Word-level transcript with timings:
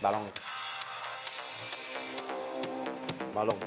Balón. 0.00 0.30
Balón. 3.34 3.58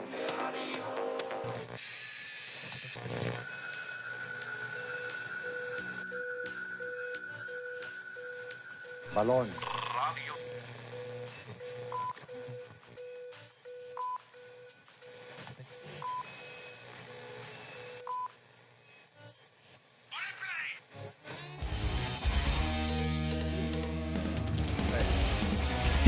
Balón. 9.13 9.68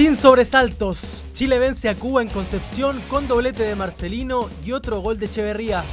Sin 0.02 0.18
sobresaltos, 0.18 1.24
Chile 1.32 1.60
vence 1.60 1.88
a 1.88 1.94
Cuba 1.94 2.24
en 2.24 2.28
Concepción 2.28 3.04
con 3.08 3.28
doblete 3.28 3.62
de 3.62 3.76
Marcelino 3.76 4.50
y 4.66 4.72
otro 4.72 5.00
gol 5.00 5.20
de 5.20 5.28
Echeverría. 5.28 5.84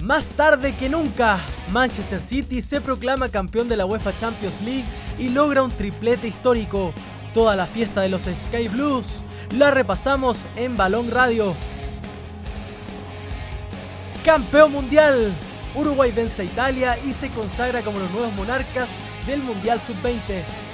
Más 0.00 0.28
tarde 0.28 0.76
que 0.76 0.88
nunca, 0.88 1.40
Manchester 1.72 2.20
City 2.20 2.62
se 2.62 2.80
proclama 2.80 3.28
campeón 3.28 3.68
de 3.68 3.76
la 3.76 3.86
UEFA 3.86 4.16
Champions 4.16 4.60
League 4.60 4.84
y 5.18 5.30
logra 5.30 5.64
un 5.64 5.72
triplete 5.72 6.28
histórico. 6.28 6.94
Toda 7.34 7.56
la 7.56 7.66
fiesta 7.66 8.02
de 8.02 8.08
los 8.08 8.22
Sky 8.22 8.68
Blues 8.68 9.08
la 9.56 9.72
repasamos 9.72 10.46
en 10.54 10.76
Balón 10.76 11.10
Radio. 11.10 11.56
Campeón 14.24 14.70
mundial. 14.70 15.32
Uruguay 15.74 16.12
vence 16.12 16.42
a 16.42 16.44
Italia 16.44 16.98
y 17.04 17.14
se 17.14 17.30
consagra 17.30 17.82
como 17.82 17.98
los 17.98 18.12
nuevos 18.12 18.32
monarcas 18.34 18.90
del 19.26 19.42
Mundial 19.42 19.80
Sub-20. 19.80 20.67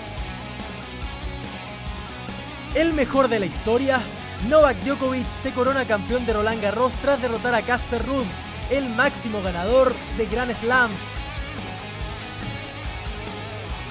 El 2.75 2.93
mejor 2.93 3.29
de 3.29 3.39
la 3.39 3.47
historia, 3.47 4.01
Novak 4.49 4.77
Djokovic 4.79 5.29
se 5.29 5.53
corona 5.53 5.87
campeón 5.87 6.27
de 6.27 6.33
Roland 6.33 6.61
Garros 6.61 6.97
tras 6.97 7.23
derrotar 7.23 7.55
a 7.55 7.63
Casper 7.63 8.05
Ruud, 8.05 8.25
el 8.69 8.89
máximo 8.89 9.41
ganador 9.43 9.95
de 10.17 10.27
Grand 10.27 10.53
Slams. 10.53 11.01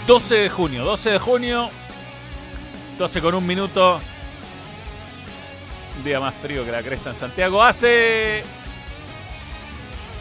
12 0.06 0.36
de 0.36 0.50
junio, 0.50 0.84
12 0.84 1.12
de 1.12 1.20
junio, 1.20 1.70
12 2.98 3.22
con 3.22 3.36
un 3.36 3.48
minuto. 3.48 4.02
Un 5.98 6.04
día 6.04 6.20
más 6.20 6.36
frío 6.36 6.66
que 6.66 6.72
la 6.72 6.84
cresta 6.84 7.12
en 7.12 7.16
Santiago. 7.16 7.64
Hace. 7.64 8.44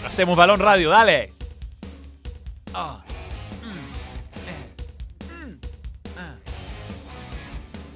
Hacemos 0.07 0.37
balón 0.37 0.61
radio, 0.61 0.89
dale. 0.89 1.33
Ah. 2.73 3.02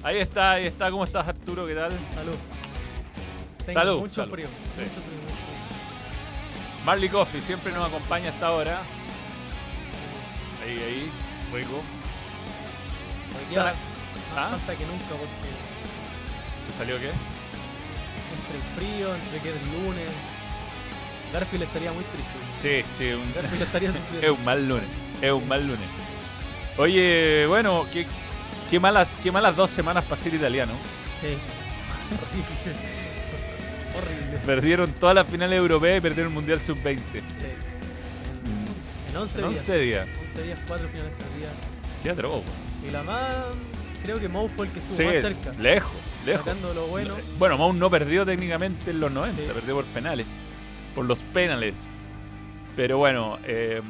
Ahí 0.07 0.19
está, 0.19 0.51
ahí 0.51 0.67
está. 0.67 0.89
¿Cómo 0.89 1.03
estás, 1.03 1.27
Arturo? 1.27 1.67
¿Qué 1.67 1.75
tal? 1.75 1.91
Salud. 2.13 2.35
Tengo 3.65 3.73
Salud, 3.73 3.99
Mucho 3.99 4.13
salud. 4.13 4.31
frío. 4.31 4.47
Sí. 4.73 4.79
Mucho 4.79 4.93
frío, 5.01 5.19
mucho 5.21 5.35
frío. 5.35 6.85
Marley 6.85 7.09
Coffee 7.09 7.41
siempre 7.41 7.73
nos 7.73 7.85
acompaña 7.85 8.29
hasta 8.29 8.47
ahora. 8.47 8.83
Ahí, 10.63 10.79
ahí, 10.81 11.11
rico. 11.53 11.81
Más 13.53 13.73
¿Ah? 14.33 14.49
falta 14.49 14.75
que 14.77 14.85
nunca 14.85 15.07
porque 15.09 16.65
¿Se 16.65 16.71
salió 16.71 16.97
qué? 16.99 17.07
entre 17.09 18.57
el 18.57 18.63
frío, 18.77 19.13
entre 19.13 19.39
que 19.41 19.49
es 19.49 19.61
lunes, 19.73 20.09
Garfield 21.33 21.63
estaría 21.63 21.91
muy 21.91 22.05
triste. 22.05 22.31
Sí, 22.55 22.83
sí, 22.87 23.11
un, 23.11 23.33
Garfield 23.33 23.61
estaría 23.63 23.89
es 23.91 23.95
sufriendo. 23.97 24.33
un 24.35 24.45
mal 24.45 24.69
lunes. 24.69 24.89
Es 25.21 25.31
un 25.33 25.47
mal 25.49 25.67
lunes. 25.67 25.87
Oye, 26.77 27.45
bueno, 27.47 27.85
qué, 27.91 28.05
qué, 28.69 28.79
malas, 28.79 29.09
qué 29.21 29.31
malas 29.31 29.55
dos 29.55 29.69
semanas 29.69 30.03
para 30.05 30.17
ser 30.17 30.33
italiano. 30.33 30.73
Sí. 31.21 31.37
Horrible. 32.11 32.77
Horrible. 33.97 34.39
Perdieron 34.45 34.91
todas 34.93 35.15
las 35.15 35.27
finales 35.27 35.57
europeas 35.57 35.97
y 35.97 36.01
perdieron 36.01 36.31
el 36.31 36.35
Mundial 36.35 36.61
Sub-20. 36.61 36.97
Sí. 36.97 37.45
En 39.09 39.17
11 39.17 39.39
En 39.41 39.49
días. 39.49 39.59
11 39.59 39.79
días. 39.79 40.07
11 40.27 40.43
días, 40.43 40.59
4 40.67 40.89
finales 40.89 41.11
perdidas. 41.13 41.53
Qué 42.03 42.09
atroz. 42.11 42.43
Y 42.87 42.91
la 42.91 43.03
más, 43.03 43.35
creo 44.03 44.19
que 44.19 44.27
Mou 44.27 44.47
fue 44.47 44.67
el 44.67 44.71
que 44.71 44.79
estuvo 44.79 44.95
Sí, 44.97 45.03
más 45.05 45.15
cerca. 45.21 45.51
lejos, 45.59 45.91
lejos. 46.25 46.45
Sacando 46.45 46.73
lo 46.73 46.87
bueno. 46.87 47.15
Bueno, 47.39 47.57
Mount 47.57 47.79
no 47.79 47.89
perdió 47.89 48.25
técnicamente 48.25 48.91
en 48.91 48.99
los 48.99 49.11
90, 49.11 49.41
Sí. 49.41 49.49
perdió 49.53 49.75
por 49.75 49.85
penales. 49.85 50.27
Por 50.93 51.05
los 51.05 51.21
penales. 51.23 51.75
Pero 52.75 52.99
bueno, 52.99 53.39
eh, 53.43 53.81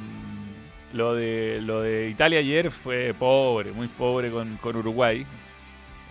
lo, 0.98 1.14
de, 1.16 1.60
lo 1.62 1.82
de 1.82 2.10
Italia 2.10 2.40
ayer 2.40 2.72
fue 2.72 3.14
pobre, 3.18 3.72
muy 3.72 3.88
pobre 3.88 4.30
con, 4.32 4.58
con 4.58 4.76
Uruguay. 4.76 5.26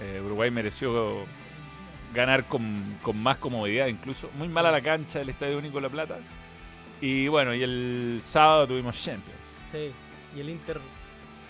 Eh, 0.00 0.22
Uruguay 0.24 0.50
mereció 0.50 1.24
ganar 2.14 2.44
con, 2.44 2.98
con 3.02 3.20
más 3.22 3.36
comodidad 3.38 3.86
incluso. 3.88 4.30
Muy 4.38 4.48
mala 4.48 4.70
la 4.70 4.80
cancha 4.80 5.19
del 5.19 5.28
Estadio 5.30 5.58
Único 5.58 5.80
La 5.80 5.88
Plata. 5.88 6.19
Y 7.00 7.28
bueno, 7.28 7.54
y 7.54 7.62
el 7.62 8.19
sábado 8.22 8.69
tuvimos 8.69 9.02
Champions. 9.02 9.41
Sí. 9.70 9.91
Y 10.34 10.41
el 10.41 10.48
Inter, 10.50 10.78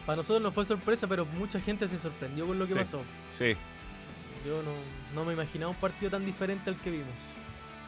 para 0.04 0.16
nosotros 0.16 0.42
no 0.42 0.50
fue 0.52 0.64
sorpresa, 0.64 1.06
pero 1.06 1.24
mucha 1.26 1.60
gente 1.60 1.88
se 1.88 1.98
sorprendió 1.98 2.46
con 2.46 2.58
lo 2.58 2.66
que 2.66 2.72
Sí. 2.72 2.78
pasó. 2.78 3.02
Sí. 3.36 3.54
Yo 4.46 4.62
no, 4.62 4.72
no 5.14 5.24
me 5.26 5.32
imaginaba 5.34 5.70
un 5.70 5.76
partido 5.76 6.10
tan 6.10 6.24
diferente 6.24 6.70
al 6.70 6.76
que 6.76 6.90
vimos. 6.90 7.06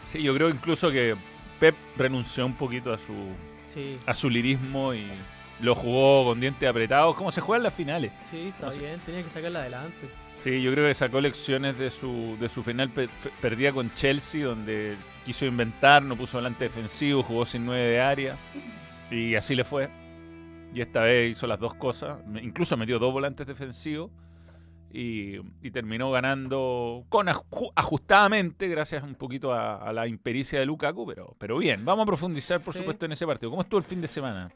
Sí, 0.06 0.22
yo 0.22 0.34
creo 0.34 0.48
incluso 0.48 0.90
que 0.90 1.14
Pep 1.60 1.74
renunció 1.96 2.46
un 2.46 2.54
poquito 2.54 2.92
a 2.92 2.98
su, 2.98 3.12
Sí, 3.66 3.98
a 4.06 4.14
su 4.14 4.30
lirismo 4.30 4.94
y 4.94 5.04
lo 5.62 5.74
jugó 5.74 6.24
con 6.24 6.40
dientes 6.40 6.68
apretados, 6.68 7.14
como 7.16 7.30
se 7.32 7.40
juega 7.40 7.58
en 7.58 7.62
las 7.64 7.74
finales. 7.74 8.12
sí, 8.24 8.46
está 8.48 8.70
bien, 8.70 9.00
tenía 9.04 9.22
que 9.22 9.30
sacarla 9.30 9.60
adelante. 9.60 10.08
Sí, 10.36 10.62
yo 10.62 10.70
creo 10.72 10.86
que 10.86 10.94
sacó 10.94 11.20
lecciones 11.20 11.76
de 11.78 11.90
su, 11.90 12.36
de 12.38 12.48
su 12.48 12.62
final 12.62 12.90
pe- 12.90 13.08
perdida 13.42 13.72
con 13.72 13.92
Chelsea, 13.94 14.46
donde 14.46 14.94
quiso 15.24 15.46
inventar, 15.46 16.02
no 16.02 16.14
puso 16.16 16.38
volante 16.38 16.64
defensivo, 16.64 17.24
jugó 17.24 17.44
sin 17.44 17.66
nueve 17.66 17.82
de 17.82 18.00
área, 18.00 18.36
y 19.10 19.34
así 19.34 19.56
le 19.56 19.64
fue. 19.64 19.88
Y 20.72 20.80
esta 20.80 21.00
vez 21.00 21.32
hizo 21.32 21.46
las 21.48 21.58
dos 21.58 21.74
cosas, 21.74 22.18
incluso 22.40 22.76
metió 22.76 23.00
dos 23.00 23.12
volantes 23.12 23.46
defensivos, 23.48 24.10
y, 24.92 25.36
y 25.60 25.70
terminó 25.72 26.10
ganando 26.10 27.04
con 27.08 27.26
aju- 27.26 27.72
ajustadamente, 27.74 28.68
gracias 28.68 29.02
un 29.02 29.16
poquito 29.16 29.52
a, 29.52 29.76
a 29.76 29.92
la 29.92 30.06
impericia 30.06 30.58
de 30.60 30.66
Lukaku, 30.66 31.04
pero, 31.04 31.34
pero 31.38 31.58
bien. 31.58 31.84
Vamos 31.84 32.04
a 32.04 32.06
profundizar, 32.06 32.60
por 32.60 32.72
Sí. 32.74 32.78
supuesto, 32.78 33.04
en 33.06 33.12
ese 33.12 33.26
partido. 33.26 33.50
¿Cómo 33.50 33.62
estuvo 33.62 33.78
el 33.78 33.84
fin 33.84 34.00
de 34.00 34.08
semana? 34.08 34.50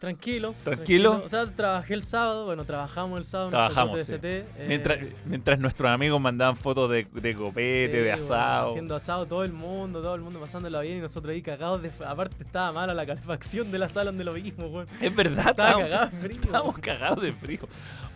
Tranquilo. 0.00 0.54
¿Tranquilo? 0.62 1.22
O 1.24 1.28
sea, 1.28 1.46
trabajé 1.46 1.94
el 1.94 2.02
sábado, 2.02 2.44
bueno, 2.44 2.64
trabajamos 2.64 3.18
el 3.20 3.24
sábado. 3.24 3.46
en 3.48 3.50
Trabajamos, 3.52 4.00
TST, 4.02 4.24
eh, 4.24 4.44
Mientras, 4.68 4.98
mientras 5.24 5.58
nuestros 5.58 5.90
amigos 5.90 6.20
mandaban 6.20 6.56
fotos 6.56 6.90
de, 6.90 7.06
de 7.10 7.34
copete, 7.34 7.86
sí, 7.86 7.92
de 8.02 8.08
bueno, 8.10 8.24
asado. 8.24 8.68
haciendo 8.68 8.96
asado 8.96 9.24
todo 9.26 9.44
el 9.44 9.52
mundo, 9.52 10.02
todo 10.02 10.14
el 10.14 10.20
mundo 10.20 10.40
pasándola 10.40 10.80
bien 10.82 10.98
y 10.98 11.00
nosotros 11.00 11.32
ahí 11.32 11.40
cagados 11.40 11.80
de... 11.82 11.90
Aparte 12.06 12.36
estaba 12.44 12.70
mala 12.72 12.92
la 12.92 13.06
calefacción 13.06 13.70
de 13.70 13.78
la 13.78 13.88
sala 13.88 14.06
donde 14.10 14.24
lo 14.24 14.34
vimos, 14.34 14.70
weón. 14.70 14.86
Es 15.00 15.14
verdad, 15.16 15.48
Estaba 15.50 15.70
estábamos, 15.80 15.88
cagado 15.90 16.10
de 16.10 16.20
frío. 16.28 16.40
estábamos 16.42 16.78
cagados 16.80 17.22
de 17.22 17.32
frío. 17.32 17.60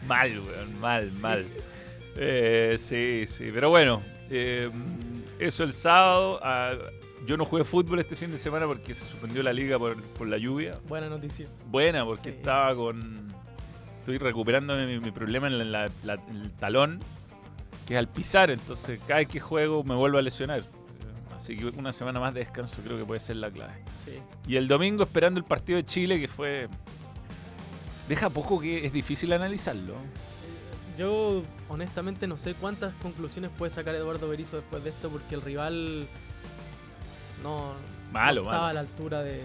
Mal, 0.06 0.40
weón, 0.40 0.80
mal, 0.80 1.06
Sí. 1.06 1.22
mal. 1.22 1.46
Eh, 2.16 2.76
sí, 2.78 3.24
sí, 3.26 3.50
pero 3.54 3.70
bueno, 3.70 4.02
eh, 4.28 4.70
eso 5.38 5.64
el 5.64 5.72
sábado. 5.72 6.40
Yo 7.28 7.36
no 7.36 7.44
jugué 7.44 7.62
fútbol 7.62 8.00
este 8.00 8.16
fin 8.16 8.30
de 8.30 8.38
semana 8.38 8.66
porque 8.66 8.94
se 8.94 9.06
suspendió 9.06 9.42
la 9.42 9.52
liga 9.52 9.78
por, 9.78 10.02
por 10.02 10.26
la 10.26 10.38
lluvia. 10.38 10.78
Buena 10.88 11.08
noticia. 11.08 11.46
Buena, 11.66 12.04
porque 12.04 12.30
Sí. 12.30 12.36
estaba 12.38 12.74
con. 12.74 13.28
Estoy 14.00 14.16
recuperándome 14.18 14.86
mi, 14.86 14.98
mi 14.98 15.10
problema 15.12 15.46
en 15.48 15.58
la- 15.58 15.64
la- 15.64 15.90
la- 16.02 16.14
el 16.30 16.50
talón, 16.52 16.98
que 17.86 17.94
es 17.94 17.98
al 17.98 18.08
pisar, 18.08 18.50
entonces 18.50 18.98
cada 19.06 19.18
vez 19.20 19.28
que 19.28 19.38
juego 19.40 19.84
me 19.84 19.94
vuelvo 19.94 20.16
a 20.18 20.22
lesionar. 20.22 20.60
Eh, 20.60 20.64
Así 21.36 21.54
que 21.56 21.66
una 21.66 21.92
semana 21.92 22.18
más 22.18 22.32
de 22.34 22.40
descanso 22.40 22.78
creo 22.82 22.96
que 22.98 23.04
puede 23.04 23.20
ser 23.20 23.36
la 23.36 23.50
clave. 23.50 23.74
Sí. 24.06 24.12
Y 24.46 24.56
el 24.56 24.66
domingo 24.66 25.02
esperando 25.04 25.38
el 25.38 25.44
partido 25.44 25.76
de 25.76 25.84
Chile, 25.84 26.18
que 26.18 26.26
fue. 26.28 26.68
Deja 28.08 28.30
poco 28.30 28.58
que 28.58 28.86
es 28.86 28.92
difícil 28.92 29.32
analizarlo. 29.34 29.94
Yo 30.98 31.42
honestamente 31.68 32.26
no 32.26 32.36
sé 32.38 32.54
cuántas 32.54 32.94
conclusiones 32.96 33.50
puede 33.56 33.70
sacar 33.70 33.94
Eduardo 33.94 34.28
Berizzo 34.28 34.56
después 34.56 34.82
de 34.82 34.90
esto 34.90 35.10
porque 35.10 35.34
el 35.34 35.42
rival 35.42 36.08
no, 37.42 37.72
Malo, 38.12 38.42
no 38.42 38.48
estaba 38.48 38.58
malo. 38.58 38.66
a 38.70 38.72
la 38.74 38.80
altura 38.80 39.22
de, 39.22 39.42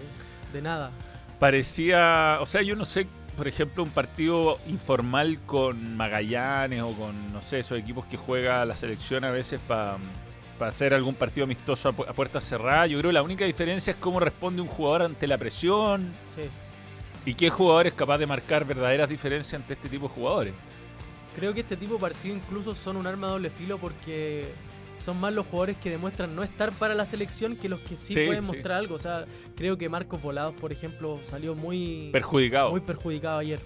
de 0.52 0.62
nada. 0.62 0.90
Parecía. 1.38 2.38
O 2.40 2.46
sea, 2.46 2.62
yo 2.62 2.76
no 2.76 2.84
sé, 2.84 3.06
por 3.36 3.46
ejemplo, 3.48 3.82
un 3.82 3.90
partido 3.90 4.58
informal 4.68 5.38
con 5.46 5.96
Magallanes 5.96 6.82
o 6.82 6.92
con, 6.92 7.32
no 7.32 7.42
sé, 7.42 7.60
esos 7.60 7.78
equipos 7.78 8.06
que 8.06 8.16
juega 8.16 8.64
la 8.64 8.76
selección 8.76 9.24
a 9.24 9.30
veces 9.30 9.60
para 9.66 9.98
hacer 10.60 10.94
algún 10.94 11.14
partido 11.14 11.44
amistoso 11.44 11.88
a, 11.88 11.92
pu- 11.92 12.08
a 12.08 12.12
puertas 12.12 12.44
cerradas. 12.44 12.88
Yo 12.88 12.98
creo 12.98 13.10
que 13.10 13.14
la 13.14 13.22
única 13.22 13.44
diferencia 13.44 13.90
es 13.90 13.96
cómo 13.98 14.20
responde 14.20 14.62
un 14.62 14.68
jugador 14.68 15.02
ante 15.02 15.26
la 15.26 15.36
presión 15.36 16.12
Sí. 16.34 16.42
y 17.26 17.34
qué 17.34 17.50
jugador 17.50 17.86
es 17.88 17.92
capaz 17.92 18.16
de 18.18 18.26
marcar 18.26 18.64
verdaderas 18.64 19.08
diferencias 19.08 19.60
ante 19.60 19.74
este 19.74 19.88
tipo 19.88 20.08
de 20.08 20.14
jugadores. 20.14 20.54
Creo 21.36 21.52
que 21.52 21.60
este 21.60 21.76
tipo 21.76 21.94
de 21.94 22.00
partidos 22.00 22.38
incluso 22.38 22.74
son 22.74 22.96
un 22.96 23.06
arma 23.06 23.26
de 23.26 23.32
doble 23.34 23.50
filo 23.50 23.76
porque 23.76 24.52
son 24.98 25.18
más 25.20 25.32
los 25.34 25.46
jugadores 25.46 25.76
que 25.78 25.90
demuestran 25.90 26.34
no 26.36 26.42
estar 26.42 26.72
para 26.72 26.94
la 26.94 27.04
selección 27.06 27.56
que 27.56 27.68
los 27.68 27.80
que 27.80 27.96
sí, 27.96 28.14
Sí, 28.14 28.26
pueden 28.26 28.40
sí. 28.42 28.46
mostrar 28.46 28.78
algo. 28.78 28.94
O 28.94 28.98
sea, 28.98 29.24
creo 29.56 29.76
que 29.76 29.88
Marcos 29.88 30.22
Volados, 30.22 30.54
por 30.54 30.72
ejemplo, 30.72 31.18
salió 31.24 31.54
muy, 31.54 32.10
Perjudicado. 32.12 32.70
muy 32.70 32.80
perjudicado 32.80 33.38
ayer. 33.38 33.60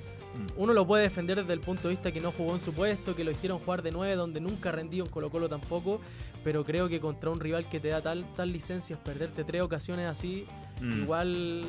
uno 0.57 0.73
lo 0.73 0.87
puede 0.87 1.03
defender 1.05 1.39
desde 1.39 1.53
el 1.53 1.61
punto 1.61 1.89
de 1.89 1.95
vista 1.95 2.13
que 2.13 2.21
no 2.21 2.31
jugó 2.33 2.55
en 2.55 2.61
su 2.61 2.73
puesto, 2.73 3.17
que 3.17 3.25
lo 3.25 3.31
hicieron 3.31 3.59
jugar 3.59 3.83
de 3.83 3.91
9, 3.91 4.15
donde 4.15 4.41
nunca 4.41 4.71
rendió 4.71 5.05
en 5.05 5.11
Colo 5.11 5.31
Colo 5.31 5.49
tampoco, 5.49 6.01
pero 6.45 6.65
creo 6.65 6.89
que 6.89 7.01
contra 7.01 7.31
un 7.31 7.41
rival 7.41 7.69
que 7.69 7.81
te 7.81 7.89
da 7.89 8.01
tal, 8.01 8.25
tal 8.37 8.53
licencias, 8.53 8.99
perderte 9.01 9.43
tres 9.45 9.63
ocasiones 9.63 10.07
así, 10.07 10.45
Mm. 10.81 11.03
igual... 11.03 11.65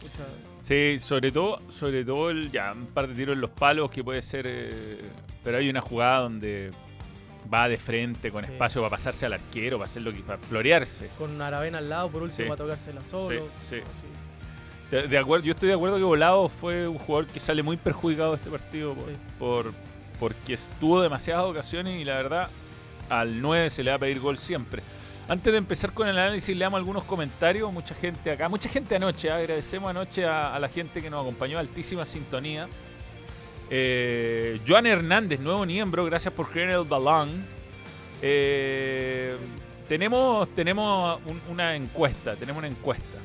pucha, 0.00 0.24
Sí, 0.62 0.98
sobre 0.98 1.30
todo, 1.32 1.58
sobre 1.70 2.04
todo 2.04 2.30
el, 2.30 2.50
ya, 2.50 2.72
un 2.72 2.86
par 2.86 3.06
de 3.08 3.14
tiros 3.14 3.34
en 3.34 3.40
los 3.40 3.50
palos 3.50 3.90
que 3.90 4.02
puede 4.04 4.20
ser. 4.22 4.44
eh, 4.46 5.00
pero 5.42 5.58
hay 5.58 5.68
una 5.70 5.80
jugada 5.82 6.20
donde 6.20 6.70
va 7.52 7.68
de 7.68 7.78
frente 7.78 8.30
con 8.30 8.44
Sí. 8.44 8.52
espacio 8.52 8.80
para 8.80 8.90
pasarse 8.90 9.26
al 9.26 9.34
arquero, 9.34 9.78
para 9.78 9.84
hacerlo 9.90 10.12
que 10.12 10.20
para 10.20 10.38
florearse. 10.38 11.08
con 11.18 11.40
Aravena 11.40 11.78
al 11.78 11.88
lado, 11.88 12.10
por 12.10 12.22
último 12.22 12.36
Sí. 12.36 12.48
para 12.48 12.56
tocársela 12.56 13.04
solo. 13.04 13.48
Sí. 13.68 13.76
De, 14.90 15.08
de 15.08 15.18
acuerdo, 15.18 15.44
yo 15.46 15.52
estoy 15.52 15.68
de 15.68 15.74
acuerdo 15.74 15.96
que 15.96 16.02
Volado 16.04 16.48
fue 16.48 16.86
un 16.86 16.98
jugador 16.98 17.26
que 17.26 17.40
sale 17.40 17.62
muy 17.62 17.76
perjudicado 17.76 18.30
de 18.32 18.36
este 18.36 18.50
partido 18.50 18.94
por, 19.38 19.72
porque 20.20 20.56
tuvo 20.78 21.02
demasiadas 21.02 21.44
ocasiones 21.46 22.00
y 22.00 22.04
la 22.04 22.16
verdad 22.16 22.48
al 23.08 23.40
9 23.40 23.70
se 23.70 23.82
le 23.82 23.90
va 23.90 23.96
a 23.96 24.00
pedir 24.00 24.20
gol 24.20 24.38
siempre. 24.38 24.82
Antes 25.26 25.52
de 25.52 25.58
empezar 25.58 25.92
con 25.92 26.06
el 26.06 26.18
análisis, 26.18 26.54
le 26.54 26.62
damos 26.64 26.76
algunos 26.78 27.02
comentarios. 27.04 27.72
Mucha 27.72 27.94
gente 27.94 28.30
acá, 28.30 28.48
mucha 28.50 28.68
gente 28.68 28.94
anoche. 28.96 29.28
¿eh? 29.28 29.32
Agradecemos 29.32 29.88
anoche 29.88 30.26
a, 30.26 30.54
a 30.54 30.58
la 30.58 30.68
gente 30.68 31.00
que 31.00 31.08
nos 31.08 31.22
acompañó, 31.22 31.58
altísima 31.58 32.04
sintonía. 32.04 32.68
Eh, 33.76 34.60
Joan 34.64 34.86
Hernández, 34.86 35.40
nuevo 35.40 35.66
miembro, 35.66 36.04
gracias 36.04 36.32
por 36.32 36.48
creer 36.48 36.70
el 36.70 36.84
balón. 36.84 37.44
Eh, 38.22 39.36
tenemos 39.88 40.48
tenemos 40.54 41.20
un- 41.26 41.40
una 41.50 41.74
encuesta, 41.74 42.36
tenemos 42.36 42.60
una 42.60 42.68
encuesta. 42.68 43.18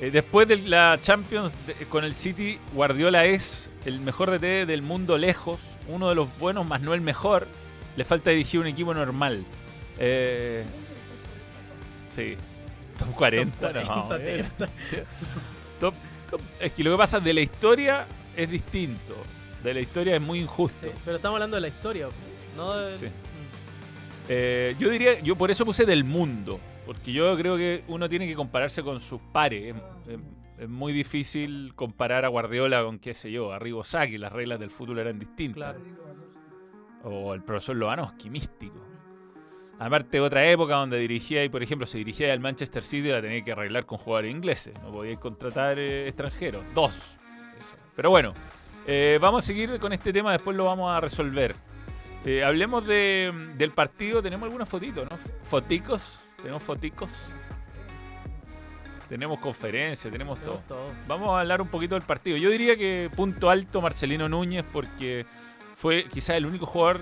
Eh, 0.00 0.10
después 0.10 0.48
de 0.48 0.56
la 0.56 0.98
Champions 1.00 1.56
de- 1.64 1.74
con 1.86 2.02
el 2.04 2.12
City, 2.16 2.58
Guardiola 2.74 3.24
es 3.26 3.70
el 3.84 4.00
mejor 4.00 4.32
DT 4.32 4.66
del 4.66 4.82
mundo 4.82 5.16
lejos, 5.16 5.60
uno 5.86 6.08
de 6.08 6.16
los 6.16 6.28
buenos, 6.40 6.66
más 6.66 6.80
no 6.80 6.92
el 6.92 7.00
mejor. 7.02 7.46
Le 7.96 8.04
falta 8.04 8.30
dirigir 8.30 8.58
un 8.58 8.66
equipo 8.66 8.92
normal. 8.94 9.44
Eh, 9.96 10.64
sí, 12.10 12.34
top 12.98 13.14
40, 13.14 13.72
Top 13.72 13.84
no, 13.84 14.06
40, 14.08 14.18
eh. 14.18 14.44
Top- 14.58 14.68
top- 15.78 15.94
es 16.60 16.72
que 16.72 16.84
lo 16.84 16.90
que 16.92 16.96
pasa 16.96 17.20
de 17.20 17.32
la 17.34 17.40
historia 17.40 18.06
es 18.36 18.50
distinto. 18.50 19.14
De 19.62 19.74
la 19.74 19.80
historia 19.80 20.14
es 20.16 20.22
muy 20.22 20.40
injusto. 20.40 20.86
Sí, 20.86 20.92
pero 21.04 21.16
estamos 21.16 21.36
hablando 21.36 21.56
de 21.56 21.60
la 21.62 21.68
historia, 21.68 22.08
no 22.56 22.74
de- 22.76 22.96
Sí. 22.96 23.06
Mm. 23.06 23.10
Eh, 24.28 24.76
yo 24.78 24.88
diría, 24.90 25.20
yo 25.20 25.36
por 25.36 25.50
eso 25.50 25.64
puse 25.64 25.84
del 25.84 26.04
mundo, 26.04 26.60
porque 26.86 27.12
yo 27.12 27.36
creo 27.36 27.56
que 27.56 27.84
uno 27.88 28.08
tiene 28.08 28.26
que 28.26 28.34
compararse 28.34 28.82
con 28.82 29.00
sus 29.00 29.20
pares. 29.32 29.74
Es, 30.06 30.14
es- 30.14 30.20
es 30.60 30.68
muy 30.68 30.92
difícil 30.92 31.72
comparar 31.74 32.24
a 32.26 32.28
Guardiola 32.28 32.82
con, 32.84 32.98
qué 32.98 33.14
sé 33.14 33.30
yo, 33.32 33.50
a 33.52 33.58
Ribosaki, 33.58 34.18
las 34.18 34.30
reglas 34.32 34.60
del 34.60 34.68
fútbol 34.70 34.98
eran 34.98 35.18
distintas. 35.18 35.74
Claro. 35.74 35.80
O 37.02 37.32
el 37.32 37.42
profesor 37.42 37.76
Lobanowski, 37.76 38.28
místico. 38.28 38.76
Aparte, 39.80 40.20
otra 40.20 40.44
época 40.46 40.74
donde 40.74 40.98
dirigía, 40.98 41.42
y 41.42 41.48
por 41.48 41.62
ejemplo, 41.62 41.86
se 41.86 41.96
dirigía 41.98 42.32
al 42.32 42.38
Manchester 42.40 42.82
City, 42.84 43.08
la 43.08 43.22
tenía 43.22 43.42
que 43.42 43.52
arreglar 43.52 43.86
con 43.86 43.96
jugadores 43.98 44.30
ingleses. 44.30 44.74
No 44.82 44.92
podía 44.92 45.16
contratar 45.16 45.78
eh, 45.78 46.06
extranjeros. 46.06 46.62
Dos. 46.74 47.18
Eso. 47.58 47.76
Pero 47.96 48.10
bueno, 48.10 48.34
eh, 48.86 49.18
vamos 49.20 49.42
a 49.42 49.46
seguir 49.46 49.78
con 49.80 49.92
este 49.94 50.12
tema, 50.12 50.32
después 50.32 50.54
lo 50.56 50.66
vamos 50.66 50.90
a 50.90 51.00
resolver. 51.00 51.54
Eh, 52.26 52.44
hablemos 52.44 52.86
de- 52.86 53.32
del 53.56 53.70
partido. 53.72 54.22
Tenemos 54.22 54.46
algunas 54.46 54.68
fotitos, 54.68 55.08
¿no? 55.10 55.16
Foticos. 55.42 56.26
Tenemos 56.36 56.62
foticos. 56.62 57.32
Tenemos 59.08 59.40
conferencia, 59.40 60.10
tenemos 60.10 60.38
todo. 60.38 60.60
Tenemos 60.66 60.66
todo. 60.68 60.88
Vamos 61.08 61.30
a 61.30 61.40
hablar 61.40 61.60
un 61.62 61.68
poquito 61.68 61.94
del 61.96 62.04
partido. 62.04 62.36
Yo 62.36 62.50
diría 62.50 62.76
que 62.76 63.10
punto 63.16 63.50
alto 63.50 63.80
Marcelino 63.80 64.28
Núñez 64.28 64.64
porque 64.72 65.26
fue 65.74 66.04
quizás 66.08 66.36
el 66.36 66.46
único 66.46 66.66
jugador 66.66 67.00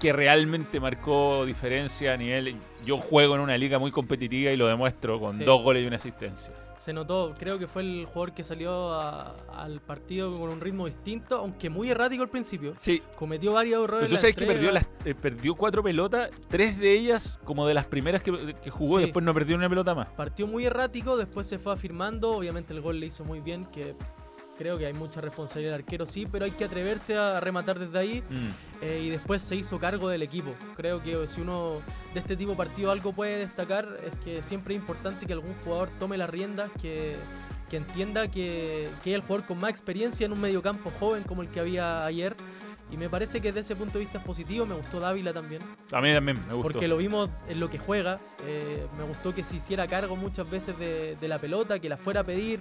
que 0.00 0.12
realmente 0.12 0.80
marcó 0.80 1.44
diferencia 1.46 2.14
a 2.14 2.16
nivel... 2.16 2.56
Yo 2.86 2.98
juego 2.98 3.34
en 3.34 3.42
una 3.42 3.58
liga 3.58 3.78
muy 3.78 3.90
competitiva 3.90 4.50
y 4.50 4.56
lo 4.56 4.66
demuestro 4.66 5.20
con 5.20 5.36
Sí. 5.36 5.44
dos 5.44 5.62
goles 5.62 5.84
y 5.84 5.86
una 5.86 5.96
asistencia. 5.96 6.54
Se 6.76 6.94
notó, 6.94 7.34
creo 7.38 7.58
que 7.58 7.66
fue 7.66 7.82
el 7.82 8.06
jugador 8.06 8.32
que 8.32 8.42
salió 8.42 8.94
a- 8.94 9.36
al 9.54 9.80
partido 9.82 10.34
con 10.34 10.48
un 10.50 10.62
ritmo 10.62 10.86
distinto, 10.86 11.36
aunque 11.36 11.68
muy 11.68 11.90
errático 11.90 12.22
al 12.22 12.30
principio. 12.30 12.72
Sí, 12.76 13.02
Cometió 13.16 13.52
varios 13.52 13.84
errores. 13.84 14.06
pero 14.06 14.16
tú 14.16 14.20
sabes 14.20 14.34
que 14.34 14.46
perdió, 14.46 14.70
entrega. 14.70 14.88
las, 15.02 15.06
eh, 15.06 15.14
perdió 15.14 15.54
cuatro 15.54 15.82
pelotas, 15.82 16.30
tres 16.48 16.78
de 16.78 16.94
ellas 16.94 17.38
como 17.44 17.66
de 17.66 17.74
las 17.74 17.86
primeras 17.86 18.22
que, 18.22 18.54
que 18.62 18.70
jugó 18.70 18.98
y 18.98 19.02
Sí. 19.02 19.06
después 19.08 19.22
no 19.22 19.34
perdió 19.34 19.56
una 19.56 19.68
pelota 19.68 19.94
más. 19.94 20.08
Partió 20.08 20.46
muy 20.46 20.64
errático, 20.64 21.18
después 21.18 21.46
se 21.46 21.58
fue 21.58 21.74
afirmando. 21.74 22.30
Obviamente 22.30 22.72
el 22.72 22.80
gol 22.80 22.98
le 22.98 23.06
hizo 23.06 23.26
muy 23.26 23.40
bien, 23.40 23.66
que 23.66 23.94
creo 24.60 24.76
que 24.76 24.84
hay 24.84 24.92
mucha 24.92 25.22
responsabilidad 25.22 25.72
del 25.72 25.80
arquero, 25.80 26.04
sí, 26.04 26.26
pero 26.30 26.44
hay 26.44 26.50
que 26.50 26.64
atreverse 26.64 27.16
a 27.16 27.40
rematar 27.40 27.78
desde 27.78 27.98
ahí. 27.98 28.22
Mm. 28.28 28.48
eh, 28.82 29.00
y 29.04 29.08
después 29.08 29.40
se 29.40 29.56
hizo 29.56 29.78
cargo 29.78 30.10
del 30.10 30.22
equipo. 30.22 30.54
Creo 30.76 31.02
que 31.02 31.26
si 31.26 31.40
uno 31.40 31.80
de 32.12 32.20
este 32.20 32.36
tipo 32.36 32.50
de 32.50 32.58
partido 32.58 32.90
algo 32.90 33.14
puede 33.14 33.38
destacar 33.38 33.88
es 34.04 34.14
que 34.22 34.42
siempre 34.42 34.74
es 34.74 34.80
importante 34.80 35.24
que 35.24 35.32
algún 35.32 35.54
jugador 35.64 35.88
tome 35.98 36.18
las 36.18 36.28
riendas, 36.28 36.70
que, 36.78 37.16
que 37.70 37.78
entienda 37.78 38.28
que, 38.28 38.90
que 39.02 39.12
es 39.12 39.16
el 39.16 39.22
jugador 39.22 39.46
con 39.46 39.58
más 39.58 39.70
experiencia 39.70 40.26
en 40.26 40.32
un 40.32 40.40
mediocampo 40.42 40.90
joven 41.00 41.22
como 41.22 41.40
el 41.40 41.48
que 41.48 41.60
había 41.60 42.04
ayer. 42.04 42.36
Y 42.90 42.96
me 42.96 43.08
parece 43.08 43.40
que 43.40 43.48
desde 43.52 43.60
ese 43.60 43.76
punto 43.76 43.94
de 43.98 44.04
vista 44.04 44.18
es 44.18 44.24
positivo. 44.24 44.66
Me 44.66 44.74
gustó 44.74 44.98
Dávila 45.00 45.32
también. 45.32 45.62
A 45.92 46.00
mí 46.00 46.12
también 46.12 46.38
me 46.48 46.54
gustó. 46.54 46.72
Porque 46.72 46.88
lo 46.88 46.96
vimos 46.96 47.30
en 47.48 47.60
lo 47.60 47.70
que 47.70 47.78
juega. 47.78 48.18
eh, 48.46 48.86
me 48.98 49.04
gustó 49.04 49.34
que 49.34 49.44
se 49.44 49.56
hiciera 49.56 49.86
cargo 49.86 50.16
muchas 50.16 50.50
veces 50.50 50.78
de, 50.78 51.16
de 51.16 51.28
la 51.28 51.38
pelota, 51.38 51.78
que 51.78 51.88
la 51.88 51.96
fuera 51.96 52.20
a 52.20 52.24
pedir, 52.24 52.58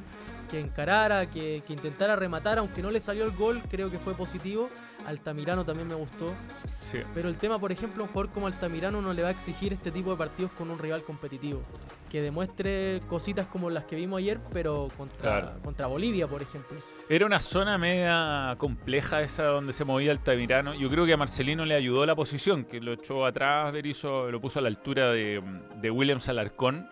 que 0.52 0.60
encarara, 0.60 1.26
que, 1.28 1.64
que 1.66 1.74
intentara 1.74 2.16
rematar, 2.16 2.60
aunque 2.60 2.82
no 2.82 2.92
le 2.92 3.00
salió 3.00 3.24
el 3.26 3.32
gol, 3.32 3.62
creo 3.70 3.90
que 3.90 3.98
fue 3.98 4.14
positivo. 4.14 4.70
Altamirano 5.06 5.66
también 5.66 5.88
me 5.88 5.96
gustó. 5.96 6.34
Sí. 6.82 7.00
Pero 7.14 7.30
el 7.30 7.36
tema, 7.36 7.60
por 7.60 7.72
ejemplo, 7.72 8.04
un 8.04 8.10
jugador 8.10 8.32
como 8.32 8.48
Altamirano 8.48 9.02
no 9.02 9.14
le 9.14 9.22
va 9.22 9.30
a 9.30 9.32
exigir 9.32 9.74
este 9.74 9.92
tipo 9.92 10.12
de 10.12 10.18
partidos 10.18 10.52
con 10.52 10.70
un 10.70 10.78
rival 10.78 11.04
competitivo. 11.04 11.62
Que 12.10 12.22
demuestre 12.22 13.02
cositas 13.08 13.48
como 13.48 13.70
las 13.70 13.86
que 13.86 13.96
vimos 13.96 14.18
ayer, 14.20 14.40
pero 14.52 14.88
contra, 14.98 15.20
Claro. 15.20 15.52
contra 15.64 15.88
Bolivia, 15.88 16.28
por 16.28 16.42
ejemplo. 16.42 16.78
Era 17.08 17.26
una 17.26 17.40
zona 17.40 17.78
media 17.78 18.56
compleja 18.60 19.22
esa 19.22 19.46
donde 19.46 19.74
se 19.74 19.84
movía 19.84 20.12
Altamirano. 20.12 20.74
Yo 20.76 20.90
creo 20.90 21.06
que 21.06 21.14
a 21.14 21.18
Marcelino 21.18 21.66
le 21.66 21.76
ayudó 21.76 22.06
la 22.06 22.16
posición, 22.16 22.66
que 22.66 22.80
lo 22.80 22.94
echó 22.94 23.26
atrás, 23.26 23.74
Berizzo 23.74 24.30
lo 24.32 24.40
puso 24.40 24.60
a 24.60 24.62
la 24.62 24.68
altura 24.68 25.12
de, 25.12 25.42
de 25.78 25.92
Williams 25.92 26.30
Alarcón. 26.30 26.88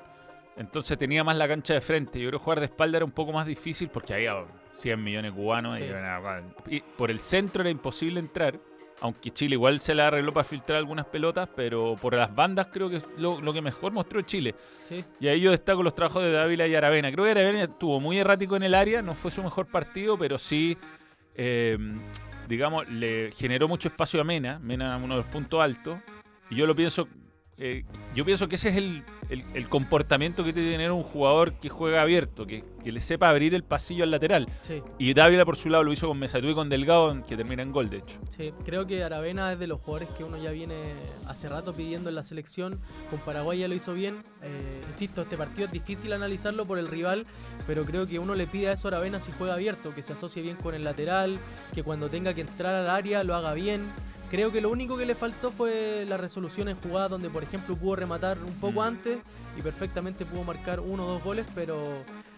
Entonces 0.57 0.97
tenía 0.97 1.23
más 1.23 1.37
la 1.37 1.47
cancha 1.47 1.73
de 1.73 1.81
frente. 1.81 2.19
Yo 2.19 2.29
creo 2.29 2.39
que 2.39 2.43
jugar 2.43 2.59
de 2.59 2.65
espalda 2.65 2.97
era 2.97 3.05
un 3.05 3.11
poco 3.11 3.31
más 3.31 3.45
difícil 3.45 3.89
porque 3.89 4.13
había 4.13 4.43
100 4.71 5.03
millones 5.03 5.31
cubanos 5.31 5.75
Sí. 5.75 5.83
y, 6.69 6.81
por 6.81 7.11
el 7.11 7.19
centro 7.19 7.61
era 7.61 7.69
imposible 7.69 8.19
entrar. 8.19 8.59
Aunque 8.99 9.29
Chile 9.29 9.53
igual 9.53 9.79
se 9.79 9.93
la 9.93 10.07
arregló 10.07 10.33
para 10.33 10.43
filtrar 10.43 10.79
algunas 10.79 11.05
pelotas, 11.05 11.47
pero 11.55 11.95
por 12.01 12.15
las 12.15 12.33
bandas 12.33 12.69
creo 12.73 12.89
que 12.89 12.95
es 12.95 13.07
lo, 13.15 13.39
lo 13.39 13.53
que 13.53 13.61
mejor 13.61 13.91
mostró 13.91 14.19
Chile. 14.23 14.55
Sí, 14.85 15.05
Y 15.19 15.27
ahí 15.27 15.39
yo 15.39 15.51
destaco 15.51 15.83
los 15.83 15.93
trabajos 15.93 16.23
de 16.23 16.31
Dávila 16.31 16.65
y 16.65 16.73
Aravena. 16.73 17.11
Creo 17.11 17.23
que 17.25 17.29
Aravena 17.31 17.63
estuvo 17.65 17.99
muy 17.99 18.17
errático 18.17 18.55
en 18.55 18.63
el 18.63 18.73
área, 18.73 19.03
no 19.03 19.13
fue 19.13 19.29
su 19.29 19.43
mejor 19.43 19.67
partido, 19.67 20.17
pero 20.17 20.39
sí, 20.39 20.75
eh, 21.35 21.77
digamos, 22.47 22.89
le 22.89 23.29
generó 23.33 23.67
mucho 23.67 23.89
espacio 23.89 24.19
a 24.19 24.23
Mena. 24.23 24.57
Mena 24.57 24.97
uno 24.97 25.13
de 25.15 25.21
los 25.21 25.29
puntos 25.31 25.61
altos. 25.61 25.99
Y 26.49 26.55
yo 26.55 26.65
lo 26.65 26.75
pienso, 26.75 27.07
eh, 27.57 27.83
yo 28.15 28.23
pienso 28.25 28.47
que 28.47 28.55
ese 28.55 28.69
es 28.69 28.75
el, 28.75 29.03
el- 29.29 29.43
el 29.53 29.67
comportamiento 29.67 30.43
que 30.43 30.53
tiene 30.53 30.69
que 30.69 30.73
tener 30.75 30.91
un 30.91 31.03
jugador 31.03 31.53
que 31.53 31.69
juega 31.69 32.01
abierto, 32.01 32.45
que, 32.45 32.63
que 32.83 32.91
le 32.91 33.01
sepa 33.01 33.29
abrir 33.29 33.53
el 33.55 33.63
pasillo 33.63 34.03
al 34.03 34.11
lateral. 34.11 34.47
sí. 34.61 34.81
Y 34.99 35.13
Dávila 35.13 35.43
por 35.45 35.55
su 35.55 35.69
lado 35.69 35.83
lo 35.83 35.91
hizo 35.91 36.07
con 36.07 36.19
Mesatú 36.19 36.47
y 36.49 36.53
con 36.53 36.69
Delgado, 36.69 37.23
que 37.25 37.35
termina 37.35 37.63
en 37.63 37.71
gol, 37.71 37.89
de 37.89 37.97
hecho. 37.97 38.19
Sí, 38.29 38.53
creo 38.65 38.85
que 38.85 39.03
Aravena 39.03 39.53
es 39.53 39.59
de 39.59 39.67
los 39.67 39.79
jugadores 39.81 40.09
que 40.17 40.23
uno 40.23 40.37
ya 40.37 40.51
viene 40.51 40.75
hace 41.27 41.49
rato 41.49 41.73
pidiendo 41.73 42.09
en 42.09 42.15
la 42.15 42.23
selección. 42.23 42.79
Con 43.09 43.19
Paraguay 43.19 43.59
ya 43.59 43.67
lo 43.67 43.75
hizo 43.75 43.93
bien. 43.93 44.17
Eh, 44.43 44.81
insisto, 44.89 45.21
este 45.23 45.35
partido 45.37 45.65
es 45.65 45.71
difícil 45.71 46.13
analizarlo 46.13 46.65
por 46.65 46.77
el 46.79 46.87
rival, 46.87 47.25
pero 47.65 47.85
creo 47.85 48.05
que 48.07 48.19
uno 48.19 48.35
le 48.35 48.45
pide 48.47 48.69
a 48.69 48.73
eso 48.73 48.87
a 48.87 48.91
Aravena 48.91 49.19
si 49.19 49.31
juega 49.31 49.55
abierto, 49.55 49.93
que 49.95 50.03
se 50.03 50.13
asocie 50.13 50.41
bien 50.43 50.57
con 50.57 50.73
el 50.75 50.83
lateral, 50.83 51.37
que 51.73 51.83
cuando 51.83 52.09
tenga 52.09 52.33
que 52.33 52.41
entrar 52.41 52.75
al 52.75 52.89
área 52.89 53.23
lo 53.23 53.35
haga 53.35 53.53
bien. 53.53 53.81
Creo 54.29 54.51
que 54.51 54.59
lo 54.59 54.69
único 54.69 54.97
que 54.97 55.05
le 55.05 55.15
faltó 55.15 55.51
fue 55.51 56.05
la 56.07 56.17
resolución 56.17 56.67
en 56.67 56.75
jugadas 56.77 57.09
donde, 57.11 57.29
por 57.29 57.43
ejemplo, 57.43 57.75
pudo 57.75 57.95
rematar 57.95 58.37
un 58.45 58.53
poco 58.55 58.81
Mm. 58.81 58.87
antes 58.87 59.17
y 59.57 59.61
perfectamente 59.61 60.25
pudo 60.25 60.43
marcar 60.43 60.79
uno 60.81 61.05
o 61.05 61.11
dos 61.13 61.23
goles, 61.23 61.45
pero 61.55 61.77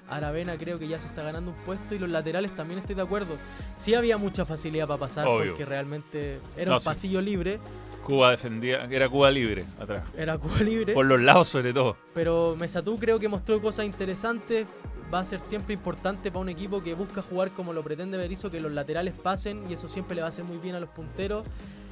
Aravena 0.09 0.55
creo 0.57 0.77
que 0.79 0.87
ya 0.87 0.99
se 0.99 1.07
está 1.07 1.23
ganando 1.23 1.51
un 1.51 1.57
puesto 1.65 1.95
y 1.95 1.99
los 1.99 2.09
laterales 2.09 2.55
también 2.55 2.79
estoy 2.79 2.95
de 2.95 3.01
acuerdo. 3.01 3.35
Sí 3.75 3.93
había 3.95 4.17
mucha 4.17 4.45
facilidad 4.45 4.87
para 4.87 4.99
pasar 4.99 5.27
Obvio. 5.27 5.49
porque 5.51 5.65
realmente 5.65 6.39
era 6.57 6.69
No, 6.69 6.73
un 6.75 6.79
sí. 6.79 6.85
pasillo 6.85 7.21
libre, 7.21 7.59
Cuba 8.05 8.31
defendía, 8.31 8.85
era 8.89 9.07
Cuba 9.09 9.29
libre 9.29 9.65
atrás. 9.79 10.03
era 10.17 10.37
Cuba 10.37 10.59
libre, 10.61 10.93
Por 10.93 11.05
los 11.05 11.19
lados 11.21 11.47
sobre 11.47 11.73
todo. 11.73 11.95
pero 12.13 12.55
Mesatú 12.57 12.97
creo 12.97 13.19
que 13.19 13.27
mostró 13.27 13.59
cosas 13.61 13.85
interesantes. 13.85 14.67
Va 15.13 15.19
a 15.19 15.25
ser 15.25 15.39
siempre 15.39 15.73
importante 15.73 16.29
para 16.29 16.41
un 16.41 16.49
equipo 16.49 16.83
que 16.83 16.93
busca 16.93 17.21
jugar 17.21 17.51
como 17.51 17.73
lo 17.73 17.83
pretende 17.83 18.17
Berizzo, 18.17 18.51
que 18.51 18.59
los 18.59 18.71
laterales 18.71 19.13
pasen 19.13 19.63
y 19.69 19.73
eso 19.73 19.87
siempre 19.87 20.15
le 20.15 20.21
va 20.21 20.27
a 20.27 20.29
hacer 20.29 20.45
muy 20.45 20.57
bien 20.57 20.75
a 20.75 20.79
los 20.79 20.89
punteros. 20.89 21.45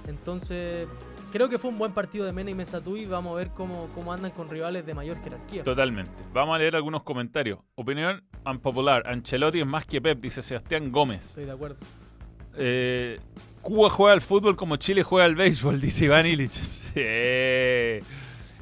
Entonces, 0.07 0.87
Creo 1.31 1.49
que 1.49 1.57
fue 1.57 1.69
un 1.69 1.77
buen 1.77 1.91
partido 1.91 2.25
de 2.25 2.31
Mena 2.31 2.51
y 2.51 2.53
Mesatú 2.53 2.95
y 2.95 3.05
vamos 3.05 3.33
a 3.33 3.35
ver 3.35 3.49
cómo, 3.49 3.89
cómo 3.93 4.13
andan 4.13 4.31
con 4.31 4.49
rivales 4.49 4.85
de 4.85 4.93
mayor 4.93 5.21
jerarquía. 5.21 5.63
Totalmente. 5.63 6.11
Vamos 6.33 6.55
a 6.55 6.57
leer 6.57 6.75
algunos 6.75 7.03
comentarios. 7.03 7.59
Opinión 7.75 8.23
unpopular. 8.45 9.03
Ancelotti 9.05 9.59
es 9.59 9.65
más 9.65 9.85
que 9.85 10.01
Pep, 10.01 10.19
dice 10.21 10.41
Sebastián 10.41 10.91
Gómez. 10.91 11.25
Estoy 11.25 11.45
de 11.45 11.51
acuerdo. 11.51 11.77
Eh, 12.55 13.19
Cuba 13.61 13.89
juega 13.89 14.13
al 14.13 14.21
fútbol 14.21 14.55
como 14.55 14.77
Chile 14.77 15.03
juega 15.03 15.25
al 15.25 15.35
béisbol, 15.35 15.81
dice 15.81 16.05
Iván 16.05 16.25
Illich. 16.25 16.53
Sí. 16.53 17.01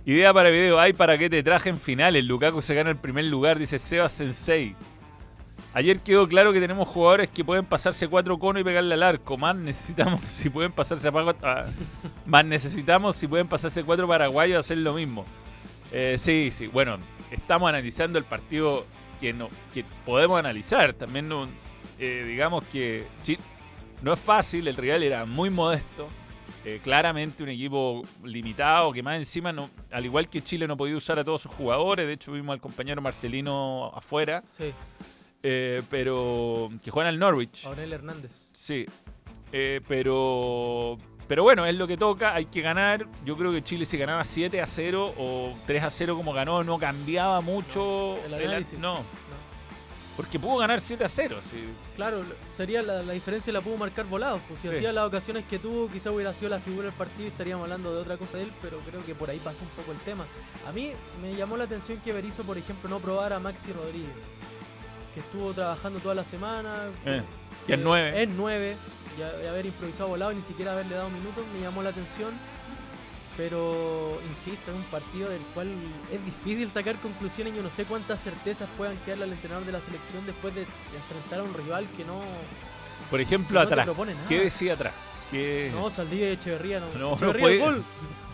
Idea 0.07 0.31
para 0.31 0.51
video. 0.51 0.79
Ay, 0.79 0.93
¿para 0.93 1.17
qué 1.17 1.31
te 1.31 1.41
traje 1.41 1.69
en 1.69 1.79
finales? 1.79 2.23
Lukaku 2.25 2.61
se 2.61 2.75
gana 2.75 2.91
el 2.91 2.95
primer 2.95 3.25
lugar, 3.25 3.57
dice 3.57 3.79
Seba 3.79 4.07
Sensei. 4.07 4.75
Ayer 5.73 5.99
quedó 5.99 6.27
claro 6.27 6.53
que 6.53 6.59
tenemos 6.59 6.87
jugadores 6.87 7.31
que 7.31 7.43
pueden 7.43 7.65
pasarse 7.65 8.07
cuatro 8.07 8.37
conos 8.37 8.61
y 8.61 8.63
pegarle 8.63 8.93
al 8.93 9.01
arco. 9.01 9.35
Más 9.35 9.55
necesitamos 9.55 10.21
si 10.25 10.51
pueden 10.51 10.71
pasarse 10.71 11.07
a, 11.07 11.65
más 12.27 12.45
necesitamos 12.45 13.15
si 13.15 13.27
pueden 13.27 13.47
pasarse 13.47 13.83
cuatro 13.83 14.07
paraguayos 14.07 14.57
a 14.57 14.59
hacer 14.59 14.77
lo 14.77 14.93
mismo. 14.93 15.25
Eh, 15.91 16.17
sí, 16.19 16.49
sí. 16.51 16.67
Bueno, 16.67 16.99
estamos 17.31 17.67
analizando 17.67 18.19
el 18.19 18.25
partido 18.25 18.85
que 19.19 19.33
no 19.33 19.49
que 19.73 19.83
podemos 20.05 20.37
analizar. 20.37 20.93
También 20.93 21.31
eh, 21.97 22.25
digamos 22.27 22.63
que 22.65 23.07
no 24.03 24.13
es 24.13 24.19
fácil. 24.19 24.67
El 24.67 24.77
rival 24.77 25.01
era 25.01 25.25
muy 25.25 25.49
modesto. 25.49 26.07
Eh, 26.65 26.79
claramente 26.83 27.43
un 27.43 27.49
equipo 27.49 28.01
limitado 28.23 28.91
que 28.91 29.03
más 29.03 29.17
encima, 29.17 29.53
no, 29.53 29.69
al 29.91 30.03
igual 30.03 30.27
que 30.27 30.41
Chile, 30.41 30.67
no 30.67 30.75
podía 30.75 30.97
usar 30.97 31.19
a 31.19 31.23
todos 31.23 31.41
sus 31.43 31.51
jugadores. 31.51 32.07
De 32.07 32.13
hecho, 32.13 32.31
vimos 32.31 32.53
al 32.53 32.59
compañero 32.59 33.01
Marcelino 33.03 33.91
afuera. 33.93 34.43
Sí. 34.47 34.73
Eh, 35.43 35.83
pero 35.91 36.71
que 36.83 36.89
juegan 36.89 37.13
al 37.13 37.19
Norwich. 37.19 37.67
Aurel 37.67 37.93
Hernández. 37.93 38.49
Sí. 38.53 38.85
Eh, 39.51 39.79
pero 39.87 40.97
pero 41.27 41.43
bueno, 41.43 41.65
es 41.65 41.75
lo 41.75 41.87
que 41.87 41.97
toca, 41.97 42.33
hay 42.33 42.45
que 42.45 42.61
ganar. 42.61 43.07
Yo 43.25 43.35
creo 43.37 43.51
que 43.51 43.63
Chile 43.63 43.85
si 43.85 43.97
ganaba 43.97 44.23
7 44.23 44.61
a 44.61 44.65
0 44.65 45.13
o 45.17 45.53
3 45.65 45.83
a 45.83 45.89
0 45.89 46.15
como 46.15 46.33
ganó, 46.33 46.63
no 46.63 46.77
cambiaba 46.77 47.41
mucho. 47.41 48.17
el 48.25 48.33
análisis. 48.33 48.77
no. 48.79 49.03
Porque 50.15 50.39
pudo 50.39 50.57
ganar 50.57 50.79
7 50.79 51.03
a 51.03 51.09
0. 51.09 51.37
Sí. 51.41 51.63
Claro, 51.95 52.23
sería 52.55 52.81
la, 52.81 53.01
diferencia 53.01 53.51
la 53.51 53.61
pudo 53.61 53.75
marcar 53.75 54.05
volados. 54.05 54.41
Pues 54.47 54.61
si 54.61 54.69
hacía 54.69 54.93
las 54.93 55.05
ocasiones 55.05 55.43
que 55.45 55.59
tuvo, 55.59 55.89
quizá 55.89 56.11
hubiera 56.11 56.33
sido 56.33 56.49
la 56.49 56.59
figura 56.59 56.85
del 56.85 56.93
partido 56.93 57.25
y 57.25 57.27
estaríamos 57.27 57.63
hablando 57.63 57.93
de 57.93 57.99
otra 57.99 58.15
cosa 58.15 58.37
de 58.37 58.43
él, 58.43 58.51
pero 58.61 58.79
creo 58.79 59.05
que 59.05 59.13
por 59.13 59.29
ahí 59.29 59.39
pasa 59.39 59.61
un 59.61 59.69
poco 59.69 59.91
el 59.91 59.97
tema. 59.99 60.25
A 60.67 60.71
mí 60.71 60.91
me 61.21 61.35
llamó 61.35 61.57
la 61.57 61.65
atención 61.65 61.99
que 61.99 62.13
Berizzo, 62.13 62.43
por 62.43 62.57
ejemplo, 62.57 62.89
no 62.89 62.99
probara 62.99 63.35
a 63.35 63.39
Maxi 63.39 63.73
Rodríguez, 63.73 64.15
que 65.13 65.19
estuvo 65.19 65.53
trabajando 65.53 65.99
toda 65.99 66.15
la 66.15 66.23
semana. 66.23 66.75
Eh, 67.05 67.21
y 67.67 67.73
es 67.73 67.79
9. 67.79 68.23
Es 68.23 68.29
9, 68.29 68.77
y, 69.17 69.47
haber 69.47 69.65
improvisado 69.65 70.09
volado 70.09 70.31
y 70.31 70.35
ni 70.35 70.41
siquiera 70.41 70.71
haberle 70.71 70.95
dado 70.95 71.09
minutos 71.09 71.43
me 71.53 71.61
llamó 71.61 71.83
la 71.83 71.89
atención. 71.89 72.31
Pero, 73.37 74.21
insisto, 74.29 74.71
es 74.71 74.77
un 74.77 74.83
partido 74.83 75.29
del 75.29 75.41
cual 75.53 75.67
es 76.11 76.23
difícil 76.23 76.69
sacar 76.69 76.95
conclusiones. 76.97 77.53
Yo 77.53 77.61
no 77.61 77.69
sé 77.69 77.83
cuántas 77.83 78.23
certezas 78.23 78.69
puedan 78.77 78.97
quedarle 78.99 79.25
al 79.25 79.33
entrenador 79.33 79.65
de 79.65 79.73
la 79.73 79.81
selección 79.81 80.25
después 80.25 80.55
de, 80.55 80.61
enfrentar 80.61 81.39
a 81.39 81.43
un 81.43 81.53
rival 81.53 81.85
que 81.97 82.05
no. 82.05 82.21
Por 83.09 83.19
ejemplo, 83.19 83.59
atrás. 83.59 83.87
¿Qué 84.29 84.39
decía 84.39 84.73
atrás? 84.73 84.93
No, 85.73 85.89
Saldivia 85.89 86.29
y 86.29 86.33
Echeverría 86.33 86.79
no. 86.79 86.87
No, 86.93 87.17
no, 87.17 87.33
lo 87.33 87.83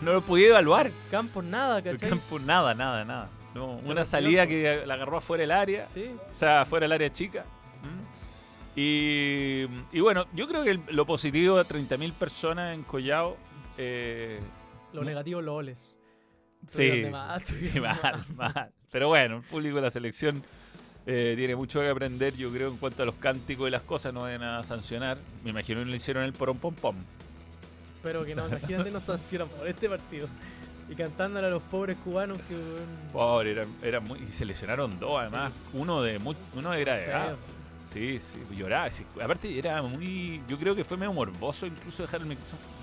no 0.00 0.12
lo 0.12 0.20
podía 0.22 0.48
evaluar. 0.48 0.92
Campo 1.10 1.42
nada, 1.42 1.82
¿cachai? 1.82 2.08
Campo 2.08 2.38
nada, 2.38 2.74
nada, 2.74 3.04
nada. 3.04 3.28
No, 3.54 3.78
una 3.84 4.04
salida 4.04 4.46
que 4.46 4.84
la 4.86 4.94
agarró 4.94 5.18
afuera 5.18 5.42
del 5.42 5.50
área. 5.50 5.86
Sí. 5.86 6.10
O 6.30 6.34
sea, 6.34 6.62
afuera 6.62 6.84
del 6.84 6.92
área 6.92 7.12
chica. 7.12 7.44
¿Mm? 7.82 8.78
Y, 8.78 9.66
y, 9.92 10.00
bueno, 10.00 10.26
yo 10.32 10.48
creo 10.48 10.64
que 10.64 10.80
lo 10.88 11.04
positivo 11.04 11.58
de 11.58 11.64
30.000 11.64 12.12
personas 12.14 12.74
en 12.74 12.82
Collao. 12.82 13.36
Eh, 13.76 14.40
lo 14.92 15.04
negativo, 15.04 15.40
los 15.40 15.54
oles. 15.54 15.98
Sí, 16.66 17.04
mal, 17.10 18.24
mal. 18.36 18.70
Pero 18.90 19.08
bueno, 19.08 19.38
el 19.38 19.42
público 19.42 19.76
de 19.76 19.82
la 19.82 19.90
selección 19.90 20.42
eh, 21.06 21.34
tiene 21.36 21.56
mucho 21.56 21.80
que 21.80 21.88
aprender, 21.88 22.36
yo 22.36 22.50
creo, 22.50 22.68
en 22.68 22.76
cuanto 22.76 23.02
a 23.02 23.06
los 23.06 23.16
cánticos 23.16 23.68
y 23.68 23.70
las 23.70 23.82
cosas, 23.82 24.12
no 24.12 24.20
van 24.20 24.42
a 24.42 24.62
sancionar. 24.62 25.18
Me 25.42 25.50
imagino 25.50 25.80
que 25.80 25.86
lo 25.86 25.96
hicieron 25.96 26.24
el 26.24 26.32
porón 26.32 26.58
pom 26.58 26.74
pom. 26.74 26.96
Pero 28.02 28.24
que 28.24 28.34
no, 28.34 28.46
imagínate, 28.46 28.90
nos 28.90 29.04
sancionan 29.04 29.48
por 29.48 29.66
este 29.66 29.88
partido. 29.88 30.28
Y 30.88 30.94
cantándole 30.94 31.46
a 31.46 31.50
los 31.50 31.62
pobres 31.62 31.96
cubanos 32.04 32.38
que. 32.48 32.56
Pobre, 33.12 33.52
era, 33.52 33.66
era 33.82 34.00
muy. 34.00 34.18
Y 34.18 34.26
se 34.28 34.44
lesionaron 34.44 34.98
dos, 35.00 35.22
además. 35.22 35.52
Uno 35.72 36.02
de 36.02 36.18
muy, 36.18 36.36
uno 36.54 36.70
de 36.72 36.82
edad. 36.82 37.36
Sí, 37.38 37.50
sí, 37.84 38.18
lloraba. 38.56 38.88
aparte, 39.22 39.58
era 39.58 39.82
muy. 39.82 40.42
Yo 40.48 40.58
creo 40.58 40.74
que 40.74 40.84
fue 40.84 40.96
medio 40.96 41.12
morboso 41.12 41.66
incluso 41.66 42.02
dejar 42.02 42.22
el 42.22 42.36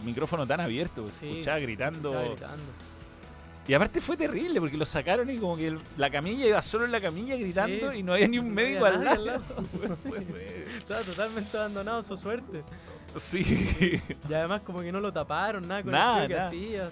micrófono 0.03 0.45
tan 0.45 0.61
abierto. 0.61 1.09
Se 1.09 1.29
escuchaba 1.29 1.59
gritando. 1.59 2.35
Y 3.67 3.73
aparte 3.75 4.01
fue 4.01 4.17
terrible 4.17 4.59
porque 4.59 4.77
lo 4.77 4.85
sacaron 4.85 5.29
y 5.29 5.37
como 5.37 5.55
que 5.55 5.77
la 5.95 6.09
camilla 6.09 6.47
iba 6.47 6.59
solo 6.59 6.85
en 6.85 6.91
la 6.91 6.99
camilla 6.99 7.35
gritando 7.35 7.93
y 7.93 8.01
no 8.01 8.13
había 8.13 8.27
ni 8.27 8.39
un 8.39 8.51
médico 8.51 8.85
al 8.85 9.03
lado. 9.03 9.25
Estaba 10.79 11.01
totalmente 11.01 11.55
abandonado 11.55 12.01
su 12.01 12.17
suerte. 12.17 12.63
Sí. 13.15 14.01
Y 14.27 14.33
además 14.33 14.61
como 14.61 14.81
que 14.81 14.91
no 14.91 14.99
lo 14.99 15.13
taparon, 15.13 15.67
nada 15.67 15.83
con 15.83 15.91
nada, 15.91 16.27
que 16.27 16.37
hacía. 16.37 16.89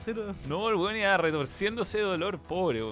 No, 0.47 0.69
el 0.69 0.75
weón 0.75 0.97
iba 0.97 1.17
retorciéndose 1.17 1.97
de 1.97 2.03
dolor, 2.03 2.37
pobre. 2.37 2.83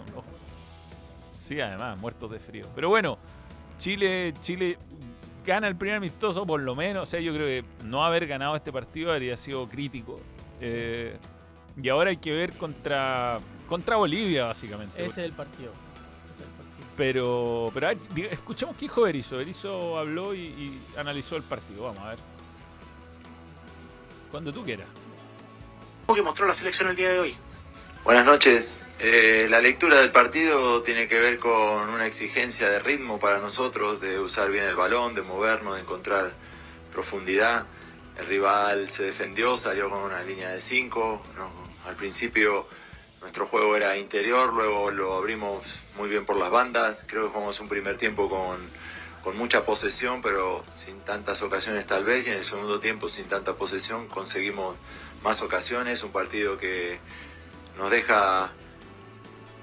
Sí, 1.32 1.60
además, 1.60 1.96
muertos 1.98 2.32
de 2.32 2.40
frío. 2.40 2.66
Pero 2.74 2.90
bueno, 2.90 3.20
Chile, 3.78 4.34
Chile 4.40 4.78
gana 5.46 5.68
el 5.68 5.76
primer 5.76 5.98
amistoso, 5.98 6.46
por 6.46 6.62
lo 6.62 6.76
menos. 6.76 7.04
O 7.04 7.06
sea, 7.06 7.20
yo 7.20 7.34
creo 7.34 7.48
que 7.48 7.66
no 7.86 8.04
haber 8.04 8.28
ganado 8.28 8.56
este 8.56 8.72
partido 8.72 9.12
habría 9.12 9.38
sido 9.38 9.68
crítico. 9.68 10.20
Eh, 10.62 11.18
y 11.82 11.90
ahora 11.90 12.10
hay 12.10 12.18
que 12.18 12.32
ver 12.32 12.54
contra, 12.58 13.38
contra 13.68 13.98
Bolivia, 13.98 14.46
básicamente. 14.46 14.98
Ese 14.98 15.22
es 15.22 15.26
el 15.30 15.34
partido. 15.34 15.72
Pero, 16.98 17.72
pero 17.74 17.90
escuchemos 18.32 18.76
qué 18.76 18.86
dijo 18.86 19.02
Berizzo. 19.02 19.36
Berizzo 19.38 19.98
habló 19.98 20.34
y, 20.34 20.80
analizó 20.98 21.36
el 21.36 21.44
partido. 21.44 21.84
Vamos 21.84 22.00
a 22.02 22.10
ver. 22.10 22.20
Cuando 24.32 24.52
tú 24.52 24.64
quieras. 24.64 24.88
¿Cómo 26.06 26.16
que 26.16 26.22
mostró 26.22 26.48
la 26.48 26.54
selección 26.54 26.90
el 26.90 26.96
día 26.96 27.10
de 27.10 27.20
hoy? 27.20 27.36
Buenas 28.06 28.28
noches. 28.28 28.86
Eh, 29.00 29.48
la 29.50 29.62
lectura 29.62 30.00
del 30.00 30.12
partido 30.12 30.84
tiene 30.84 31.08
que 31.08 31.20
ver 31.20 31.40
con 31.40 31.90
una 31.90 32.06
exigencia 32.06 32.70
de 32.70 32.78
ritmo 32.78 33.20
para 33.20 33.40
nosotros, 33.40 34.00
de 34.00 34.20
usar 34.20 34.52
bien 34.52 34.66
el 34.66 34.76
balón, 34.76 35.16
de 35.16 35.24
movernos, 35.24 35.74
de 35.74 35.82
encontrar 35.82 36.32
profundidad. 36.92 37.66
El 38.20 38.28
rival 38.28 38.90
se 38.90 39.06
defendió, 39.06 39.58
salió 39.58 39.90
con 39.90 40.04
una 40.04 40.22
línea 40.22 40.52
de 40.52 40.62
5. 40.62 41.24
al 41.88 41.96
principio 41.96 42.68
nuestro 43.22 43.48
juego 43.48 43.76
era 43.76 43.98
interior, 43.98 44.54
luego 44.54 44.92
lo 44.92 45.16
abrimos 45.16 45.66
muy 45.98 46.08
bien 46.08 46.28
por 46.28 46.38
las 46.38 46.52
bandas. 46.52 46.98
Creo 47.08 47.24
que 47.24 47.30
jugamos 47.30 47.60
un 47.60 47.70
primer 47.70 47.98
tiempo 47.98 48.30
con, 48.30 48.60
con 49.24 49.36
mucha 49.36 49.66
posesión, 49.66 50.22
pero 50.22 50.64
sin 50.76 51.00
tantas 51.00 51.42
ocasiones 51.42 51.88
tal 51.88 52.04
vez. 52.04 52.28
Y 52.28 52.30
en 52.30 52.38
el 52.38 52.44
segundo 52.44 52.80
tiempo, 52.80 53.08
sin 53.08 53.26
tanta 53.26 53.56
posesión, 53.56 54.08
conseguimos 54.10 54.76
más 55.24 55.42
ocasiones. 55.42 56.04
Un 56.04 56.12
partido 56.12 56.60
que 56.60 57.00
nos 57.78 57.92
deja 57.92 58.52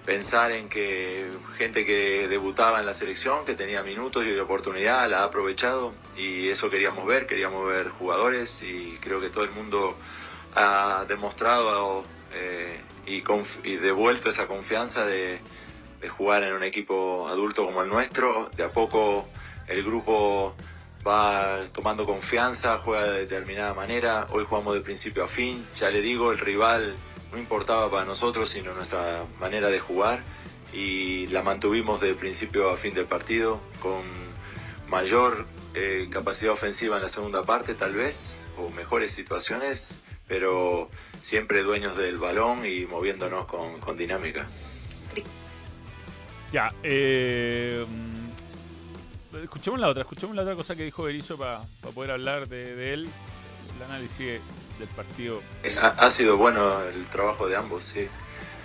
pensar 0.05 0.51
en 0.51 0.69
que 0.69 1.31
gente 1.57 1.87
que 1.87 2.27
debutaba 2.29 2.81
en 2.81 2.87
la 2.87 2.93
selección, 2.93 3.45
que 3.45 3.55
tenía 3.55 3.83
minutos 3.83 4.25
y 4.27 4.39
oportunidad, 4.39 5.09
la 5.09 5.21
ha 5.21 5.25
aprovechado 5.25 5.95
y 6.17 6.49
eso 6.49 6.71
queríamos 6.71 7.07
ver, 7.07 7.27
queríamos 7.27 7.67
ver 7.67 7.89
jugadores 7.89 8.63
y 8.63 8.99
creo 9.01 9.21
que 9.21 9.31
todo 9.31 9.45
el 9.45 9.51
mundo 9.53 9.97
ha 10.55 11.05
demostrado 11.09 12.05
eh, 12.35 12.81
y, 13.07 13.77
devuelto 13.77 14.29
esa 14.29 14.47
confianza 14.47 15.07
de, 15.07 15.41
de, 16.01 16.09
jugar 16.09 16.43
en 16.45 16.55
un 16.55 16.63
equipo 16.63 17.29
adulto 17.29 17.65
como 17.65 17.83
el 17.83 17.89
nuestro. 17.89 18.51
De 18.57 18.65
a 18.65 18.69
poco 18.69 19.29
el 19.67 19.83
grupo 19.83 20.55
va 21.07 21.59
tomando 21.73 22.07
confianza, 22.07 22.79
juega 22.79 23.05
de 23.07 23.21
determinada 23.21 23.75
manera. 23.75 24.29
Hoy 24.31 24.45
jugamos 24.49 24.75
de 24.75 24.81
principio 24.81 25.25
a 25.25 25.29
fin. 25.29 25.67
Ya 25.77 25.91
le 25.91 26.01
digo, 26.01 26.33
el 26.33 26.39
rival 26.39 26.95
no 27.33 27.39
importaba 27.39 27.91
para 27.91 28.05
nosotros, 28.05 28.51
sino 28.51 28.75
nuestra 28.75 29.25
manera 29.41 29.69
de 29.69 29.81
jugar 29.81 30.23
y 30.73 31.27
la 31.29 31.43
mantuvimos 31.43 32.01
de 32.01 32.15
principio 32.15 32.71
a 32.71 32.77
fin 32.77 32.95
del 32.95 33.07
partido 33.07 33.61
con 33.81 34.03
mayor 34.89 35.47
eh, 35.75 36.09
capacidad 36.11 36.53
ofensiva 36.53 36.97
en 36.97 37.03
la 37.03 37.09
segunda 37.09 37.45
parte 37.45 37.75
tal 37.75 37.95
vez, 37.95 38.43
o 38.59 38.69
mejores 38.71 39.11
situaciones, 39.11 40.01
pero 40.29 40.91
siempre 41.23 41.63
dueños 41.63 41.97
del 41.97 42.19
balón 42.19 42.65
y 42.67 42.85
moviéndonos 42.87 43.47
con, 43.47 43.97
dinámica. 43.97 44.47
Ya, 46.53 46.75
eh, 46.83 47.87
escuchemos 49.43 49.81
la 49.81 49.89
otra, 49.89 50.03
escuchemos 50.03 50.37
la 50.37 50.43
otra 50.43 50.55
cosa 50.55 50.77
que 50.77 50.85
dijo 50.85 51.05
Berizzo 51.05 51.39
para 51.39 51.63
poder 51.95 52.11
hablar 52.11 52.49
de, 52.49 52.77
de 52.77 52.93
él, 52.93 53.09
el 53.77 53.83
análisis 53.83 54.41
del 54.79 54.89
partido. 54.89 55.43
Ha, 55.81 56.11
sido 56.11 56.37
bueno 56.37 56.83
el 56.83 57.05
trabajo 57.07 57.49
de 57.49 57.57
ambos, 57.57 57.85
sí. 57.85 58.09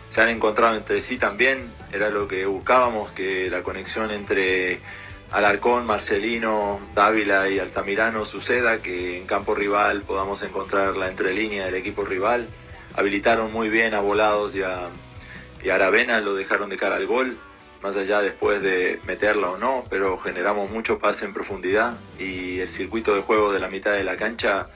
Se 0.09 0.21
han 0.21 0.29
encontrado 0.29 0.75
entre 0.75 1.01
sí 1.01 1.17
también, 1.17 1.71
era 1.91 2.09
lo 2.09 2.27
que 2.27 2.45
buscábamos, 2.45 3.11
que 3.11 3.49
la 3.49 3.63
conexión 3.63 4.11
entre 4.11 4.79
Alarcón, 5.31 5.85
Marcelino, 5.85 6.79
Dávila 6.95 7.49
y 7.49 7.59
Altamirano 7.59 8.23
suceda, 8.23 8.81
que 8.81 9.17
en 9.17 9.25
campo 9.25 9.53
rival 9.53 10.03
podamos 10.03 10.41
encontrar 10.43 10.95
la 10.95 11.09
entrelínea 11.09 11.65
del 11.65 11.75
equipo 11.75 12.05
rival. 12.05 12.47
habilitaron 12.95 13.51
muy 13.51 13.69
bien 13.69 13.93
a 13.93 13.99
Volados 13.99 14.55
y 14.55 14.63
a, 14.63 14.89
y 15.63 15.69
a 15.69 15.75
Aravena, 15.75 16.21
lo 16.21 16.33
dejaron 16.33 16.69
de 16.69 16.77
cara 16.77 16.95
al 16.95 17.05
gol, 17.05 17.37
más 17.81 17.95
allá 17.95 18.21
después 18.21 18.61
de 18.61 18.99
meterla 19.05 19.51
o 19.51 19.57
no, 19.57 19.83
pero 19.89 20.17
generamos 20.17 20.71
mucho 20.71 20.99
pase 20.99 21.25
en 21.25 21.33
profundidad 21.33 21.95
y 22.17 22.59
el 22.59 22.69
circuito 22.69 23.13
de 23.13 23.21
juego 23.21 23.51
de 23.51 23.59
la 23.59 23.67
mitad 23.67 23.93
de 23.93 24.03
la 24.03 24.17
cancha 24.17 24.69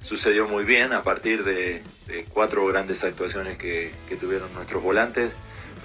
sucedió 0.00 0.48
muy 0.48 0.64
bien 0.64 0.92
a 0.92 1.02
partir 1.02 1.44
de, 1.44 1.82
de 2.06 2.24
cuatro 2.24 2.66
grandes 2.66 3.04
actuaciones 3.04 3.58
que, 3.58 3.92
que 4.08 4.16
tuvieron 4.16 4.52
nuestros 4.54 4.82
volantes. 4.82 5.32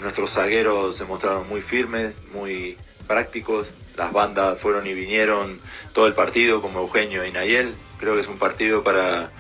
Nuestros 0.02 0.32
zagueros 0.34 0.96
se 0.96 1.06
mostraron 1.06 1.48
muy 1.48 1.62
firmes, 1.62 2.14
muy 2.34 2.78
prácticos. 3.08 3.70
Las 3.98 4.14
bandas 4.14 4.58
fueron 4.58 4.88
y 4.88 4.94
vinieron 4.94 5.60
todo 5.94 6.08
el 6.08 6.14
partido, 6.14 6.62
como 6.62 6.80
Eugenio 6.80 7.26
y 7.26 7.32
Nayel. 7.32 7.76
Creo 8.00 8.16
que 8.16 8.22
es 8.22 8.28
un 8.28 8.40
partido 8.40 8.84
para 8.84 9.32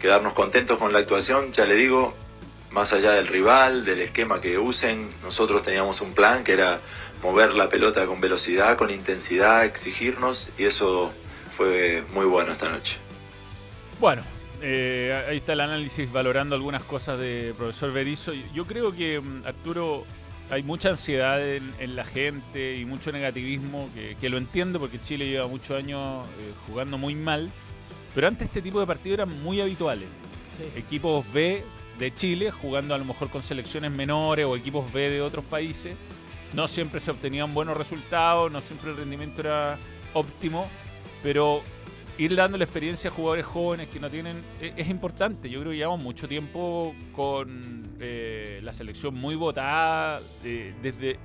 quedarnos 0.00 0.32
contentos 0.32 0.78
con 0.78 0.92
la 0.92 0.98
actuación. 0.98 1.52
Ya 1.52 1.66
le 1.66 1.74
digo, 1.74 2.14
más 2.70 2.92
allá 2.92 3.12
del 3.12 3.26
rival, 3.26 3.84
del 3.84 4.00
esquema 4.00 4.40
que 4.40 4.58
usen, 4.58 5.08
nosotros 5.22 5.62
teníamos 5.62 6.00
un 6.00 6.14
plan 6.14 6.44
que 6.44 6.52
era 6.52 6.80
mover 7.22 7.54
la 7.54 7.68
pelota 7.68 8.06
con 8.06 8.20
velocidad, 8.20 8.76
con 8.76 8.90
intensidad, 8.90 9.64
exigirnos 9.64 10.50
y 10.58 10.64
eso 10.64 11.12
fue 11.50 12.02
muy 12.12 12.26
bueno 12.26 12.52
esta 12.52 12.68
noche. 12.68 12.98
Bueno, 14.00 14.22
eh, 14.62 15.24
ahí 15.28 15.38
está 15.38 15.54
el 15.54 15.60
análisis 15.60 16.10
valorando 16.10 16.54
algunas 16.54 16.84
cosas 16.84 17.18
de 17.18 17.52
profesor 17.56 17.92
Berizzo. 17.92 18.32
Yo 18.54 18.64
creo 18.64 18.94
que, 18.94 19.20
mm, 19.20 19.44
Arturo, 19.44 20.04
hay 20.50 20.62
mucha 20.62 20.90
ansiedad 20.90 21.44
en, 21.44 21.74
en 21.80 21.96
la 21.96 22.04
gente 22.04 22.76
y 22.76 22.84
mucho 22.84 23.10
negativismo, 23.10 23.88
que, 23.94 24.16
que, 24.20 24.28
lo 24.28 24.38
entiendo 24.38 24.78
porque 24.78 25.00
Chile 25.00 25.26
lleva 25.26 25.48
muchos 25.48 25.76
años 25.76 26.26
eh, 26.38 26.52
jugando 26.66 26.96
muy 26.96 27.16
mal, 27.16 27.50
pero 28.14 28.28
antes 28.28 28.46
este 28.46 28.62
tipo 28.62 28.78
de 28.78 28.86
partidos 28.86 29.18
eran 29.18 29.42
muy 29.42 29.60
habituales. 29.60 30.08
Sí. 30.56 30.78
Equipos 30.78 31.30
B 31.32 31.64
de 31.98 32.14
Chile 32.14 32.52
jugando 32.52 32.94
a 32.94 32.98
lo 32.98 33.04
mejor 33.04 33.28
con 33.30 33.42
selecciones 33.42 33.90
menores 33.90 34.46
o 34.46 34.56
equipos 34.56 34.90
B 34.92 35.10
de 35.10 35.20
otros 35.22 35.44
países. 35.44 35.96
No 36.54 36.68
siempre 36.68 37.00
se 37.00 37.10
obtenían 37.10 37.52
buenos 37.52 37.76
resultados, 37.76 38.50
no 38.50 38.60
siempre 38.60 38.90
el 38.90 38.96
rendimiento 38.96 39.40
era 39.40 39.76
óptimo, 40.14 40.68
pero 41.22 41.62
ir 42.18 42.34
dando 42.34 42.58
la 42.58 42.64
experiencia 42.64 43.10
a 43.10 43.12
jugadores 43.12 43.46
jóvenes 43.46 43.88
que 43.88 44.00
no 44.00 44.10
tienen 44.10 44.42
es, 44.60 44.72
es 44.76 44.88
importante. 44.88 45.48
Yo 45.48 45.60
creo 45.60 45.70
que 45.70 45.78
llevamos 45.78 46.02
mucho 46.02 46.28
tiempo 46.28 46.94
con 47.14 47.96
eh, 48.00 48.60
la 48.62 48.72
selección 48.72 49.14
muy 49.14 49.36
votada 49.36 50.20
eh, 50.44 50.74
desde, 50.82 51.18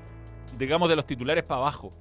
digamos, 0.57 0.87
de 0.89 0.95
los 0.95 1.05
titulares 1.05 1.43
para 1.43 1.61
abajo, 1.61 1.93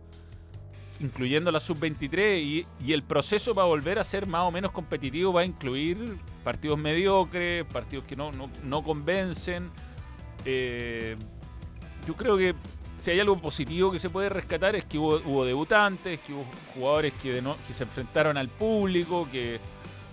incluyendo 1.00 1.50
la 1.50 1.60
sub-23 1.60 2.40
y, 2.40 2.66
y, 2.84 2.92
el 2.92 3.02
proceso 3.02 3.54
para 3.54 3.66
volver 3.66 3.98
a 3.98 4.04
ser 4.04 4.26
más 4.26 4.46
o 4.46 4.50
menos 4.50 4.72
competitivo 4.72 5.32
va 5.32 5.40
a 5.40 5.44
incluir 5.44 6.16
partidos 6.44 6.78
mediocres, 6.78 7.64
partidos 7.64 8.06
que 8.06 8.14
no, 8.14 8.30
no, 8.32 8.50
no 8.62 8.84
convencen. 8.84 9.70
Eh, 10.44 11.16
yo 12.06 12.14
creo 12.14 12.36
que 12.36 12.54
si 13.02 13.10
hay 13.10 13.18
algo 13.18 13.36
positivo 13.36 13.90
que 13.90 13.98
se 13.98 14.10
puede 14.10 14.28
rescatar 14.28 14.76
es 14.76 14.84
que 14.84 14.96
hubo, 14.96 15.16
hubo 15.26 15.44
debutantes, 15.44 16.20
que 16.20 16.32
hubo 16.32 16.46
jugadores 16.72 17.12
que, 17.20 17.42
no, 17.42 17.56
que, 17.66 17.74
se 17.74 17.82
enfrentaron 17.82 18.36
al 18.36 18.48
público, 18.48 19.28
que, 19.30 19.58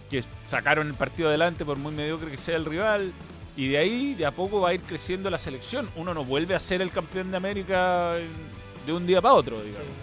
que, 0.09 0.23
sacaron 0.43 0.87
el 0.87 0.95
partido 0.95 1.29
adelante 1.29 1.63
por 1.63 1.77
muy 1.77 1.93
mediocre 1.93 2.31
que 2.31 2.37
sea 2.37 2.55
el 2.55 2.65
rival. 2.65 3.13
Y 3.55 3.67
de 3.67 3.77
ahí, 3.77 4.15
de 4.15 4.25
a 4.25 4.31
poco, 4.31 4.61
va 4.61 4.69
a 4.69 4.73
ir 4.73 4.81
creciendo 4.81 5.29
la 5.29 5.37
selección. 5.37 5.87
Uno 5.95 6.15
no 6.15 6.25
vuelve 6.25 6.55
a 6.55 6.59
ser 6.59 6.81
el 6.81 6.89
campeón 6.89 7.29
de 7.29 7.37
América 7.37 8.15
de 8.87 8.91
un 8.91 9.05
día 9.05 9.21
para 9.21 9.35
otro, 9.35 9.61
digamos. 9.61 9.85
Sí, 9.85 9.93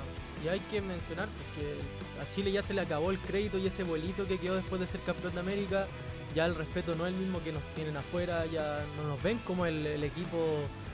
no. 0.45 0.47
Y 0.47 0.49
hay 0.49 0.61
que 0.61 0.81
mencionar 0.81 1.27
que 1.57 2.23
a 2.23 2.31
Chile 2.33 2.53
ya 2.53 2.63
se 2.63 2.73
le 2.73 2.83
acabó 2.83 3.11
el 3.11 3.19
crédito 3.19 3.59
y 3.59 3.67
ese 3.67 3.83
vuelito 3.83 4.29
que 4.29 4.39
quedó 4.39 4.55
después 4.55 4.81
de 4.81 4.87
ser 4.87 5.01
campeón 5.01 5.35
de 5.35 5.41
América. 5.41 5.89
Ya 6.37 6.47
el 6.47 6.55
respeto 6.55 6.95
no 6.95 7.05
es 7.05 7.15
el 7.15 7.19
mismo 7.19 7.43
que 7.43 7.51
nos 7.51 7.65
tienen 7.75 7.97
afuera, 7.97 8.47
ya 8.47 8.85
no 8.97 9.09
nos 9.09 9.21
ven 9.25 9.39
como 9.39 9.67
el, 9.67 9.85
el 9.85 10.05
equipo 10.05 10.39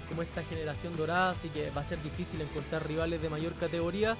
como 0.08 0.22
esta 0.22 0.42
generación 0.44 0.96
dorada, 0.96 1.30
así 1.30 1.48
que 1.48 1.70
va 1.70 1.80
a 1.80 1.84
ser 1.84 2.02
difícil 2.02 2.40
encontrar 2.40 2.86
rivales 2.86 3.20
de 3.22 3.28
mayor 3.28 3.54
categoría. 3.54 4.16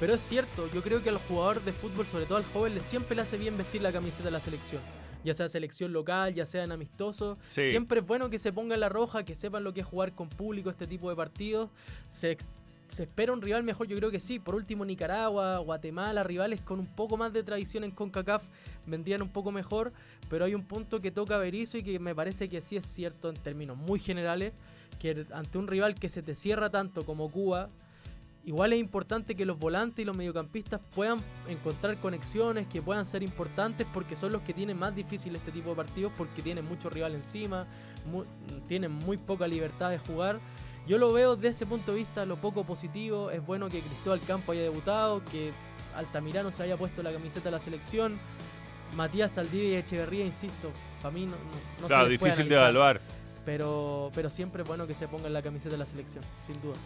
Pero 0.00 0.14
es 0.14 0.22
cierto, 0.22 0.66
yo 0.72 0.82
creo 0.82 1.02
que 1.02 1.10
al 1.10 1.18
jugador 1.18 1.62
de 1.62 1.74
fútbol, 1.74 2.06
sobre 2.06 2.24
todo 2.24 2.38
al 2.38 2.44
joven, 2.44 2.80
siempre 2.80 3.14
le 3.14 3.20
hace 3.22 3.36
bien 3.36 3.58
vestir 3.58 3.82
la 3.82 3.92
camiseta 3.92 4.24
de 4.24 4.30
la 4.30 4.40
selección. 4.40 4.80
Ya 5.22 5.34
sea 5.34 5.46
selección 5.50 5.92
local, 5.92 6.34
ya 6.34 6.46
sea 6.46 6.64
en 6.64 6.72
amistoso. 6.72 7.36
Sí. 7.46 7.64
Siempre 7.68 8.00
es 8.00 8.06
bueno 8.06 8.30
que 8.30 8.38
se 8.38 8.50
pongan 8.50 8.80
la 8.80 8.88
roja, 8.88 9.22
que 9.24 9.34
sepan 9.34 9.62
lo 9.62 9.74
que 9.74 9.80
es 9.80 9.86
jugar 9.86 10.14
con 10.14 10.30
público 10.30 10.70
este 10.70 10.86
tipo 10.86 11.10
de 11.10 11.16
partidos. 11.16 11.68
Se, 12.08 12.38
se 12.88 13.02
espera 13.02 13.34
un 13.34 13.42
rival 13.42 13.62
mejor, 13.62 13.88
yo 13.88 13.96
creo 13.98 14.10
que 14.10 14.20
sí. 14.20 14.38
Por 14.38 14.54
último, 14.54 14.86
Nicaragua, 14.86 15.58
Guatemala, 15.58 16.24
rivales 16.24 16.62
con 16.62 16.80
un 16.80 16.86
poco 16.86 17.18
más 17.18 17.34
de 17.34 17.42
tradición 17.42 17.84
en 17.84 17.90
CONCACAF 17.90 18.46
vendrían 18.86 19.20
un 19.20 19.28
poco 19.28 19.52
mejor. 19.52 19.92
Pero 20.30 20.46
hay 20.46 20.54
un 20.54 20.64
punto 20.64 21.02
que 21.02 21.10
toca 21.10 21.36
Berizzo 21.36 21.76
y 21.76 21.82
que 21.82 21.98
me 21.98 22.14
parece 22.14 22.48
que 22.48 22.62
sí 22.62 22.78
es 22.78 22.86
cierto 22.86 23.28
en 23.28 23.36
términos 23.36 23.76
muy 23.76 24.00
generales 24.00 24.54
que 25.00 25.26
ante 25.32 25.58
un 25.58 25.66
rival 25.66 25.96
que 25.96 26.08
se 26.08 26.22
te 26.22 26.36
cierra 26.36 26.70
tanto 26.70 27.04
como 27.04 27.30
Cuba, 27.30 27.70
igual 28.44 28.72
es 28.72 28.78
importante 28.78 29.34
que 29.34 29.44
los 29.44 29.58
volantes 29.58 30.02
y 30.02 30.04
los 30.04 30.16
mediocampistas 30.16 30.80
puedan 30.94 31.20
encontrar 31.48 31.96
conexiones, 31.96 32.68
que 32.68 32.80
puedan 32.82 33.06
ser 33.06 33.22
importantes 33.22 33.86
porque 33.92 34.14
son 34.14 34.30
los 34.30 34.42
que 34.42 34.52
tienen 34.52 34.78
más 34.78 34.94
difícil 34.94 35.34
este 35.34 35.50
tipo 35.50 35.70
de 35.70 35.76
partidos 35.76 36.12
porque 36.16 36.42
tienen 36.42 36.66
mucho 36.66 36.90
rival 36.90 37.14
encima, 37.14 37.66
muy, 38.06 38.26
tienen 38.68 38.92
muy 38.92 39.16
poca 39.16 39.48
libertad 39.48 39.90
de 39.90 39.98
jugar. 39.98 40.38
Yo 40.86 40.98
lo 40.98 41.12
veo 41.12 41.34
desde 41.34 41.48
ese 41.48 41.66
punto 41.66 41.92
de 41.92 41.98
vista 41.98 42.24
lo 42.26 42.36
poco 42.36 42.64
positivo, 42.64 43.30
es 43.30 43.44
bueno 43.44 43.68
que 43.68 43.80
Cristóbal 43.80 44.20
Campo 44.26 44.52
haya 44.52 44.62
debutado, 44.62 45.24
que 45.24 45.52
Altamirano 45.96 46.50
se 46.50 46.62
haya 46.62 46.76
puesto 46.76 47.02
la 47.02 47.12
camiseta 47.12 47.46
de 47.46 47.50
la 47.52 47.60
selección, 47.60 48.18
Matías 48.96 49.32
Saldivia 49.32 49.70
y 49.70 49.74
Echeverría, 49.76 50.26
insisto, 50.26 50.70
para 51.00 51.14
mí 51.14 51.24
no, 51.24 51.32
no, 51.32 51.82
no 51.82 51.86
claro, 51.86 52.04
se 52.04 52.10
difícil 52.10 52.48
de 52.48 52.56
evaluar 52.56 53.00
pero, 53.50 54.12
pero 54.14 54.30
siempre 54.30 54.62
es 54.62 54.68
bueno 54.68 54.86
que 54.86 54.94
se 54.94 55.08
ponga 55.08 55.26
en 55.26 55.32
la 55.32 55.42
camiseta 55.42 55.70
de 55.70 55.78
la 55.78 55.84
selección, 55.84 56.22
sin 56.46 56.62
duda. 56.62 56.76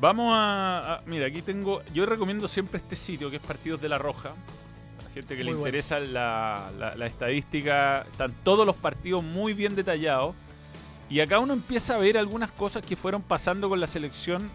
Vamos 0.00 0.32
a, 0.34 0.94
a, 0.94 1.02
Mira, 1.06 1.28
aquí 1.28 1.42
tengo. 1.42 1.80
Yo 1.94 2.06
recomiendo 2.06 2.48
siempre 2.48 2.78
este 2.78 2.96
sitio 2.96 3.30
que 3.30 3.36
es 3.36 3.42
Partidos 3.42 3.80
de 3.80 3.88
la 3.88 3.98
Roja. 3.98 4.30
A 4.30 5.02
la 5.04 5.10
gente 5.10 5.36
que 5.36 5.44
muy 5.44 5.44
le 5.44 5.50
bueno. 5.52 5.68
interesa 5.68 6.00
la, 6.00 6.72
la, 6.76 6.96
la, 6.96 7.06
estadística. 7.06 8.02
Están 8.10 8.34
todos 8.42 8.66
los 8.66 8.74
partidos 8.74 9.22
muy 9.22 9.54
bien 9.54 9.76
detallados. 9.76 10.34
Y 11.08 11.20
acá 11.20 11.38
uno 11.38 11.52
empieza 11.52 11.94
a 11.94 11.98
ver 11.98 12.18
algunas 12.18 12.50
cosas 12.50 12.84
que 12.84 12.96
fueron 12.96 13.22
pasando 13.22 13.68
con 13.68 13.78
la 13.78 13.86
selección 13.86 14.50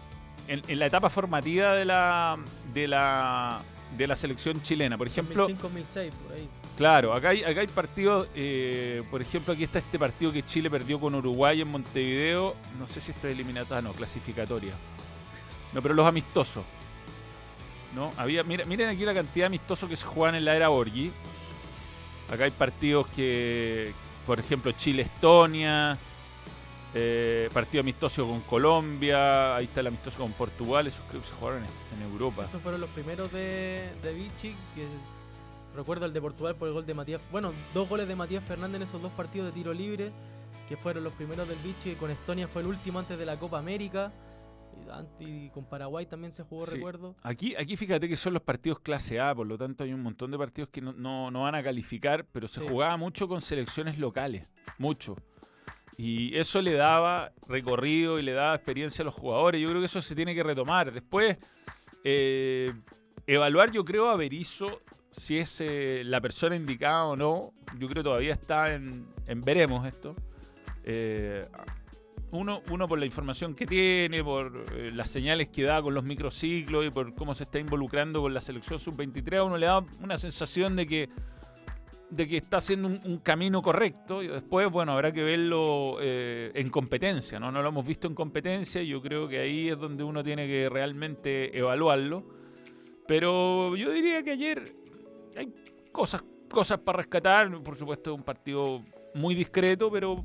en, 0.48 0.60
en 0.68 0.78
la 0.78 0.84
etapa 0.84 1.08
formativa 1.08 1.72
de 1.74 1.86
la, 1.86 2.36
de 2.74 2.88
la, 2.88 3.62
de 3.96 4.06
la 4.06 4.16
selección 4.16 4.60
chilena. 4.60 4.98
Por 4.98 5.06
ejemplo. 5.06 5.48
2005-2006, 5.48 6.10
por 6.10 6.32
ahí. 6.34 6.46
Claro, 6.78 7.12
acá 7.12 7.30
hay, 7.30 7.42
acá 7.42 7.60
hay 7.60 7.66
partidos, 7.66 8.28
eh, 8.36 9.02
por 9.10 9.20
ejemplo, 9.20 9.52
aquí 9.52 9.64
está 9.64 9.80
este 9.80 9.98
partido 9.98 10.30
que 10.30 10.44
Chile 10.44 10.70
perdió 10.70 11.00
con 11.00 11.12
Uruguay 11.12 11.60
en 11.60 11.66
Montevideo. 11.66 12.54
No 12.78 12.86
sé 12.86 13.00
si 13.00 13.10
esto 13.10 13.26
es 13.26 13.34
eliminatoria, 13.34 13.82
no, 13.82 13.92
clasificatoria. 13.92 14.74
No, 15.72 15.82
pero 15.82 15.92
los 15.92 16.06
amistosos. 16.06 16.64
¿No? 17.96 18.12
Había, 18.16 18.44
mira, 18.44 18.64
miren 18.64 18.90
aquí 18.90 19.04
la 19.04 19.12
cantidad 19.12 19.42
de 19.42 19.46
amistosos 19.46 19.88
que 19.88 19.96
se 19.96 20.06
juegan 20.06 20.36
en 20.36 20.44
la 20.44 20.54
era 20.54 20.68
Borghi. 20.68 21.10
Acá 22.30 22.44
hay 22.44 22.52
partidos 22.52 23.08
que, 23.08 23.92
por 24.24 24.38
ejemplo, 24.38 24.70
Chile-Estonia, 24.70 25.98
eh, 26.94 27.50
partido 27.52 27.80
amistoso 27.80 28.24
con 28.24 28.42
Colombia, 28.42 29.56
ahí 29.56 29.64
está 29.64 29.80
el 29.80 29.88
amistoso 29.88 30.18
con 30.18 30.30
Portugal, 30.32 30.86
esos 30.86 31.02
creo 31.08 31.22
que 31.22 31.26
se 31.26 31.34
jugaron 31.34 31.64
en, 31.64 31.98
en 31.98 32.12
Europa. 32.12 32.44
Esos 32.44 32.62
fueron 32.62 32.80
los 32.80 32.90
primeros 32.90 33.32
de, 33.32 33.90
de 34.00 34.12
Vichy, 34.12 34.54
que 34.76 34.84
es 34.84 35.27
Recuerdo 35.78 36.06
el 36.06 36.12
de 36.12 36.20
Portugal 36.20 36.56
por 36.56 36.66
el 36.66 36.74
gol 36.74 36.84
de 36.84 36.92
Matías. 36.92 37.22
Bueno, 37.30 37.52
dos 37.72 37.88
goles 37.88 38.08
de 38.08 38.16
Matías 38.16 38.42
Fernández 38.42 38.78
en 38.78 38.82
esos 38.82 39.00
dos 39.00 39.12
partidos 39.12 39.46
de 39.46 39.52
tiro 39.52 39.72
libre, 39.72 40.10
que 40.68 40.76
fueron 40.76 41.04
los 41.04 41.12
primeros 41.12 41.48
del 41.48 41.56
Vichy. 41.58 41.94
Con 41.94 42.10
Estonia 42.10 42.48
fue 42.48 42.62
el 42.62 42.68
último 42.68 42.98
antes 42.98 43.16
de 43.16 43.24
la 43.24 43.36
Copa 43.36 43.60
América. 43.60 44.12
Y 45.20 45.50
con 45.50 45.66
Paraguay 45.66 46.04
también 46.06 46.32
se 46.32 46.42
jugó, 46.42 46.66
sí. 46.66 46.74
recuerdo. 46.74 47.14
Aquí, 47.22 47.54
aquí 47.54 47.76
fíjate 47.76 48.08
que 48.08 48.16
son 48.16 48.32
los 48.32 48.42
partidos 48.42 48.80
clase 48.80 49.20
A, 49.20 49.32
por 49.32 49.46
lo 49.46 49.56
tanto 49.56 49.84
hay 49.84 49.92
un 49.92 50.02
montón 50.02 50.32
de 50.32 50.38
partidos 50.38 50.68
que 50.70 50.80
no, 50.80 50.92
no, 50.94 51.30
no 51.30 51.42
van 51.42 51.54
a 51.54 51.62
calificar, 51.62 52.26
pero 52.32 52.48
se 52.48 52.58
sí. 52.58 52.66
jugaba 52.68 52.96
mucho 52.96 53.28
con 53.28 53.40
selecciones 53.40 53.98
locales, 53.98 54.48
mucho. 54.78 55.14
Y 55.96 56.36
eso 56.36 56.60
le 56.60 56.72
daba 56.72 57.30
recorrido 57.46 58.18
y 58.18 58.22
le 58.24 58.32
daba 58.32 58.56
experiencia 58.56 59.02
a 59.02 59.04
los 59.04 59.14
jugadores. 59.14 59.60
Yo 59.60 59.68
creo 59.68 59.80
que 59.80 59.86
eso 59.86 60.00
se 60.00 60.16
tiene 60.16 60.34
que 60.34 60.42
retomar. 60.42 60.90
Después, 60.90 61.36
eh, 62.02 62.72
evaluar, 63.28 63.70
yo 63.70 63.84
creo, 63.84 64.08
a 64.08 64.16
Berizzo 64.16 64.80
si 65.10 65.38
es 65.38 65.60
eh, 65.60 66.02
la 66.04 66.20
persona 66.20 66.56
indicada 66.56 67.06
o 67.06 67.16
no, 67.16 67.52
yo 67.78 67.88
creo 67.88 68.02
que 68.02 68.08
todavía 68.08 68.32
está 68.32 68.74
en, 68.74 69.06
en 69.26 69.40
veremos 69.40 69.86
esto. 69.86 70.14
Eh, 70.84 71.46
uno, 72.30 72.62
uno 72.70 72.88
por 72.88 72.98
la 72.98 73.06
información 73.06 73.54
que 73.54 73.66
tiene, 73.66 74.22
por 74.22 74.64
eh, 74.74 74.90
las 74.92 75.10
señales 75.10 75.48
que 75.48 75.62
da 75.62 75.80
con 75.80 75.94
los 75.94 76.04
microciclos 76.04 76.86
y 76.86 76.90
por 76.90 77.14
cómo 77.14 77.34
se 77.34 77.44
está 77.44 77.58
involucrando 77.58 78.20
con 78.20 78.34
la 78.34 78.40
selección 78.40 78.78
sub-23, 78.78 79.38
a 79.38 79.44
uno 79.44 79.56
le 79.56 79.66
da 79.66 79.84
una 80.02 80.18
sensación 80.18 80.76
de 80.76 80.86
que, 80.86 81.08
de 82.10 82.28
que 82.28 82.36
está 82.36 82.58
haciendo 82.58 82.88
un, 82.88 83.00
un 83.04 83.18
camino 83.18 83.62
correcto 83.62 84.22
y 84.22 84.28
después, 84.28 84.70
bueno, 84.70 84.92
habrá 84.92 85.12
que 85.12 85.22
verlo 85.22 85.98
eh, 86.00 86.52
en 86.54 86.68
competencia, 86.68 87.40
¿no? 87.40 87.50
No 87.50 87.62
lo 87.62 87.70
hemos 87.70 87.86
visto 87.86 88.06
en 88.06 88.14
competencia 88.14 88.82
y 88.82 88.88
yo 88.88 89.00
creo 89.00 89.26
que 89.26 89.38
ahí 89.38 89.68
es 89.70 89.78
donde 89.78 90.04
uno 90.04 90.22
tiene 90.22 90.46
que 90.46 90.68
realmente 90.68 91.56
evaluarlo. 91.56 92.24
Pero 93.06 93.74
yo 93.74 93.90
diría 93.90 94.22
que 94.22 94.32
ayer 94.32 94.76
hay 95.36 95.52
cosas, 95.92 96.22
cosas 96.50 96.78
para 96.78 96.98
rescatar. 96.98 97.50
Por 97.62 97.74
supuesto, 97.76 98.14
un 98.14 98.22
partido 98.22 98.82
muy 99.14 99.34
discreto, 99.34 99.90
pero 99.90 100.24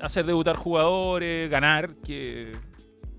hacer 0.00 0.26
debutar 0.26 0.56
jugadores, 0.56 1.50
ganar, 1.50 1.94
que 1.96 2.52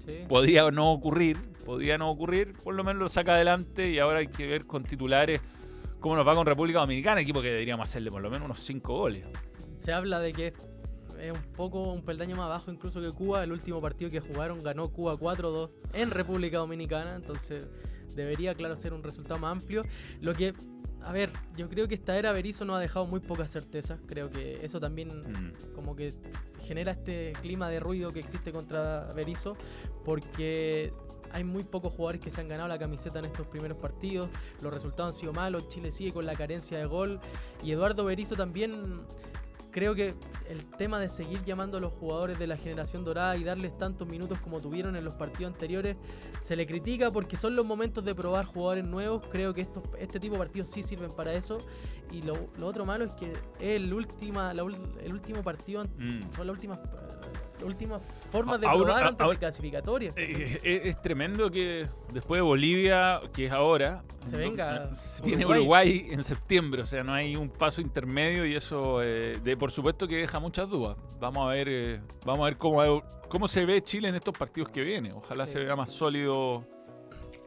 Sí. 0.06 0.20
podía 0.28 0.70
no 0.70 0.92
ocurrir, 0.92 1.38
podía 1.66 1.98
no 1.98 2.10
ocurrir, 2.12 2.54
por 2.54 2.76
lo 2.76 2.84
menos 2.84 3.02
lo 3.02 3.10
saca 3.10 3.34
adelante 3.34 3.90
y 3.90 3.98
ahora 3.98 4.20
hay 4.20 4.28
que 4.28 4.46
ver 4.46 4.68
con 4.68 4.84
titulares 4.84 5.42
cómo 6.00 6.16
nos 6.16 6.28
va 6.28 6.36
con 6.36 6.46
República 6.46 6.78
Dominicana, 6.80 7.22
equipo 7.22 7.42
que 7.42 7.48
deberíamos 7.50 7.90
hacerle 7.90 8.12
por 8.12 8.22
lo 8.22 8.30
menos 8.30 8.46
unos 8.46 8.60
5 8.60 8.94
goles. 8.96 9.26
Se 9.80 9.92
habla 9.92 10.20
de 10.20 10.32
que 10.34 10.54
es 11.19 11.32
un 11.32 11.43
poco 11.54 11.91
un 11.93 12.04
peldaño 12.04 12.36
más 12.36 12.49
bajo 12.49 12.71
incluso 12.71 13.01
que 13.01 13.12
Cuba. 13.12 13.43
El 13.43 13.51
último 13.51 13.82
partido 13.82 14.10
que 14.12 14.19
jugaron 14.19 14.62
ganó 14.63 14.89
Cuba 14.91 15.15
4-2 15.15 15.69
en 15.93 16.12
República 16.12 16.58
Dominicana. 16.58 17.15
Entonces 17.15 17.67
debería, 18.15 18.56
claro, 18.56 18.75
ser 18.78 18.93
un 18.93 19.04
resultado 19.04 19.39
más 19.39 19.51
amplio. 19.62 19.82
Lo 20.21 20.34
que, 20.34 20.54
a 21.01 21.12
ver, 21.12 21.32
yo 21.56 21.69
creo 21.69 21.88
que 21.88 21.95
esta 21.95 22.17
era 22.17 22.32
Berizzo 22.32 22.65
nos 22.65 22.78
ha 22.78 22.80
dejado 22.80 23.06
muy 23.06 23.19
pocas 23.19 23.51
certezas. 23.51 23.99
Creo 24.08 24.30
que 24.30 24.65
eso 24.65 24.80
también 24.80 25.10
Mm. 25.10 25.73
como 25.73 25.95
que 25.95 26.13
genera 26.65 26.91
este 26.91 27.34
clima 27.41 27.69
de 27.69 27.80
ruido 27.80 28.12
que 28.12 28.19
existe 28.19 28.51
contra 28.51 29.08
Berizzo. 29.13 29.56
Porque 30.04 30.93
hay 31.32 31.43
muy 31.43 31.63
pocos 31.63 31.91
jugadores 31.93 32.21
que 32.21 32.32
se 32.32 32.39
han 32.41 32.47
ganado 32.47 32.69
la 32.69 32.80
camiseta 32.80 33.19
en 33.19 33.25
estos 33.25 33.45
primeros 33.47 33.78
partidos. 33.78 34.30
Los 34.62 34.73
resultados 34.73 35.13
han 35.13 35.19
sido 35.19 35.34
malos. 35.34 35.67
Chile 35.67 35.91
sigue 35.91 36.13
con 36.13 36.25
la 36.25 36.34
carencia 36.36 36.78
de 36.78 36.86
gol. 36.86 37.19
Y 37.63 37.71
Eduardo 37.71 38.06
Berizzo 38.06 38.36
también 38.36 39.01
creo 39.76 39.94
que 39.94 40.14
el 40.48 40.66
tema 40.78 41.02
de 41.02 41.10
seguir 41.10 41.44
llamando 41.44 41.80
a 41.80 41.82
los 41.82 41.92
jugadores 41.92 42.40
de 42.40 42.48
la 42.48 42.56
generación 42.56 43.04
dorada 43.04 43.36
y 43.36 43.44
darles 43.44 43.78
tantos 43.78 44.08
minutos 44.08 44.40
como 44.40 44.62
tuvieron 44.62 44.96
en 44.96 45.04
los 45.04 45.16
partidos 45.16 45.52
anteriores 45.52 45.98
se 46.42 46.56
le 46.56 46.66
critica 46.66 47.12
porque 47.12 47.36
son 47.36 47.58
los 47.58 47.66
momentos 47.66 48.06
de 48.06 48.16
probar 48.16 48.46
jugadores 48.46 48.86
nuevos. 48.86 49.24
Creo 49.30 49.54
que 49.54 49.60
estos, 49.60 49.84
este 50.00 50.18
tipo 50.18 50.36
de 50.36 50.40
partidos 50.40 50.70
sí 50.70 50.82
sirven 50.82 51.12
para 51.12 51.34
eso. 51.34 51.58
Y 52.10 52.22
lo, 52.22 52.36
lo 52.58 52.68
otro 52.68 52.86
malo 52.86 53.04
es 53.04 53.16
que 53.16 53.34
es 53.34 53.40
el, 53.60 53.94
última, 53.94 54.54
la 54.54 54.64
el 54.64 55.14
último 55.14 55.44
partido, 55.44 55.84
Mm. 55.84 56.30
son 56.34 56.48
las 56.48 56.54
últimas, 56.56 56.80
últimas 57.65 58.01
formas 58.32 58.62
de 58.62 58.67
Ahora- 58.67 58.84
probar 58.95 59.15
ahora- 59.21 59.34
de 59.34 59.39
clasificatoria. 59.39 60.12
Eh, 60.15 60.60
eh, 60.63 60.82
es, 60.86 61.01
tremendo 61.01 61.49
que 61.51 61.88
después 62.13 62.38
de 62.39 62.41
Bolivia, 62.43 63.21
que 63.34 63.45
es 63.45 63.51
ahora, 63.51 64.04
Se 64.25 64.38
venga 64.38 64.89
no- 64.91 65.25
viene 65.25 65.45
Uruguay. 65.45 65.60
Uruguay 65.60 66.08
en 66.12 66.23
septiembre, 66.23 66.82
o 66.84 66.86
sea, 66.86 67.04
no 67.04 67.13
hay 67.13 67.36
un 67.36 67.49
paso 67.49 67.82
intermedio 67.82 68.45
y 68.45 68.56
eso, 68.56 69.01
eh, 69.04 69.39
de, 69.43 69.58
por 69.58 69.71
supuesto 69.71 70.08
que 70.08 70.17
deja 70.17 70.39
muchas 70.39 70.69
dudas. 70.69 70.97
Vamos 71.19 71.49
a 71.49 71.54
ver, 71.54 71.67
eh, 71.69 72.01
vamos 72.25 72.41
a 72.41 72.45
ver 72.45 72.58
cómo, 72.58 73.04
cómo 73.30 73.47
se 73.47 73.65
ve 73.65 73.82
Chile 73.84 74.10
en 74.10 74.15
estos 74.15 74.38
partidos 74.38 74.69
que 74.69 74.82
vienen. 74.82 75.13
Ojalá 75.13 75.45
Sí. 75.45 75.54
se 75.54 75.60
vea 75.65 75.75
más 75.75 75.89
sólido 75.91 76.63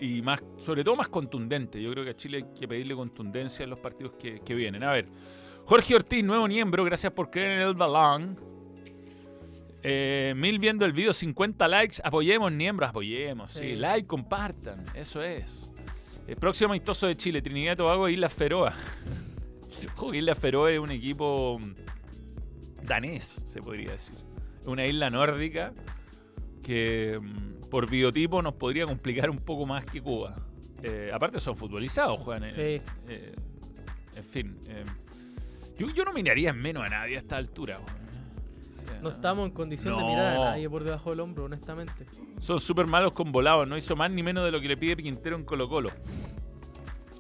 y 0.01 0.23
más, 0.23 0.43
sobre 0.59 0.85
todo 0.85 0.95
más 0.97 1.09
contundente. 1.09 1.81
Yo 1.83 1.91
creo 1.91 2.05
que 2.05 2.11
a 2.11 2.15
Chile 2.17 2.39
hay 2.39 2.45
que 2.59 2.69
pedirle 2.69 2.95
contundencia 2.95 3.65
en 3.65 3.71
los 3.71 3.79
partidos 3.79 4.13
que, 4.19 4.41
que 4.41 4.55
vienen. 4.55 4.85
A 4.85 4.91
ver, 4.93 5.09
Jorge 5.65 5.95
Ortiz, 5.97 6.25
nuevo 6.25 6.47
miembro, 6.49 6.85
gracias 6.85 7.13
por 7.13 7.31
creer 7.31 7.61
en 7.61 7.67
el 7.69 7.75
balón. 7.75 8.39
Eh, 9.83 10.35
mil 10.37 10.59
viendo 10.59 10.85
el 10.85 10.93
video, 10.93 11.13
50 11.13 11.69
likes. 11.69 11.97
Apoyemos, 12.03 12.51
miembros, 12.53 12.89
apoyemos. 12.91 13.51
Sí. 13.53 13.61
Sí. 13.71 13.77
like, 13.77 14.07
compartan. 14.07 14.85
Eso 14.95 15.23
es. 15.23 15.71
El 16.27 16.37
próximo 16.37 16.71
amistoso 16.73 17.07
de 17.07 17.17
Chile, 17.17 17.41
Trinidad 17.41 17.73
y 17.75 17.77
Tobago 17.77 18.09
Islas 18.09 18.35
Feroa. 18.35 18.75
Ojo, 19.97 20.13
Islas 20.15 20.39
Feroa 20.39 20.71
es 20.73 20.79
un 20.79 20.91
equipo 20.91 21.61
danés, 22.83 23.45
se 23.47 23.61
podría 23.63 23.93
decir. 23.93 24.17
Una 24.67 24.85
isla 24.87 25.09
nórdica 25.11 25.73
que 26.65 27.19
mm, 27.23 27.69
por 27.71 27.89
biotipo 27.89 28.43
nos 28.43 28.55
podría 28.55 28.87
complicar 28.87 29.31
un 29.31 29.39
poco 29.39 29.65
más 29.67 29.85
que 29.85 30.03
Cuba. 30.03 30.37
Eh, 30.83 31.11
aparte 31.13 31.41
son 31.41 31.57
futbolizados, 31.57 32.19
juegan. 32.19 32.45
en- 32.45 32.55
Sí. 32.55 32.83
eh, 33.09 33.35
en 34.17 34.25
fin. 34.25 34.59
eh, 34.69 34.85
yo, 35.79 35.89
yo 35.91 36.05
no 36.05 36.13
miraría 36.13 36.51
en 36.51 36.59
menos 36.59 36.83
a 36.85 36.89
nadie 36.89 37.17
a 37.17 37.19
esta 37.21 37.37
altura. 37.37 37.79
weón. 37.79 38.08
No 39.03 39.09
estamos 39.09 39.47
en 39.47 39.53
condición 39.53 39.97
de 39.97 40.05
mirar 40.05 40.27
a 40.37 40.45
nadie 40.51 40.69
por 40.69 40.85
debajo 40.85 41.11
del 41.11 41.21
hombro, 41.21 41.45
honestamente. 41.45 42.07
Son 42.39 42.61
súper 42.61 42.87
malos 42.87 43.13
con 43.13 43.33
volados. 43.33 43.67
No 43.69 43.77
hizo 43.77 43.97
más 43.97 44.11
ni 44.11 44.23
menos 44.23 44.45
de 44.45 44.51
lo 44.51 44.61
que 44.61 44.69
le 44.69 44.77
pide 44.77 44.97
Quintero 44.97 45.37
en 45.37 45.45
Colo 45.45 45.69
Colo. 45.69 45.91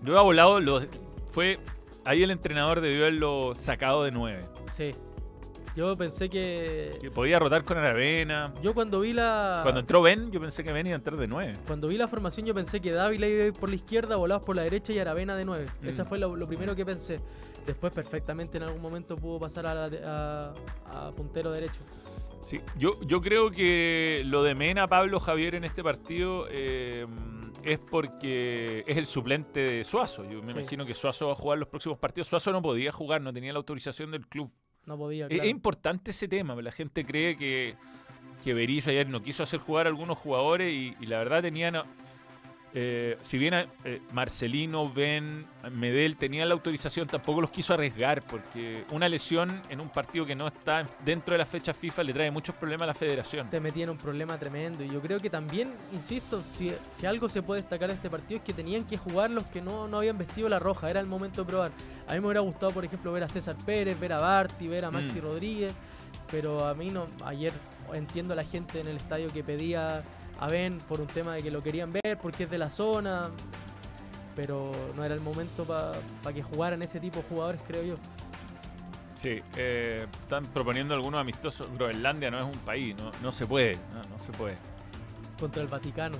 Yo 0.02 0.18
a 0.18 0.22
volado 0.22 0.60
lo, 0.60 0.80
fue... 1.28 1.58
Ahí 2.04 2.22
el 2.22 2.30
entrenador 2.30 2.80
debió 2.80 3.02
haberlo 3.02 3.54
sacado 3.54 4.04
de 4.04 4.12
9. 4.12 4.40
Sí. 4.72 4.92
Yo 5.78 5.96
pensé 5.96 6.28
que. 6.28 6.90
Que 7.00 7.08
podía 7.12 7.38
rotar 7.38 7.62
con 7.62 7.78
Aravena. 7.78 8.52
Yo 8.60 8.74
cuando 8.74 8.98
vi 8.98 9.12
la. 9.12 9.60
Cuando 9.62 9.78
entró 9.78 10.02
Ben, 10.02 10.32
yo 10.32 10.40
pensé 10.40 10.64
que 10.64 10.72
Ben 10.72 10.84
iba 10.88 10.94
a 10.94 10.98
entrar 10.98 11.16
de 11.16 11.28
9. 11.28 11.54
Cuando 11.68 11.86
vi 11.86 11.96
la 11.96 12.08
formación 12.08 12.44
yo 12.46 12.52
pensé 12.52 12.80
que 12.80 12.90
Dávila 12.90 13.28
iba 13.28 13.44
a 13.44 13.46
ir 13.46 13.52
por 13.52 13.68
la 13.68 13.76
izquierda, 13.76 14.16
Volados 14.16 14.44
por 14.44 14.56
la 14.56 14.62
derecha 14.62 14.92
y 14.92 14.98
Aravena 14.98 15.36
de 15.36 15.44
9. 15.44 15.66
Mm. 15.82 15.88
Esa 15.88 16.04
fue 16.04 16.18
lo, 16.18 16.34
lo 16.34 16.48
primero 16.48 16.74
que 16.74 16.84
pensé. 16.84 17.20
Después 17.64 17.92
perfectamente 17.94 18.56
en 18.56 18.64
algún 18.64 18.82
momento 18.82 19.14
pudo 19.16 19.38
pasar 19.38 19.66
a, 19.68 19.74
la 19.74 19.88
de- 19.88 20.02
a- 20.04 20.52
a 20.86 21.12
puntero 21.12 21.52
derecho. 21.52 21.78
Sí, 22.40 22.60
yo, 22.76 23.00
yo 23.02 23.20
creo 23.20 23.50
que 23.52 24.22
lo 24.26 24.42
de 24.42 24.56
Mena, 24.56 24.88
Pablo 24.88 25.20
Javier 25.20 25.54
en 25.54 25.62
este 25.62 25.84
partido 25.84 26.46
eh, 26.50 27.06
es 27.62 27.78
porque 27.78 28.82
es 28.86 28.96
el 28.96 29.06
suplente 29.06 29.60
de 29.60 29.84
Suazo. 29.84 30.24
Yo 30.24 30.42
me 30.42 30.52
Sí. 30.52 30.58
imagino 30.58 30.84
que 30.84 30.94
Suazo 30.94 31.26
va 31.28 31.32
a 31.34 31.36
jugar 31.36 31.58
los 31.58 31.68
próximos 31.68 31.98
partidos. 31.98 32.26
Suazo 32.26 32.50
no 32.50 32.62
podía 32.62 32.90
jugar, 32.90 33.20
no 33.20 33.32
tenía 33.32 33.52
la 33.52 33.58
autorización 33.58 34.10
del 34.10 34.26
club. 34.26 34.50
No 34.88 34.96
podía, 34.98 35.26
Es- 35.26 35.28
claro. 35.28 35.42
Es 35.44 35.50
importante 35.50 36.10
ese 36.10 36.26
tema, 36.28 36.54
la 36.60 36.72
gente 36.72 37.04
cree 37.04 37.36
que, 37.36 37.76
que 38.42 38.54
Berizzo 38.54 38.90
ayer 38.90 39.08
no 39.08 39.20
quiso 39.22 39.42
hacer 39.42 39.60
jugar 39.60 39.86
a 39.86 39.90
algunos 39.90 40.16
jugadores 40.18 40.72
y, 40.72 40.96
y 41.00 41.06
la 41.06 41.18
verdad 41.18 41.42
tenían, 41.42 41.76
eh, 42.74 43.16
si 43.22 43.38
bien 43.38 43.54
eh, 43.54 44.00
Marcelino, 44.12 44.90
Ben, 44.92 45.46
Medel 45.72 46.16
tenían 46.16 46.48
la 46.48 46.54
autorización, 46.54 47.06
tampoco 47.06 47.40
los 47.40 47.50
quiso 47.50 47.74
arriesgar 47.74 48.22
porque 48.22 48.84
una 48.90 49.08
lesión 49.08 49.62
en 49.68 49.80
un 49.80 49.88
partido 49.88 50.26
que 50.26 50.34
no 50.34 50.46
está 50.48 50.84
dentro 51.04 51.32
de 51.32 51.38
la 51.38 51.46
fecha 51.46 51.72
FIFA 51.74 52.02
le 52.04 52.12
trae 52.12 52.30
muchos 52.30 52.54
problemas 52.54 52.82
a 52.84 52.86
la 52.88 52.94
federación. 52.94 53.48
Te 53.50 53.60
metí 53.60 53.82
en 53.82 53.90
un 53.90 53.96
problema 53.96 54.38
tremendo. 54.38 54.84
Y 54.84 54.88
yo 54.88 55.00
creo 55.00 55.18
que 55.20 55.30
también, 55.30 55.72
insisto, 55.92 56.42
si, 56.56 56.72
si 56.90 57.06
algo 57.06 57.28
se 57.28 57.42
puede 57.42 57.62
destacar 57.62 57.88
de 57.88 57.94
este 57.94 58.10
partido 58.10 58.38
es 58.38 58.44
que 58.44 58.52
tenían 58.52 58.84
que 58.84 58.96
jugar 58.96 59.30
los 59.30 59.44
que 59.46 59.60
no, 59.62 59.88
no 59.88 59.98
habían 59.98 60.18
vestido 60.18 60.48
la 60.48 60.58
roja. 60.58 60.90
Era 60.90 61.00
el 61.00 61.06
momento 61.06 61.42
de 61.44 61.48
probar. 61.48 61.72
A 62.06 62.12
mí 62.14 62.20
me 62.20 62.26
hubiera 62.26 62.40
gustado, 62.40 62.72
por 62.72 62.84
ejemplo, 62.84 63.12
ver 63.12 63.22
a 63.24 63.28
César 63.28 63.56
Pérez, 63.64 63.98
ver 63.98 64.12
a 64.12 64.18
Barty, 64.20 64.68
ver 64.68 64.84
a 64.84 64.90
Maxi 64.90 65.18
Mm. 65.20 65.22
Rodríguez. 65.22 65.72
Pero 66.30 66.66
a 66.66 66.74
mí 66.74 66.90
no. 66.90 67.06
Ayer 67.24 67.52
entiendo 67.94 68.34
a 68.34 68.36
la 68.36 68.44
gente 68.44 68.80
en 68.80 68.88
el 68.88 68.96
estadio 68.98 69.32
que 69.32 69.42
pedía 69.42 70.02
a 70.38 70.46
Ben 70.48 70.78
por 70.78 71.00
un 71.00 71.06
tema 71.06 71.34
de 71.34 71.42
que 71.42 71.50
lo 71.50 71.62
querían 71.62 71.92
ver, 71.92 72.18
porque 72.20 72.44
es 72.44 72.50
de 72.50 72.58
la 72.58 72.70
zona. 72.70 73.30
Pero 74.36 74.70
no 74.96 75.04
era 75.04 75.14
el 75.14 75.20
momento 75.20 75.64
para 75.64 76.32
que 76.32 76.42
jugaran 76.42 76.80
ese 76.82 77.00
tipo 77.00 77.18
de 77.18 77.24
jugadores, 77.24 77.62
creo 77.66 77.82
yo. 77.82 77.96
Sí, 79.16 79.40
eh, 79.56 80.06
están 80.22 80.44
proponiendo 80.44 80.94
algunos 80.94 81.20
amistosos. 81.20 81.66
Groenlandia 81.76 82.30
no 82.30 82.36
es 82.36 82.44
un 82.44 82.60
país, 82.60 82.94
no, 82.96 83.10
no 83.20 83.32
se 83.32 83.46
puede, 83.46 83.74
no, 83.74 84.02
no 84.08 84.18
se 84.20 84.30
puede. 84.30 84.56
Contra 85.40 85.60
el 85.60 85.66
Vaticano. 85.66 86.18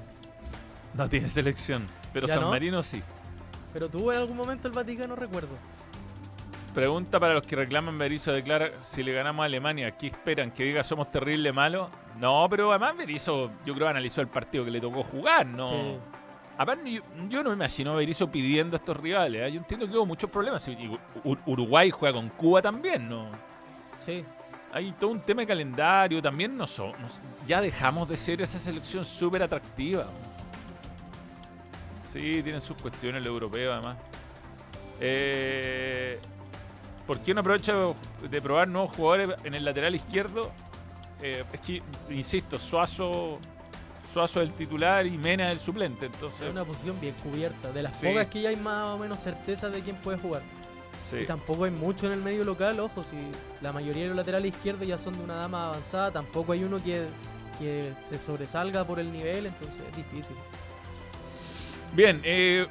No 0.95 1.09
tiene 1.09 1.29
selección, 1.29 1.87
pero 2.13 2.27
¿Ya 2.27 2.35
San 2.35 2.43
no? 2.43 2.51
Marino 2.51 2.83
sí. 2.83 3.01
Pero 3.73 3.89
tuvo 3.89 4.13
en 4.13 4.19
algún 4.19 4.37
momento 4.37 4.67
el 4.67 4.75
Vaticano, 4.75 5.15
recuerdo. 5.15 5.55
Pregunta 6.75 7.21
para 7.21 7.35
los 7.35 7.45
que 7.45 7.55
reclaman 7.55 7.99
Berizzo 7.99 8.33
declara 8.33 8.71
si 8.83 9.05
le 9.05 9.13
ganamos 9.13 9.43
a 9.43 9.47
Alemania, 9.47 9.97
¿qué 9.97 10.09
esperan? 10.09 10.51
¿Que 10.51 10.65
diga 10.65 10.83
somos 10.83 11.11
terrible 11.13 11.53
malos? 11.53 11.89
No, 12.21 12.47
pero 12.51 12.71
además 12.71 12.97
Berizzo 12.97 13.51
yo 13.65 13.75
creo 13.75 13.89
analizó 13.89 14.21
el 14.21 14.29
partido 14.29 14.65
que 14.65 14.71
le 14.71 14.81
tocó 14.81 15.03
jugar, 15.05 15.47
¿no? 15.47 15.69
Sí. 15.69 15.99
Aparte, 16.57 16.91
yo, 16.91 17.03
yo 17.29 17.43
no 17.45 17.51
me 17.51 17.57
imagino 17.57 17.93
a 17.93 17.97
Berizzo 17.97 18.29
pidiendo 18.31 18.75
a 18.77 18.79
estos 18.79 18.97
rivales. 18.97 19.43
¿eh? 19.47 19.53
Yo 19.53 19.59
entiendo 19.59 19.87
que 19.89 19.97
hubo 19.97 20.07
muchos 20.07 20.29
problemas. 20.29 20.69
Uruguay 21.47 21.91
juega 21.91 22.15
con 22.15 22.29
Cuba 22.31 22.61
también, 22.61 23.09
¿no? 23.09 23.31
Sí. 24.05 24.25
Hay 24.73 24.91
todo 24.93 25.11
un 25.13 25.21
tema 25.21 25.43
de 25.43 25.47
calendario. 25.47 26.21
También 26.21 26.57
no 26.57 26.67
so- 26.67 26.91
nos- 26.99 27.23
ya 27.47 27.61
dejamos 27.61 28.09
de 28.09 28.17
ser 28.17 28.43
esa 28.43 28.59
selección 28.59 29.05
súper 29.05 29.45
atractiva. 29.45 30.07
Sí, 32.03 32.43
tienen 32.43 32.61
sus 32.61 32.77
cuestiones 32.77 33.23
los 33.23 33.31
europeos 33.33 33.75
además. 33.75 33.97
Eh, 35.01 36.19
¿Por 37.07 37.21
qué 37.21 37.33
no 37.35 37.41
aprovecha 37.41 37.75
de 38.29 38.43
probar 38.43 38.67
nuevos 38.67 38.95
jugadores 38.97 39.31
en 39.45 39.55
el 39.55 39.65
lateral 39.65 39.95
izquierdo? 39.95 40.51
Eh, 41.21 41.45
es 41.53 41.61
que, 41.61 41.83
insisto, 42.11 42.59
Suazo, 42.59 43.39
Suazo 44.11 44.41
es 44.43 44.49
el 44.49 44.55
titular 44.55 45.07
y 45.07 45.19
Mena 45.19 45.47
es 45.49 45.53
el 45.53 45.61
suplente. 45.61 46.07
Entonces, 46.07 46.43
Es 46.43 46.51
una 46.51 46.65
posición 46.65 47.01
bien 47.01 47.15
cubierta. 47.23 47.73
De 47.73 47.83
las 47.83 47.99
Sí. 47.99 48.07
pocas 48.07 48.27
que 48.29 48.43
ya 48.43 48.51
hay 48.51 48.57
más 48.57 48.97
o 48.97 48.99
menos 48.99 49.21
certeza 49.21 49.69
de 49.69 49.81
quién 49.83 49.97
puede 49.97 50.19
jugar. 50.19 50.43
sí. 51.05 51.19
Y 51.19 51.27
tampoco 51.27 51.65
hay 51.65 51.71
mucho 51.71 52.07
en 52.07 52.13
el 52.13 52.21
medio 52.23 52.45
local, 52.45 52.79
ojo, 52.81 53.03
si 53.05 53.17
la 53.63 53.73
mayoría 53.73 54.03
de 54.03 54.09
los 54.09 54.17
laterales 54.17 54.53
izquierdos 54.55 54.87
ya 54.87 54.99
son 54.99 55.17
de 55.17 55.23
una 55.25 55.37
dama 55.37 55.69
avanzada, 55.69 56.11
tampoco 56.11 56.53
hay 56.53 56.65
uno 56.65 56.83
que, 56.83 57.07
que 57.59 57.93
se 58.09 58.19
sobresalga 58.19 58.85
por 58.85 58.99
el 59.01 59.11
nivel, 59.13 59.47
entonces 59.47 59.81
es 59.91 59.97
difícil. 59.97 60.37
Bien, 61.95 62.21
eh. 62.25 62.67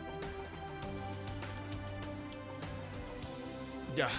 Ya. 3.96 4.10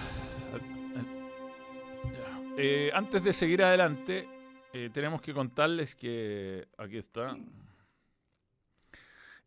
Eh, 2.61 2.91
antes 2.93 3.23
de 3.23 3.33
seguir 3.33 3.63
adelante, 3.63 4.27
eh, 4.73 4.89
tenemos 4.93 5.21
que 5.21 5.33
contarles 5.33 5.95
que. 5.95 6.67
Aquí 6.77 6.97
está. 6.97 7.37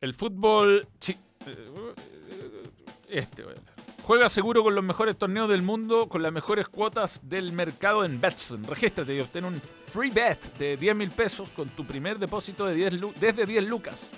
El 0.01 0.15
fútbol. 0.15 0.89
chi- 0.99 1.19
eh, 1.47 1.95
Este, 3.09 3.43
voy 3.43 3.53
a 3.53 3.55
leer. 3.57 3.73
Juega 4.05 4.29
seguro 4.29 4.65
con 4.65 4.75
los 4.75 4.83
mejores 4.83 5.17
torneos 5.17 5.49
del 5.49 5.63
mundo, 5.63 6.09
con 6.09 6.23
las 6.23 6.33
mejores 6.33 6.67
cuotas 6.69 7.21
del 7.29 7.53
mercado 7.53 8.05
en 8.05 8.21
Betson. 8.21 8.65
Regístrate 8.65 9.15
y 9.15 9.21
obtén 9.21 9.45
un 9.45 9.61
free 9.93 10.11
bet 10.11 10.57
de 10.59 10.77
10 10.77 10.97
mil 10.97 11.11
pesos 11.11 11.51
con 11.51 11.69
tu 11.69 11.87
primer 11.87 12.19
depósito 12.19 12.65
de 12.67 12.75
10 12.75 12.95
lu- 12.95 13.13
desde 13.21 13.47
10 13.47 13.63
lucas. 13.65 14.11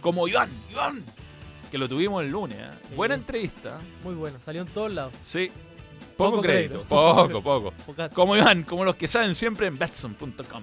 Como 0.00 0.26
Iván, 0.26 0.48
Iván, 0.72 1.04
que 1.70 1.78
lo 1.78 1.86
tuvimos 1.88 2.24
el 2.24 2.30
lunes. 2.30 2.58
¿eh? 2.58 2.70
Sí. 2.88 2.94
Buena 2.96 3.14
entrevista. 3.14 3.78
Muy 4.02 4.14
bueno, 4.14 4.40
salió 4.40 4.62
en 4.62 4.68
todos 4.68 4.90
lados. 4.92 5.12
Sí. 5.20 5.52
Poco, 6.16 6.30
Poco 6.32 6.42
crédito. 6.42 6.84
crédito. 6.84 6.88
Poco, 6.88 7.42
poco. 7.86 8.14
Como 8.14 8.36
Iván, 8.36 8.62
como 8.64 8.84
los 8.84 8.96
que 8.96 9.06
saben 9.08 9.34
siempre 9.34 9.66
en 9.66 9.78
Betson.com. 9.78 10.62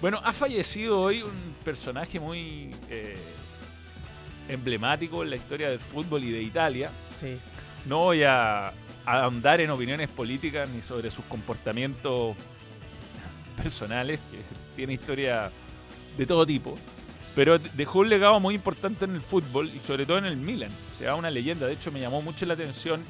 Bueno, 0.00 0.20
ha 0.24 0.32
fallecido 0.32 1.00
hoy 1.00 1.22
un 1.22 1.54
personaje 1.64 2.18
muy 2.18 2.74
eh, 2.90 3.16
emblemático 4.48 5.22
en 5.22 5.30
la 5.30 5.36
historia 5.36 5.70
del 5.70 5.78
fútbol 5.78 6.24
y 6.24 6.30
de 6.32 6.42
Italia. 6.42 6.90
Sí, 7.18 7.38
No 7.86 7.98
voy 7.98 8.22
a, 8.24 8.68
a 8.68 8.72
ahondar 9.04 9.60
en 9.60 9.70
opiniones 9.70 10.08
políticas 10.08 10.68
ni 10.68 10.82
sobre 10.82 11.10
sus 11.10 11.24
comportamientos 11.26 12.36
personales, 13.56 14.18
que 14.30 14.38
tiene 14.76 14.94
historia 14.94 15.50
de 16.16 16.26
todo 16.26 16.44
tipo. 16.46 16.76
Pero 17.34 17.58
dejó 17.58 18.00
un 18.00 18.08
legado 18.10 18.40
muy 18.40 18.54
importante 18.54 19.04
en 19.06 19.14
el 19.14 19.22
fútbol 19.22 19.70
y 19.74 19.78
sobre 19.78 20.04
todo 20.04 20.18
en 20.18 20.26
el 20.26 20.36
Milan. 20.36 20.70
O 20.94 20.98
sea, 20.98 21.14
una 21.14 21.30
leyenda. 21.30 21.66
De 21.66 21.72
hecho, 21.72 21.90
me 21.90 22.00
llamó 22.00 22.20
mucho 22.20 22.44
la 22.44 22.54
atención, 22.54 23.02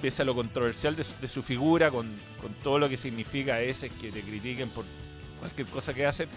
pese 0.00 0.22
a 0.22 0.24
lo 0.24 0.34
controversial 0.34 0.96
de 0.96 1.04
su, 1.04 1.14
de 1.20 1.28
su 1.28 1.42
figura, 1.42 1.90
con, 1.90 2.08
con 2.40 2.52
todo 2.62 2.78
lo 2.78 2.88
que 2.88 2.96
significa 2.96 3.60
ese 3.60 3.90
que 3.90 4.10
te 4.10 4.20
critiquen 4.22 4.68
por 4.70 4.84
cualquier 5.38 5.66
cosa 5.68 5.92
que 5.94 6.06
hacen, 6.06 6.28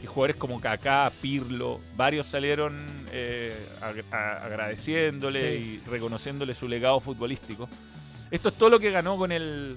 que 0.00 0.06
jugadores 0.06 0.36
como 0.36 0.60
Kaká, 0.60 1.12
Pirlo, 1.20 1.80
varios 1.96 2.26
salieron 2.26 3.06
eh, 3.12 3.54
ag- 3.82 4.04
agradeciéndole 4.12 5.58
Sí. 5.58 5.80
y 5.86 5.88
reconociéndole 5.90 6.54
su 6.54 6.66
legado 6.68 7.00
futbolístico. 7.00 7.68
Esto 8.30 8.48
es 8.50 8.54
todo 8.56 8.70
lo 8.70 8.78
que 8.80 8.90
ganó 8.90 9.16
con 9.16 9.32
el 9.32 9.76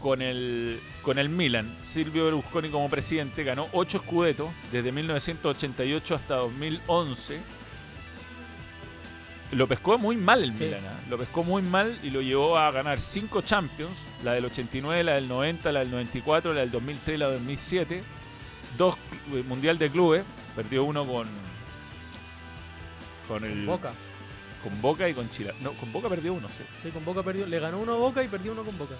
con 0.00 0.20
el 0.20 0.78
con 1.02 1.18
el 1.18 1.28
Milan. 1.28 1.74
Silvio 1.80 2.24
Berlusconi 2.26 2.68
como 2.68 2.88
presidente 2.90 3.42
ganó 3.44 3.66
8 3.72 4.00
Scudetto 4.04 4.50
desde 4.70 4.92
1988 4.92 6.14
hasta 6.14 6.34
2011. 6.36 7.40
Lo 9.52 9.68
pescó 9.68 9.96
muy 9.96 10.16
mal 10.16 10.42
el 10.42 10.52
Sí. 10.52 10.64
Milan, 10.64 10.80
¿ah? 10.86 11.00
lo 11.08 11.18
pescó 11.18 11.44
muy 11.44 11.62
mal 11.62 11.98
y 12.02 12.10
lo 12.10 12.20
llevó 12.20 12.58
a 12.58 12.70
ganar 12.72 13.00
5 13.00 13.42
Champions, 13.42 14.08
la 14.24 14.32
del 14.34 14.44
89, 14.46 15.04
la 15.04 15.14
del 15.14 15.28
90, 15.28 15.70
la 15.72 15.80
del 15.80 15.90
94, 15.92 16.52
la 16.52 16.60
del 16.60 16.70
2003, 16.72 17.18
la 17.18 17.26
del 17.30 17.38
2007, 17.38 18.02
dos 18.76 18.96
Mundial 19.48 19.78
de 19.78 19.88
Clubes, 19.90 20.24
perdió 20.56 20.84
uno 20.84 21.06
con 21.06 21.28
con 23.28 23.44
el 23.44 23.66
Boca. 23.66 23.92
con 24.62 24.80
Boca 24.80 25.08
y 25.08 25.14
con 25.14 25.28
Chile. 25.30 25.52
No, 25.60 25.72
con 25.72 25.92
Boca 25.92 26.08
perdió 26.08 26.32
uno, 26.34 26.48
sí. 26.48 26.64
Sí, 26.82 26.90
con 26.90 27.04
Boca 27.04 27.22
perdió. 27.22 27.46
Le 27.46 27.58
ganó 27.58 27.78
uno 27.80 27.94
a 27.94 27.96
Boca 27.96 28.22
y 28.22 28.28
perdió 28.28 28.52
uno 28.52 28.62
con 28.64 28.76
Boca. 28.78 28.94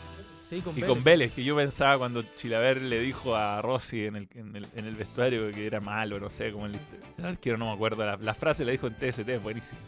Sí, 0.49 0.61
con 0.61 0.73
Y 0.77 0.81
Vélez. 0.81 0.89
con 0.95 1.05
Vélez, 1.05 1.33
que 1.33 1.43
yo 1.45 1.57
pensaba 1.57 1.99
cuando 1.99 2.23
Chilaver 2.23 2.81
le 2.83 3.01
dijo 3.01 3.35
a 3.35 3.61
Rossi 3.63 4.05
en 4.07 4.17
el, 4.17 4.29
en 4.35 4.55
el, 4.57 4.67
en 4.77 4.85
el 4.87 4.95
vestuario 4.95 5.51
que 5.51 5.67
era 5.67 5.81
malo, 5.81 6.21
no 6.21 6.31
sé, 6.31 6.53
como 6.53 6.67
el, 6.67 6.77
el 7.19 7.25
arquero, 7.25 7.59
no 7.59 7.67
me 7.67 7.73
acuerdo, 7.73 8.05
la, 8.07 8.17
la 8.17 8.35
frase 8.35 8.65
la 8.65 8.71
dijo 8.73 8.87
en 8.87 8.95
TST, 8.95 9.29
es 9.29 9.43
buenísimo. 9.43 9.81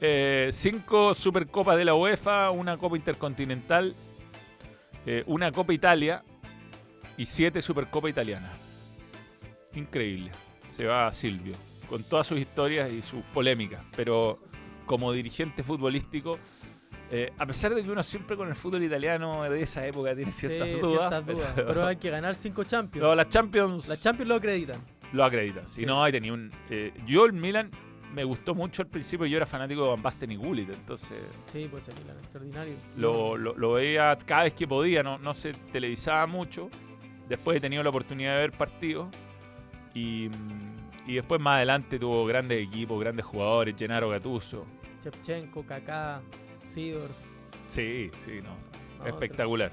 Eh, 0.00 0.50
cinco 0.52 1.14
Supercopas 1.14 1.76
de 1.76 1.84
la 1.84 1.94
UEFA, 1.94 2.50
una 2.50 2.76
Copa 2.76 2.96
Intercontinental, 2.96 3.94
eh, 5.06 5.22
una 5.26 5.50
Copa 5.52 5.72
Italia 5.72 6.22
y 7.16 7.26
siete 7.26 7.62
Supercopa 7.62 8.08
Italiana. 8.10 8.52
Increíble. 9.74 10.30
Se 10.70 10.84
va 10.86 11.10
Silvio, 11.12 11.54
con 11.88 12.02
todas 12.04 12.26
sus 12.26 12.38
historias 12.38 12.92
y 12.92 13.00
sus 13.00 13.22
polémicas, 13.32 13.82
pero 13.96 14.38
como 14.84 15.12
dirigente 15.12 15.62
futbolístico, 15.62 16.38
eh, 17.10 17.32
a 17.38 17.46
pesar 17.46 17.74
de 17.74 17.82
que 17.82 17.90
uno 17.90 18.02
siempre 18.02 18.36
con 18.36 18.48
el 18.48 18.54
fútbol 18.54 18.82
italiano 18.82 19.44
de 19.44 19.62
esa 19.62 19.86
época 19.86 20.14
tiene 20.14 20.30
Sí, 20.32 20.48
ciertas 20.48 20.80
dudas, 20.80 20.98
ciertas 21.08 21.26
dudas. 21.26 21.52
pero- 21.54 21.68
Pero 21.68 21.86
hay 21.86 21.96
que 21.96 22.10
ganar 22.10 22.34
cinco 22.34 22.64
Champions. 22.64 23.06
no, 23.06 23.14
las 23.14 23.28
Champions 23.30 23.88
Las 23.88 24.02
Champions 24.02 24.28
lo 24.28 24.34
acreditan. 24.34 24.80
lo 25.12 25.24
acreditan. 25.24 25.66
Si 25.68 25.80
Sí. 25.80 25.86
no, 25.86 26.02
ahí 26.04 26.12
tenía 26.12 26.32
un. 26.34 26.50
eh, 26.68 26.92
yo, 27.06 27.24
el 27.26 27.32
Milan, 27.32 27.70
me 28.14 28.24
gustó 28.24 28.54
mucho 28.54 28.82
al 28.82 28.88
principio. 28.88 29.26
Yo 29.26 29.36
era 29.36 29.46
fanático 29.46 29.82
de 29.84 29.88
Van 29.90 30.02
Basten 30.02 30.30
y 30.32 30.36
Gullit, 30.36 30.70
entonces 30.72 31.18
Sí, 31.52 31.68
pues 31.70 31.88
el 31.88 31.94
Milan, 32.00 32.16
extraordinario. 32.18 32.74
lo, 32.96 33.36
lo- 33.36 33.54
lo 33.56 33.72
veía 33.74 34.16
cada 34.24 34.44
vez 34.44 34.54
que 34.54 34.66
podía. 34.66 35.02
No, 35.02 35.18
no 35.18 35.34
se 35.34 35.52
televisaba 35.52 36.26
mucho. 36.26 36.68
Después 37.28 37.56
he 37.56 37.60
tenido 37.60 37.82
la 37.82 37.90
oportunidad 37.90 38.34
de 38.34 38.38
ver 38.40 38.52
partidos. 38.52 39.08
Y, 39.94 40.30
y 41.06 41.14
después, 41.14 41.40
más 41.40 41.56
adelante, 41.56 41.98
tuvo 41.98 42.24
grandes 42.26 42.62
equipos, 42.66 43.00
grandes 43.00 43.24
jugadores. 43.26 43.74
Gennaro 43.78 44.08
Gattuso. 44.10 44.64
Shevchenko, 45.02 45.64
Kaká, 45.64 46.20
Sidor. 46.60 47.08
Sí, 47.66 48.10
sí, 48.24 48.40
no. 48.42 48.50
no, 48.98 49.06
Espectacular. 49.06 49.70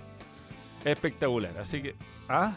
Espectacular. 0.86 1.58
Así 1.58 1.82
que. 1.82 1.96
Ah, 2.30 2.56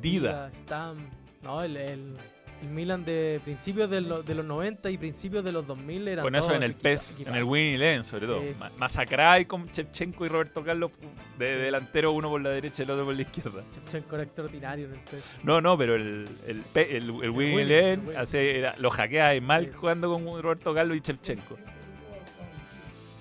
Dida. 0.00 0.50
Stam. 0.52 0.96
No, 1.42 1.62
el, 1.62 1.76
el, 1.76 2.16
el 2.62 2.68
Milan 2.68 3.04
de 3.04 3.40
principios 3.42 3.88
de, 3.88 4.02
lo- 4.02 4.22
de 4.22 4.34
los 4.34 4.44
90 4.44 4.90
y 4.90 4.98
principios 4.98 5.42
de 5.44 5.50
los 5.52 5.66
2000 5.66 6.08
era 6.08 6.22
Con 6.22 6.34
eso 6.34 6.54
en 6.54 6.62
el 6.62 6.74
PES, 6.74 7.16
en 7.26 7.34
el 7.34 7.44
Winning 7.44 7.74
Eleven 7.76 8.04
sobre 8.04 8.26
todo. 8.26 8.40
Sí. 8.40 8.54
Ma- 8.58 8.70
Masacráis 8.76 9.46
con 9.46 9.70
Chevchenko 9.70 10.26
y 10.26 10.28
Roberto 10.28 10.62
Carlos 10.62 10.90
de 11.38 11.46
Sí. 11.46 11.52
delantero, 11.54 12.12
uno 12.12 12.28
por 12.28 12.40
la 12.42 12.50
derecha 12.50 12.82
y 12.82 12.84
el 12.84 12.90
otro 12.90 13.06
por 13.06 13.14
la 13.14 13.22
izquierda. 13.22 13.62
Shevchenko 13.74 14.14
era 14.14 14.24
extraordinario 14.24 14.86
en 14.86 14.92
el 14.92 15.00
PES. 15.00 15.24
No, 15.42 15.60
no, 15.62 15.78
pero 15.78 15.94
el, 15.94 16.28
el, 16.46 16.62
el, 16.74 17.22
el 17.24 18.16
hace- 18.16 18.58
era- 18.58 18.74
lo 18.78 18.90
hackeáis 18.90 19.40
mal 19.42 19.64
Sí. 19.66 19.72
jugando 19.74 20.12
con 20.12 20.42
Roberto 20.42 20.74
Carlos 20.74 20.96
y 20.96 21.00
Chevchenko. 21.00 21.56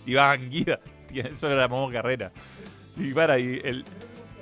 Iván 0.06 0.50
Guida, 0.50 0.80
eso 1.14 1.52
era 1.52 1.68
Momo 1.68 1.92
Carrera. 1.92 2.32
Y 2.98 3.14
para, 3.14 3.40
y 3.40 3.62
el, 3.64 3.86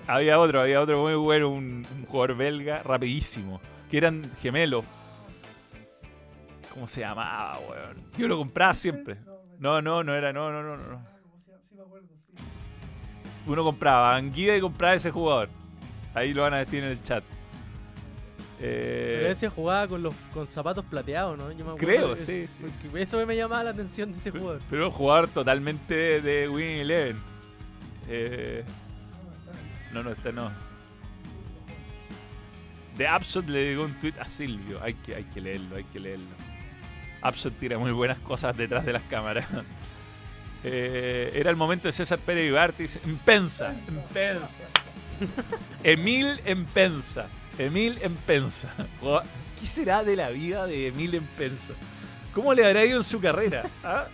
había 0.08 0.40
otro, 0.40 0.62
había 0.62 0.82
otro 0.82 1.02
muy 1.04 1.16
bueno, 1.16 1.50
un, 1.50 1.86
un 1.96 2.06
jugador 2.08 2.36
belga 2.38 2.82
rapidísimo, 2.84 3.62
que 3.90 3.98
eran 3.98 4.24
gemelos. 4.42 4.86
¿Cómo 6.74 6.88
se 6.88 7.02
llamaba, 7.02 7.58
weón? 7.68 8.04
Yo 8.18 8.28
lo 8.28 8.38
compraba 8.38 8.74
siempre. 8.74 9.18
No, 9.60 9.82
no, 9.82 10.04
no 10.04 10.16
era, 10.16 10.32
no, 10.32 10.52
no, 10.52 10.62
no, 10.62 10.78
no. 10.78 11.18
Uno 13.48 13.64
compraba 13.64 14.16
Anguida 14.16 14.56
y 14.56 14.62
compraba 14.62 14.94
ese 14.96 15.10
jugador. 15.10 15.50
Ahí 16.14 16.34
lo 16.34 16.42
van 16.44 16.54
a 16.54 16.58
decir 16.58 16.84
en 16.84 16.92
el 16.92 17.02
chat. 17.02 17.24
Eh, 18.60 19.18
Pero 19.20 19.32
ese 19.32 19.50
jugaba 19.50 19.88
con 19.88 20.02
los 20.02 20.16
con 20.34 20.48
zapatos 20.48 20.84
plateados, 20.86 21.38
¿no? 21.38 21.52
Yo 21.52 21.58
me 21.64 21.72
acuerdo 21.72 21.78
Creo, 21.78 22.16
de- 22.16 22.22
sí, 22.22 22.48
sí. 22.48 22.64
Eso 22.96 23.24
me 23.26 23.36
llamaba 23.36 23.64
la 23.64 23.70
atención 23.70 24.12
de 24.12 24.18
ese 24.18 24.32
jugador. 24.32 24.62
Pero 24.70 24.88
un 24.88 24.92
jugador 24.92 25.28
totalmente 25.30 26.22
de, 26.22 26.50
Winning 26.50 26.80
Eleven. 26.80 27.18
Eh, 28.10 28.64
no, 29.94 30.04
no, 30.04 30.12
este 30.12 30.34
no. 30.34 30.50
De 32.98 33.08
Upshot 33.16 33.48
le 33.48 33.70
llegó 33.70 33.86
un 33.86 33.94
tweet 33.96 34.16
a 34.20 34.26
Silvio. 34.26 34.82
Hay 34.82 34.96
que, 34.96 35.16
hay 35.16 35.24
que 35.26 35.40
leerlo, 35.40 35.76
hay 35.76 35.84
que 35.84 36.00
leerlo. 36.00 36.26
Upshot 37.24 37.58
tira 37.60 37.78
muy 37.78 37.92
buenas 37.92 38.18
cosas 38.20 38.58
detrás 38.58 38.86
de 38.86 38.94
las 38.94 39.04
cámaras. 39.04 39.46
Eh, 40.64 41.32
era 41.36 41.52
el 41.52 41.56
momento 41.56 41.88
de 41.88 41.92
César 41.92 42.18
Pérez 42.18 42.48
Ibartis. 42.50 43.00
Empensa, 43.06 43.76
Empensa. 43.88 44.64
Emil 45.84 46.42
Empensa. 46.44 47.28
Emil 47.60 48.00
Empensa. 48.02 48.74
¿Qué 49.60 49.66
será 49.68 50.04
de 50.04 50.16
la 50.16 50.30
vida 50.30 50.66
de 50.66 50.88
Emil 50.88 51.14
Empensa? 51.14 51.74
¿Cómo 52.34 52.54
le 52.56 52.66
habrá 52.66 52.84
ido 52.84 52.98
en 52.98 53.04
su 53.04 53.22
carrera? 53.22 53.64
¿Ah? 53.84 54.08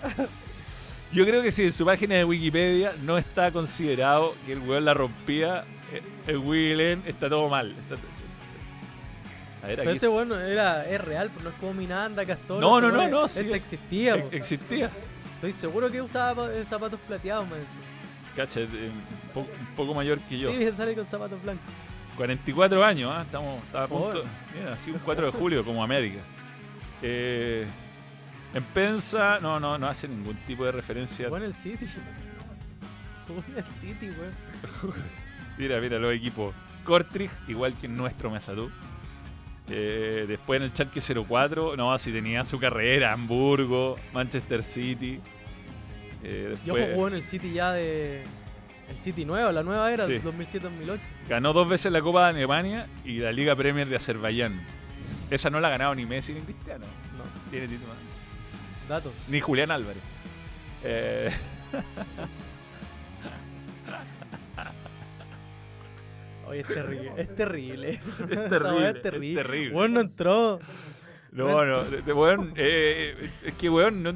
Yo 1.13 1.25
creo 1.25 1.41
que 1.41 1.51
si 1.51 1.63
en 1.63 1.71
su 1.71 1.85
página 1.85 2.15
de 2.15 2.25
Wikipedia 2.25 2.93
no 3.01 3.17
está 3.17 3.51
considerado 3.51 4.35
que 4.45 4.51
el 4.51 4.59
weón 4.59 4.85
la 4.85 4.93
rompía, 4.93 5.63
eh, 5.93 6.01
el 6.27 6.37
Willen 6.37 7.03
está 7.05 7.29
todo 7.29 7.49
mal. 7.49 7.71
Está 7.71 7.95
A 9.63 9.67
ver, 9.67 9.77
Pero 9.77 9.89
aquí 9.91 9.97
ese 9.97 10.07
bueno 10.07 10.39
era, 10.39 10.85
es 10.89 10.99
real, 10.99 11.29
pero 11.33 11.45
no 11.45 11.49
es 11.51 11.55
como 11.55 11.73
Minanda, 11.73 12.25
Castor. 12.25 12.59
No, 12.59 12.81
no, 12.81 12.91
no, 12.91 13.07
no, 13.07 13.25
Este 13.25 13.43
sí. 13.45 13.51
existía, 13.53 14.15
existía. 14.31 14.89
Estoy 15.35 15.53
seguro 15.53 15.89
que 15.89 16.01
usaba 16.01 16.47
pa- 16.47 16.63
zapatos 16.65 16.99
plateados, 17.07 17.47
me 17.47 17.55
decía. 17.57 17.79
Cacha, 18.35 18.59
eh, 18.61 18.67
un, 18.67 19.29
po- 19.33 19.39
un 19.41 19.75
poco 19.75 19.93
mayor 19.93 20.19
que 20.21 20.37
yo. 20.37 20.51
Sí, 20.51 20.69
sale 20.75 20.93
con 20.95 21.05
zapatos 21.05 21.41
blancos. 21.41 21.63
44 22.17 22.83
años, 22.85 23.11
¿ah? 23.13 23.21
Estamos 23.23 23.63
estaba 23.63 23.85
a 23.85 23.87
punto. 23.87 24.23
Mira, 24.57 24.73
así 24.73 24.91
un 24.91 24.99
4 24.99 25.27
de 25.27 25.31
julio 25.31 25.63
como 25.65 25.83
América. 25.83 26.19
Eh, 27.05 27.67
en 28.53 28.63
Pensa, 28.63 29.37
no, 29.41 29.59
no, 29.59 29.77
no 29.77 29.87
hace 29.87 30.07
ningún 30.07 30.35
tipo 30.47 30.63
de 30.63 30.71
referencia. 30.71 31.25
Jugó 31.25 31.35
en 31.37 31.43
el 31.43 31.53
City. 31.53 31.85
Jugó 33.27 33.43
en 33.49 33.57
el 33.57 33.65
City, 33.65 34.05
weón. 34.11 34.93
Mira, 35.57 35.81
mira 35.81 35.99
los 35.99 36.13
equipos. 36.13 36.55
Kortrijk, 36.85 37.31
igual 37.49 37.73
que 37.73 37.89
nuestro 37.89 38.29
Mesatú. 38.31 38.71
Eh, 39.75 40.25
después 40.27 40.57
en 40.57 40.63
el 40.65 40.71
Schalke 40.71 41.01
04, 41.01 41.75
no, 41.75 41.97
si 41.97 42.11
tenía 42.11 42.45
su 42.45 42.59
carrera, 42.59 43.11
Hamburgo, 43.13 43.95
Manchester 44.13 44.61
City. 44.61 45.19
Eh, 46.23 46.55
Yo 46.63 46.75
después 46.75 46.93
jugó 46.93 47.07
en 47.07 47.13
el 47.15 47.23
City 47.23 47.51
ya 47.53 47.71
de. 47.71 48.23
El 48.89 48.99
City 48.99 49.25
nuevo, 49.25 49.51
la 49.51 49.63
nueva 49.63 49.91
era, 49.91 50.05
Sí. 50.05 50.19
2007-2008. 50.19 50.99
ganó 51.27 51.53
dos 51.53 51.67
veces 51.67 51.91
la 51.91 52.01
Copa 52.01 52.25
de 52.25 52.37
Alemania 52.37 52.87
y 53.03 53.17
la 53.17 53.31
Liga 53.31 53.55
Premier 53.55 53.87
de 53.87 53.95
Azerbaiyán. 53.95 54.61
Esa 55.31 55.49
no 55.49 55.59
la 55.59 55.69
ha 55.69 55.71
ganado 55.71 55.95
ni 55.95 56.05
Messi 56.05 56.33
ni 56.33 56.41
Cristiano. 56.41 56.85
No, 57.17 57.23
Tiene 57.49 57.67
título. 57.67 57.93
datos. 58.87 59.13
Ni 59.29 59.39
Julián 59.39 59.71
Álvarez. 59.71 60.03
Eh, 60.83 61.31
Oye, 66.47 66.59
es 66.61 66.67
terrible, 66.67 67.13
es 67.17 67.35
terrible. 67.35 67.89
Es 68.03 68.17
terrible, 68.49 68.89
es 68.89 69.01
terrible. 69.01 69.41
es 69.41 69.47
terrible. 69.47 69.75
Weón 69.75 69.93
no 69.93 70.01
entró. 70.01 70.59
No, 71.31 71.65
no, 71.65 71.83
weón, 72.15 72.53
eh, 72.57 73.31
es 73.43 73.53
que 73.55 73.69
weón, 73.69 74.03
no, 74.03 74.13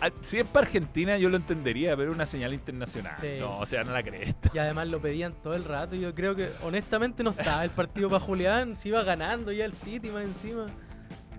ah, 0.00 0.10
si 0.20 0.38
es 0.38 0.46
para 0.46 0.66
Argentina 0.66 1.18
yo 1.18 1.28
lo 1.28 1.36
entendería, 1.36 1.96
pero 1.96 2.10
es 2.10 2.14
una 2.14 2.26
señal 2.26 2.54
internacional. 2.54 3.16
Sí. 3.20 3.36
No, 3.40 3.58
o 3.58 3.66
sea, 3.66 3.82
no 3.82 3.92
la 3.92 4.02
cresta. 4.02 4.50
Y 4.54 4.58
además 4.58 4.86
lo 4.88 5.00
pedían 5.00 5.34
todo 5.42 5.54
el 5.54 5.64
rato. 5.64 5.96
Yo 5.96 6.14
creo 6.14 6.36
que 6.36 6.48
honestamente 6.62 7.24
no 7.24 7.30
estaba 7.30 7.64
el 7.64 7.70
partido 7.70 8.08
para 8.08 8.20
Julián. 8.20 8.76
Se 8.76 8.90
iba 8.90 9.02
ganando 9.02 9.50
ya 9.50 9.64
el 9.64 9.72
City 9.74 10.10
más 10.10 10.24
encima. 10.24 10.66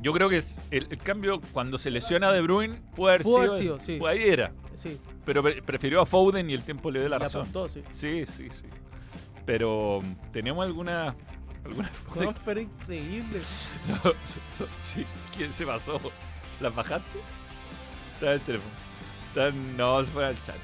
Yo 0.01 0.11
creo 0.11 0.27
que 0.27 0.35
es 0.37 0.59
el, 0.71 0.87
el 0.91 0.97
cambio 0.97 1.39
cuando 1.53 1.77
se 1.77 1.89
lesiona 1.89 2.29
De 2.33 2.41
Bruyne 2.41 2.81
puede 2.95 3.13
haber 3.15 3.23
Pudo 3.23 3.37
haber 3.37 3.49
sido, 3.51 3.57
sido, 3.57 3.79
sí. 3.79 3.95
pues 3.97 4.11
ahí 4.17 4.27
era, 4.27 4.51
Sí, 4.73 4.99
pero 5.23 5.41
pre- 5.41 5.61
prefirió 5.61 6.01
a 6.01 6.05
Foden 6.05 6.49
y 6.49 6.53
el 6.53 6.63
tiempo 6.63 6.91
le 6.91 6.99
dio 6.99 7.07
la 7.07 7.17
le 7.17 7.23
razón. 7.23 7.41
apuntó, 7.43 7.69
sí. 7.69 7.81
Sí, 7.89 8.25
sí, 8.25 8.49
sí. 8.49 8.65
Pero 9.45 10.01
mm, 10.03 10.31
tenemos 10.31 10.65
alguna 10.65 11.15
alguna 11.63 11.91
No, 12.15 12.33
pero 12.45 12.59
increíble. 12.59 13.41
No, 13.87 14.13
sí, 14.81 15.05
¿quién 15.35 15.53
se 15.53 15.65
pasó? 15.65 15.99
¿Las 16.59 16.73
bajaste? 16.73 17.19
Está 18.15 18.33
el 18.33 18.41
teléfono. 18.41 18.71
No, 19.77 20.01
se 20.03 20.11
fue 20.11 20.25
al 20.25 20.41
chancho. 20.43 20.61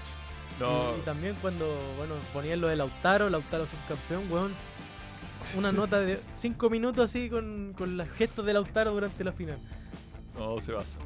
No. 0.59 0.95
Y, 0.95 0.99
y 0.99 1.01
también 1.03 1.35
cuando, 1.41 1.65
bueno, 1.97 2.15
ponían 2.31 2.61
lo 2.61 2.67
de 2.67 2.77
Lautaro, 2.77 3.29
Lautaro 3.29 3.65
subcampeón, 3.65 4.31
weón. 4.31 4.53
Una 5.57 5.71
nota 5.71 5.99
de 5.99 6.21
5 6.31 6.69
minutos 6.69 7.03
así 7.05 7.29
con, 7.29 7.73
con 7.75 7.97
los 7.97 8.07
gestos 8.11 8.45
de 8.45 8.53
Lautaro 8.53 8.91
durante 8.91 9.23
la 9.23 9.31
final. 9.31 9.57
No, 10.37 10.59
se 10.59 10.71
pasó. 10.71 10.99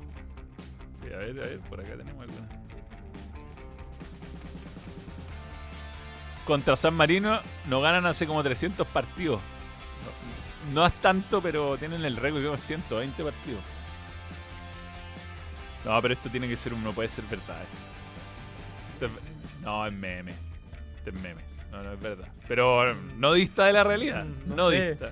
Sí, 1.02 1.14
a 1.14 1.18
ver, 1.18 1.30
a 1.40 1.46
ver, 1.46 1.60
por 1.62 1.80
acá 1.80 1.96
tenemos 1.96 2.22
alguna. 2.22 2.48
Contra 6.46 6.76
San 6.76 6.94
Marino 6.94 7.42
no 7.68 7.82
ganan 7.82 8.06
hace 8.06 8.28
como 8.28 8.44
300 8.44 8.86
partidos. 8.88 9.42
No, 10.68 10.74
no 10.82 10.86
es 10.86 10.94
tanto, 11.02 11.42
pero 11.42 11.78
tienen 11.78 12.06
el 12.06 12.16
récord, 12.18 12.40
creo, 12.42 12.58
120 12.58 13.24
partidos. 13.24 13.62
No, 15.84 16.00
pero 16.02 16.14
esto 16.14 16.30
tiene 16.30 16.48
que 16.48 16.56
ser, 16.58 16.74
un- 16.74 16.84
no 16.84 16.94
puede 16.94 17.08
ser 17.10 17.26
verdad. 17.26 17.58
Esto, 18.94 19.06
Esto 19.08 19.20
es- 19.20 19.62
no, 19.62 19.86
es 19.88 19.94
meme. 19.94 20.34
Este 20.98 21.10
es 21.12 21.16
meme. 21.16 21.42
No, 21.72 21.84
no 21.84 21.94
es 21.94 22.00
verdad. 22.00 22.28
Pero 22.48 22.94
no 23.18 23.34
dista 23.34 23.66
de 23.66 23.74
la 23.74 23.84
realidad. 23.84 24.24
Mm, 24.26 24.50
no 24.50 24.56
No, 24.56 24.70
sé. 24.70 24.90
dista. 24.92 25.12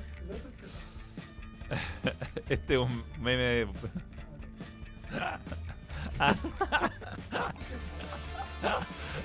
Este 2.49 2.73
es 2.75 2.79
un 2.79 3.03
meme 3.19 3.43
de... 3.43 3.67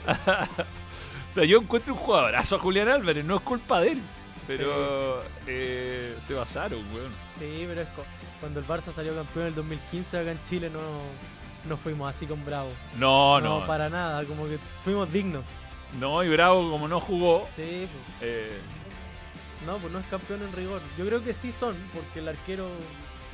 Sea, 1.38 1.46
yo 1.46 1.58
encuentro 1.60 1.94
un 1.94 2.00
jugadorazo 2.00 2.56
a 2.56 2.58
Julián 2.58 2.88
Álvarez, 2.88 3.24
no 3.24 3.36
es 3.36 3.42
culpa 3.42 3.80
de 3.80 3.92
él. 3.92 4.02
Pero 4.48 5.22
eh, 5.46 6.16
se 6.20 6.34
basaron, 6.34 6.80
weón. 6.92 7.12
Sí, 7.38 7.64
pero 7.68 7.82
es 7.82 7.88
cuando 8.40 8.58
el 8.58 8.66
Barça 8.66 8.90
salió 8.92 9.14
campeón 9.14 9.42
en 9.44 9.48
el 9.50 9.54
2015 9.54 10.18
acá 10.18 10.32
en 10.32 10.42
Chile 10.44 10.68
no, 10.70 10.80
no 11.68 11.76
fuimos 11.76 12.10
así 12.12 12.26
con 12.26 12.44
Bravo. 12.44 12.70
No, 12.96 13.40
no. 13.40 13.64
para 13.68 13.88
nada, 13.88 14.24
como 14.24 14.46
que 14.46 14.58
fuimos 14.82 15.12
dignos. 15.12 15.46
No, 16.00 16.24
y 16.24 16.28
Bravo, 16.28 16.70
como 16.70 16.88
no 16.88 16.98
jugó, 16.98 17.46
Sí, 17.54 17.86
pues, 17.88 18.22
eh, 18.22 18.58
no, 19.64 19.78
pues 19.78 19.92
no 19.92 20.00
es 20.00 20.06
campeón 20.06 20.42
en 20.42 20.52
rigor. 20.52 20.80
Yo 20.98 21.06
creo 21.06 21.22
que 21.22 21.34
sí 21.34 21.52
son, 21.52 21.76
porque 21.94 22.18
el 22.18 22.28
arquero 22.28 22.66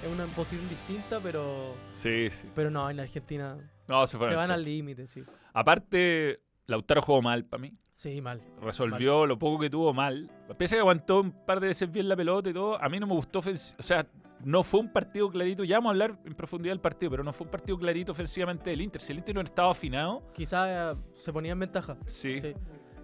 es 0.05 0.13
una 0.13 0.27
posición 0.27 0.69
distinta, 0.69 1.21
pero 1.21 1.75
sí, 1.95 2.29
sí. 2.31 2.51
pero 2.55 2.71
no, 2.71 2.91
en 2.91 3.01
Argentina 3.01 3.57
No, 3.89 4.07
se 4.07 4.19
fueron. 4.19 4.35
se 4.35 4.37
van 4.37 4.51
al 4.51 4.63
límite, 4.63 5.07
sí. 5.07 5.25
Aparte, 5.55 6.41
Lautaro 6.67 7.01
jugó 7.01 7.23
mal 7.23 7.45
para 7.47 7.63
mí. 7.63 7.73
Sí, 8.05 8.21
mal. 8.21 8.43
Resolvió 8.61 9.25
lo 9.25 9.39
poco 9.39 9.59
que 9.61 9.71
tuvo 9.71 9.95
mal. 9.95 10.31
Pese 10.59 10.75
a 10.75 10.77
que 10.77 10.81
aguantó 10.81 11.23
un 11.23 11.33
par 11.33 11.59
de 11.59 11.69
veces 11.69 11.91
bien 11.91 12.07
la 12.07 12.15
pelota 12.15 12.51
y 12.51 12.53
todo, 12.53 12.79
a 12.79 12.87
mí 12.91 13.01
no 13.01 13.07
me 13.07 13.15
gustó. 13.15 13.39
O 13.39 13.43
sea, 13.83 14.07
no 14.45 14.63
fue 14.63 14.81
un 14.81 14.93
partido 14.93 15.31
clarito. 15.31 15.65
Ya 15.65 15.79
vamos 15.79 15.89
a 15.89 15.93
hablar 15.93 16.19
en 16.27 16.35
profundidad 16.35 16.73
del 16.73 16.81
partido, 16.83 17.09
pero 17.11 17.25
no 17.25 17.33
fue 17.33 17.47
un 17.47 17.51
partido 17.51 17.79
clarito 17.79 18.13
ofensivamente 18.13 18.69
del 18.69 18.83
Inter. 18.83 19.01
Si 19.01 19.13
el 19.13 19.19
Inter 19.21 19.35
no 19.37 19.41
estaba 19.41 19.71
afinado, 19.71 20.23
Quizás 20.35 20.99
se 21.15 21.33
ponía 21.33 21.53
en 21.53 21.61
ventaja. 21.61 21.97
sí. 22.07 22.39
Sí. 22.41 22.53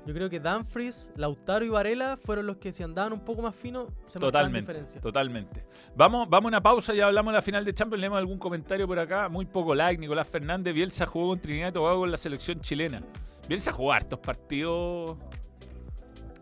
Yo 0.06 0.14
creo 0.14 0.30
que 0.30 0.40
Danfries, 0.40 1.12
Lautaro 1.16 1.64
y 1.64 1.68
Varela 1.68 2.16
fueron 2.16 2.46
los 2.46 2.56
que 2.56 2.72
si 2.72 2.82
andaban 2.82 3.12
un 3.12 3.20
poco 3.20 3.42
más 3.42 3.54
fino 3.54 3.86
se 4.06 4.18
Totalmente, 4.18 4.60
diferencia. 4.72 5.00
totalmente. 5.00 5.64
Vamos, 5.94 6.28
vamos 6.28 6.46
a 6.46 6.48
una 6.48 6.62
pausa, 6.62 6.94
ya 6.94 7.06
hablamos 7.06 7.32
de 7.32 7.36
la 7.38 7.42
final 7.42 7.64
de 7.64 7.74
Champions, 7.74 8.00
leemos 8.00 8.18
algún 8.18 8.38
comentario 8.38 8.86
por 8.88 8.98
acá, 8.98 9.28
muy 9.28 9.44
poco 9.44 9.74
like, 9.74 10.00
Nicolás 10.00 10.26
Fernández, 10.26 10.72
Bielsa 10.74 11.04
jugó 11.06 11.28
con 11.28 11.40
Trinidad 11.40 11.68
y 11.68 11.72
Tobago 11.72 12.00
con 12.00 12.10
la 12.10 12.16
selección 12.16 12.60
chilena. 12.60 13.02
Bielsa 13.48 13.72
jugó 13.72 13.92
hartos 13.92 14.18
partidos, 14.20 15.18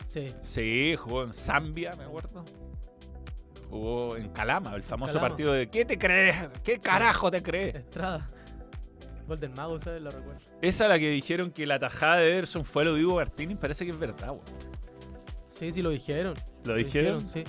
Sí. 0.07 0.29
sí, 0.41 0.95
jugó 0.97 1.25
en 1.25 1.35
Zambia, 1.35 1.93
me 1.99 2.05
acuerdo. 2.05 2.45
Jugó 3.69 4.17
en 4.17 4.31
Calama, 4.31 4.75
el 4.75 4.83
famoso 4.83 5.15
Calama. 5.15 5.29
partido 5.29 5.53
de 5.53 5.69
¿qué 5.69 5.85
te 5.85 5.99
crees? 5.99 6.49
¿Qué 6.65 6.79
carajo 6.79 7.31
te 7.31 7.43
crees? 7.43 7.75
Estrada. 7.75 8.31
Gol 9.29 9.39
del 9.41 9.51
mago, 9.51 9.79
¿sabes? 9.79 10.03
Lo 10.03 10.11
recuerdo. 10.11 10.41
Esa 10.63 10.89
la 10.89 10.99
que 10.99 11.11
dijeron 11.11 11.51
que 11.53 11.67
la 11.67 11.79
tajada 11.79 12.17
de 12.17 12.31
Ederson 12.33 12.65
fue 12.65 12.85
lo 12.85 12.95
de 12.95 13.05
Hugo 13.05 13.17
Martínez, 13.17 13.59
parece 13.61 13.85
que 13.85 13.91
es 13.93 13.99
verdad, 13.99 14.31
weón. 14.31 14.41
Sí, 15.51 15.71
sí, 15.73 15.83
lo 15.83 15.91
dijeron. 15.91 16.35
¿Lo 16.65 16.75
dijeron? 16.75 17.21
Sí. 17.25 17.45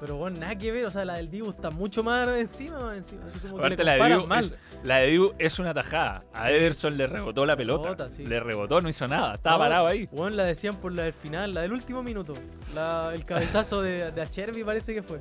Pero 0.00 0.16
bueno, 0.16 0.38
nada 0.40 0.56
que 0.56 0.72
ver. 0.72 0.86
O 0.86 0.90
sea, 0.90 1.04
la 1.04 1.16
del 1.16 1.28
Dibu 1.28 1.50
está 1.50 1.68
mucho 1.70 2.02
más 2.02 2.26
encima, 2.38 2.96
encima. 2.96 3.26
Así 3.26 3.38
como 3.40 3.56
que 3.56 3.60
Aparte 3.60 3.84
le 3.84 3.98
la 3.98 4.04
de, 4.08 4.14
Dibu 4.14 4.26
mal. 4.26 4.44
es, 4.44 4.54
la 4.82 4.96
de 4.96 5.06
Dibu 5.08 5.34
es 5.38 5.58
una 5.58 5.74
tajada. 5.74 6.20
A 6.32 6.50
Ederson 6.50 6.96
le 6.96 7.06
rebotó 7.06 7.44
la 7.44 7.54
pelota. 7.56 7.84
Rebota, 7.90 8.08
sí. 8.08 8.24
Le 8.24 8.40
rebotó, 8.40 8.80
no 8.80 8.88
hizo 8.88 9.06
nada. 9.06 9.34
Estaba 9.34 9.56
No, 9.56 9.58
parado 9.64 9.86
ahí. 9.88 10.08
Bueno, 10.10 10.36
la 10.36 10.44
decían 10.44 10.76
por 10.76 10.92
la 10.92 11.02
del 11.02 11.12
final, 11.12 11.52
la 11.52 11.60
del 11.62 11.72
último 11.74 12.02
minuto. 12.02 12.32
La- 12.74 13.10
el 13.14 13.26
cabezazo 13.26 13.82
de, 13.82 14.10
de 14.10 14.22
Achervi 14.22 14.64
parece 14.64 14.94
que 14.94 15.02
fue. 15.02 15.20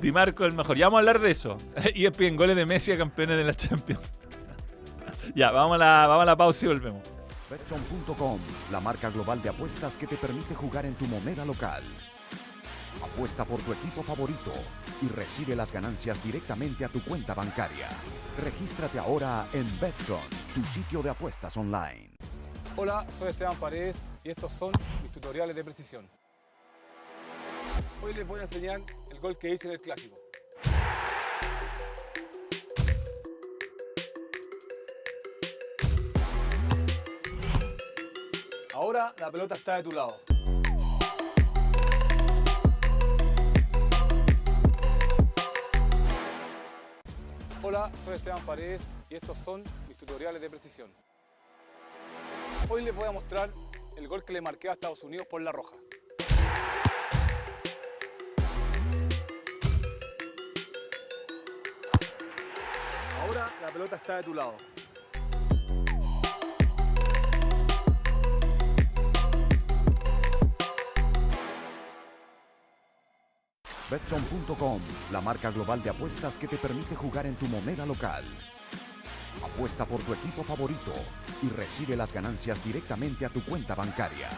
Di 0.00 0.12
Marco 0.12 0.44
el 0.44 0.52
mejor. 0.52 0.76
Ya 0.76 0.86
vamos 0.86 0.98
a 0.98 1.00
hablar 1.00 1.20
de 1.20 1.30
eso. 1.30 1.56
Y 1.94 2.06
es 2.06 2.16
bien 2.16 2.36
goles 2.36 2.56
de 2.56 2.66
Messi 2.66 2.92
a 2.92 2.98
campeones 2.98 3.36
de 3.36 3.44
la 3.44 3.54
Champions. 3.54 4.12
ya, 5.34 5.50
vamos 5.50 5.76
a, 5.76 5.78
la, 5.78 6.06
vamos 6.06 6.22
a 6.22 6.26
la 6.26 6.36
pausa 6.36 6.66
y 6.66 6.68
volvemos. 6.68 7.02
Betson.com, 7.50 8.38
la 8.72 8.80
marca 8.80 9.10
global 9.10 9.42
de 9.42 9.50
apuestas 9.50 9.96
que 9.96 10.06
te 10.06 10.16
permite 10.16 10.54
jugar 10.54 10.86
en 10.86 10.94
tu 10.94 11.06
moneda 11.06 11.44
local. 11.44 11.82
Apuesta 13.02 13.44
por 13.44 13.60
tu 13.60 13.72
equipo 13.72 14.02
favorito 14.02 14.52
y 15.02 15.08
recibe 15.08 15.54
las 15.54 15.72
ganancias 15.72 16.22
directamente 16.24 16.84
a 16.84 16.88
tu 16.88 17.02
cuenta 17.02 17.34
bancaria. 17.34 17.88
Regístrate 18.42 18.98
ahora 18.98 19.46
en 19.52 19.66
Betson, 19.78 20.20
tu 20.54 20.64
sitio 20.64 21.02
de 21.02 21.10
apuestas 21.10 21.56
online. 21.56 22.10
Hola, 22.76 23.06
soy 23.18 23.28
Esteban 23.28 23.56
Paredes 23.56 23.96
y 24.24 24.30
estos 24.30 24.52
son 24.52 24.72
mis 25.02 25.12
tutoriales 25.12 25.54
de 25.54 25.62
precisión. 25.62 26.08
Hoy 28.02 28.12
les 28.14 28.26
voy 28.26 28.40
a 28.40 28.42
enseñar 28.42 28.82
el 29.10 29.20
gol 29.20 29.38
que 29.38 29.50
hice 29.50 29.68
en 29.68 29.74
el 29.74 29.80
clásico. 29.80 30.16
Ahora 38.74 39.14
la 39.18 39.30
pelota 39.30 39.54
está 39.54 39.76
de 39.76 39.82
tu 39.82 39.92
lado. 39.92 40.20
Hola, 47.62 47.90
soy 48.04 48.16
Esteban 48.16 48.44
Paredes 48.44 48.82
y 49.08 49.14
estos 49.14 49.38
son 49.38 49.64
mis 49.88 49.96
tutoriales 49.96 50.42
de 50.42 50.50
precisión. 50.50 50.92
Hoy 52.68 52.84
les 52.84 52.94
voy 52.94 53.06
a 53.06 53.12
mostrar 53.12 53.50
el 53.96 54.06
gol 54.06 54.22
que 54.24 54.34
le 54.34 54.42
marqué 54.42 54.68
a 54.68 54.72
Estados 54.72 55.02
Unidos 55.02 55.26
por 55.26 55.40
la 55.40 55.50
roja. 55.50 55.74
Ahora 63.24 63.46
la 63.62 63.68
pelota 63.68 63.96
está 63.96 64.16
de 64.16 64.22
tu 64.22 64.34
lado. 64.34 64.54
Betson.com, 73.90 74.80
la 75.10 75.20
marca 75.20 75.50
global 75.50 75.82
de 75.82 75.90
apuestas 75.90 76.36
que 76.36 76.48
te 76.48 76.56
permite 76.58 76.94
jugar 76.96 77.26
en 77.26 77.36
tu 77.36 77.46
moneda 77.46 77.86
local. 77.86 78.24
Apuesta 79.42 79.86
por 79.86 80.00
tu 80.02 80.12
equipo 80.12 80.42
favorito 80.42 80.92
y 81.42 81.48
recibe 81.48 81.96
las 81.96 82.12
ganancias 82.12 82.62
directamente 82.62 83.24
a 83.24 83.30
tu 83.30 83.42
cuenta 83.42 83.74
bancaria. 83.74 84.28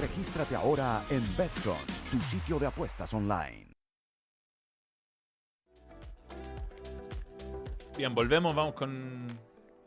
Regístrate 0.00 0.54
ahora 0.54 1.02
en 1.10 1.36
Betson, 1.36 1.76
tu 2.10 2.18
sitio 2.20 2.58
de 2.58 2.66
apuestas 2.68 3.12
online. 3.12 3.69
Bien, 8.00 8.14
volvemos, 8.14 8.54
vamos 8.54 8.72
con 8.72 9.26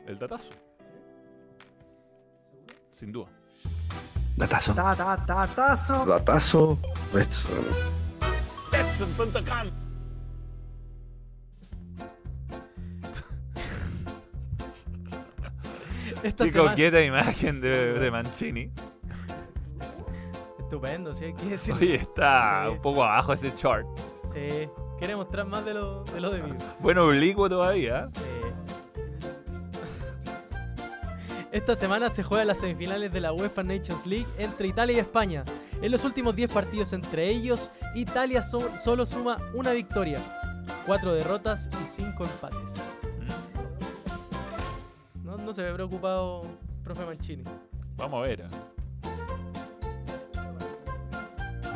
el 0.06 0.20
datazo. 0.20 0.52
Sin 2.92 3.12
duda. 3.12 3.28
Datazo. 4.38 4.76
Ta, 4.76 4.96
ta, 4.96 5.18
tatazo. 5.26 6.06
Datazo. 6.06 6.78
Betson. 7.12 7.66
Betson.com. 8.72 9.72
Esta 16.24 16.44
Qué 16.46 16.52
semana- 16.52 16.70
coqueta 16.72 17.02
imagen 17.04 17.62
de, 17.62 17.94
de. 18.00 18.12
Mancini. 18.12 18.72
Estupendo, 20.60 21.14
sí, 21.14 21.26
hay 21.26 21.34
que 21.34 21.46
decirlo. 21.50 21.82
Oye, 21.82 21.96
está 21.96 22.66
Sí. 22.66 22.72
un 22.72 22.82
poco 22.82 23.04
abajo 23.04 23.34
ese 23.34 23.54
chart. 23.56 23.86
Sí, 24.34 24.70
quiere 25.04 25.18
mostrar 25.18 25.46
más 25.46 25.66
de 25.66 25.74
lo, 25.74 26.06
de 26.06 26.22
lo 26.22 26.32
debido. 26.32 26.56
Bueno, 26.80 27.08
oblicuo 27.08 27.50
todavía. 27.50 28.08
Sí. 28.12 28.22
Esta 31.52 31.76
semana 31.76 32.10
se 32.10 32.24
juegan 32.24 32.48
las 32.48 32.60
semifinales 32.62 33.12
de 33.12 33.20
la 33.20 33.34
UEFA 33.34 33.64
Nations 33.64 34.06
League 34.06 34.26
entre 34.38 34.70
Italia 34.70 34.96
y 34.96 35.00
España. 35.00 35.44
En 35.82 35.92
los 35.92 36.06
últimos 36.06 36.36
10 36.38 36.50
partidos 36.52 36.94
entre 36.94 37.28
ellos, 37.30 37.70
Italia 37.96 38.42
so- 38.44 38.72
solo 38.82 39.06
suma 39.06 39.38
una 39.54 39.72
victoria, 39.74 40.20
4 40.86 41.14
derrotas 41.14 41.70
y 41.84 41.86
5 41.86 42.24
empates. 42.24 43.02
No, 45.22 45.36
no 45.38 45.52
se 45.52 45.64
ve 45.64 45.74
preocupado, 45.74 46.44
profe 46.82 47.06
Mancini. 47.06 47.44
Vamos 47.98 48.20
a 48.24 48.28
ver. 48.28 48.46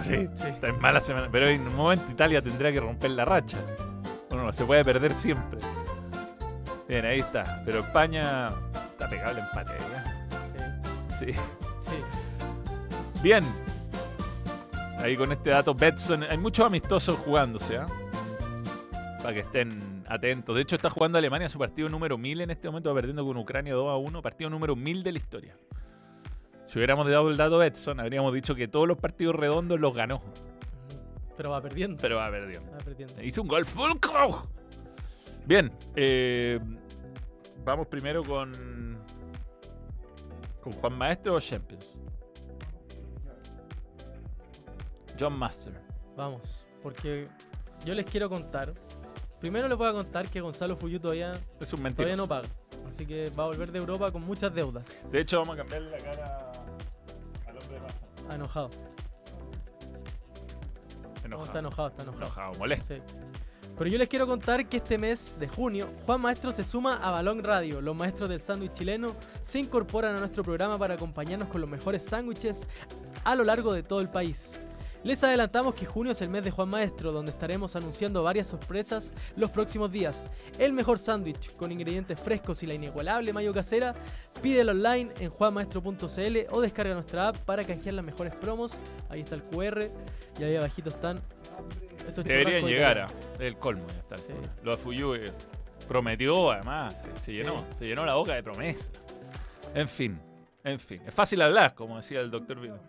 Sí, 0.08 0.30
Sí. 0.34 0.48
está 0.48 0.68
en 0.68 0.80
mala 0.80 1.00
semana. 1.00 1.28
Pero 1.32 1.48
en 1.48 1.68
un 1.68 1.76
momento 1.76 2.12
Italia 2.12 2.42
tendrá 2.42 2.72
que 2.72 2.80
romper 2.80 3.12
la 3.12 3.26
racha. 3.26 3.58
Bueno, 4.30 4.46
no 4.46 4.54
se 4.54 4.66
puede 4.66 4.84
perder 4.84 5.14
siempre. 5.14 5.60
Bien, 6.88 7.06
ahí 7.06 7.20
está. 7.20 7.62
Pero 7.66 7.80
España 7.80 8.48
está 8.92 9.10
pegado 9.10 9.32
el 9.32 9.40
empate. 9.40 9.74
¿eh? 9.74 10.82
Sí, 11.10 11.26
Sí. 11.28 11.34
sí. 11.82 11.96
Bien. 13.22 13.44
Ahí 15.00 15.16
con 15.16 15.32
este 15.32 15.50
dato, 15.52 15.74
Betson. 15.76 16.24
Hay 16.24 16.38
muchos 16.38 16.66
amistosos 16.66 17.18
jugándose, 17.18 17.78
¿ah? 17.78 17.88
Para 19.22 19.34
que 19.34 19.40
estén 19.42 20.04
atentos. 20.08 20.56
De 20.56 20.62
hecho, 20.62 20.76
está 20.76 20.90
jugando 20.90 21.18
Alemania 21.18 21.50
su 21.50 21.60
partido 21.60 21.90
número 21.90 22.18
1000 22.18 22.42
en 22.42 22.50
este 22.52 22.68
momento, 22.68 22.90
va 22.90 22.96
perdiendo 22.96 23.26
con 23.26 23.38
Ucrania 23.38 23.74
2 23.74 23.90
a 23.90 23.98
1. 23.98 24.22
Partido 24.22 24.50
número 24.50 24.76
1000 24.76 25.04
de 25.04 25.12
la 25.12 25.18
historia. 25.18 25.56
Si 26.68 26.78
hubiéramos 26.78 27.10
dado 27.10 27.30
el 27.30 27.38
dato 27.38 27.58
Betson, 27.58 28.00
habríamos 28.00 28.34
dicho 28.34 28.54
que 28.54 28.68
todos 28.68 28.88
los 28.88 28.98
partidos 28.98 29.36
redondos 29.36 29.80
los 29.80 29.96
ganó. 29.96 30.22
Pero 31.38 31.52
va 31.52 31.62
perdiendo. 31.62 31.98
Pero 32.02 32.18
va 32.18 32.30
perdiendo. 32.30 32.72
Va 32.72 32.78
perdiendo. 32.78 33.24
Hizo 33.24 33.42
un 33.42 33.48
gol 33.48 33.66
Fulcro. 33.66 34.50
Bien. 35.46 35.72
eh, 35.96 36.60
vamos 37.64 37.88
primero 37.88 38.24
con. 38.24 38.98
¿Con 40.62 40.74
Juan 40.74 40.98
Maestro 40.98 41.36
o 41.36 41.40
Champions? 41.40 41.98
John 45.18 45.38
Master. 45.38 45.74
Vamos, 46.18 46.68
porque 46.84 47.28
yo 47.86 47.94
les 47.94 48.06
quiero 48.06 48.30
contar. 48.30 48.74
Primero 49.40 49.68
les 49.70 49.78
voy 49.78 49.88
a 49.88 49.94
contar 49.94 50.28
que 50.30 50.42
Gonzalo 50.42 50.76
Fuyú 50.76 51.00
todavía, 51.00 51.32
Es 51.60 51.72
un 51.72 51.82
todavía 51.94 52.16
no 52.16 52.28
paga. 52.28 52.50
Así 52.88 53.06
que 53.06 53.30
va 53.30 53.44
a 53.44 53.48
volver 53.48 53.72
de 53.72 53.80
Europa 53.80 54.12
con 54.12 54.26
muchas 54.26 54.54
deudas. 54.54 55.06
De 55.12 55.22
hecho, 55.22 55.40
vamos 55.40 55.54
a 55.54 55.58
cambiarle 55.58 55.92
la 55.92 55.98
cara 55.98 56.52
Ah, 58.30 58.36
enojado. 58.36 58.70
No, 61.24 61.26
Enojado. 61.26 61.46
está 61.46 61.60
enojado, 61.60 61.88
está 61.90 62.04
enojado. 62.04 62.24
Enojado, 62.26 62.54
molesto. 62.56 62.96
Sí. 62.96 63.02
Pero 63.78 63.90
yo 63.92 63.98
les 64.00 64.08
quiero 64.08 64.26
contar 64.26 64.68
que 64.68 64.78
este 64.78 64.98
mes 64.98 65.38
de 65.40 65.48
junio, 65.48 65.88
Juan 66.06 66.20
Maestro 66.22 66.52
se 66.52 66.64
suma 66.64 66.96
a 66.98 67.12
Balón 67.12 67.44
Radio. 67.44 67.80
Los 67.80 67.96
maestros 67.96 68.28
del 68.30 68.40
sándwich 68.40 68.72
chileno 68.72 69.10
se 69.44 69.60
incorporan 69.60 70.16
a 70.16 70.20
nuestro 70.20 70.44
programa 70.44 70.80
para 70.80 70.96
acompañarnos 70.96 71.50
con 71.50 71.62
los 71.62 71.70
mejores 71.70 72.04
sándwiches 72.04 72.68
a 73.24 73.36
lo 73.36 73.44
largo 73.44 73.74
de 73.74 73.84
todo 73.84 74.02
el 74.02 74.10
país. 74.10 74.62
Les 75.04 75.24
adelantamos 75.24 75.74
que 75.76 75.86
junio 75.86 76.12
es 76.12 76.22
el 76.22 76.30
mes 76.30 76.44
de 76.44 76.52
Juan 76.52 76.70
Maestro, 76.70 77.12
donde 77.12 77.32
estaremos 77.32 77.76
anunciando 77.76 78.24
varias 78.24 78.48
sorpresas 78.48 79.14
los 79.36 79.52
próximos 79.52 79.92
días. 79.92 80.30
El 80.60 80.74
mejor 80.74 81.00
sándwich 81.00 81.56
con 81.56 81.72
ingredientes 81.72 82.20
frescos 82.20 82.62
y 82.64 82.68
la 82.68 82.74
inigualable 82.74 83.32
mayo 83.32 83.54
casera, 83.54 83.96
pídelo 84.42 84.72
online 84.74 85.12
en 85.20 85.30
juanmaestro.cl 85.30 86.38
o 86.52 86.62
descarga 86.62 86.94
nuestra 86.94 87.30
app 87.30 87.38
para 87.38 87.64
canjear 87.64 87.96
las 87.96 88.06
mejores 88.06 88.36
promos. 88.36 88.74
Ahí 89.10 89.22
está 89.22 89.36
el 89.36 89.44
QR 89.44 89.88
y 90.40 90.44
ahí 90.44 90.56
abajito 90.56 90.90
están 90.90 91.22
esos 92.08 92.24
Deberían 92.24 92.66
llegar 92.66 92.98
a 93.00 93.08
el 93.40 93.58
colmo 93.58 93.86
ya 93.88 94.00
está. 94.00 94.18
Sí. 94.18 94.34
Lo 94.64 94.72
de 94.72 94.78
Fuyu 94.78 95.14
eh, 95.16 95.32
prometió, 95.88 96.52
además, 96.52 97.02
se, 97.02 97.12
se 97.16 97.20
Sí. 97.20 97.34
llenó, 97.34 97.66
se 97.74 97.86
llenó 97.86 98.06
la 98.06 98.16
boca 98.16 98.34
de 98.34 98.44
promesa. 98.44 98.90
En 99.76 99.88
fin, 99.88 100.20
en 100.64 100.80
fin. 100.80 101.02
Es 101.06 101.14
fácil 101.14 101.42
hablar, 101.42 101.76
como 101.76 101.98
decía 101.98 102.20
el 102.22 102.32
doctor 102.32 102.60
Vino. 102.60 102.80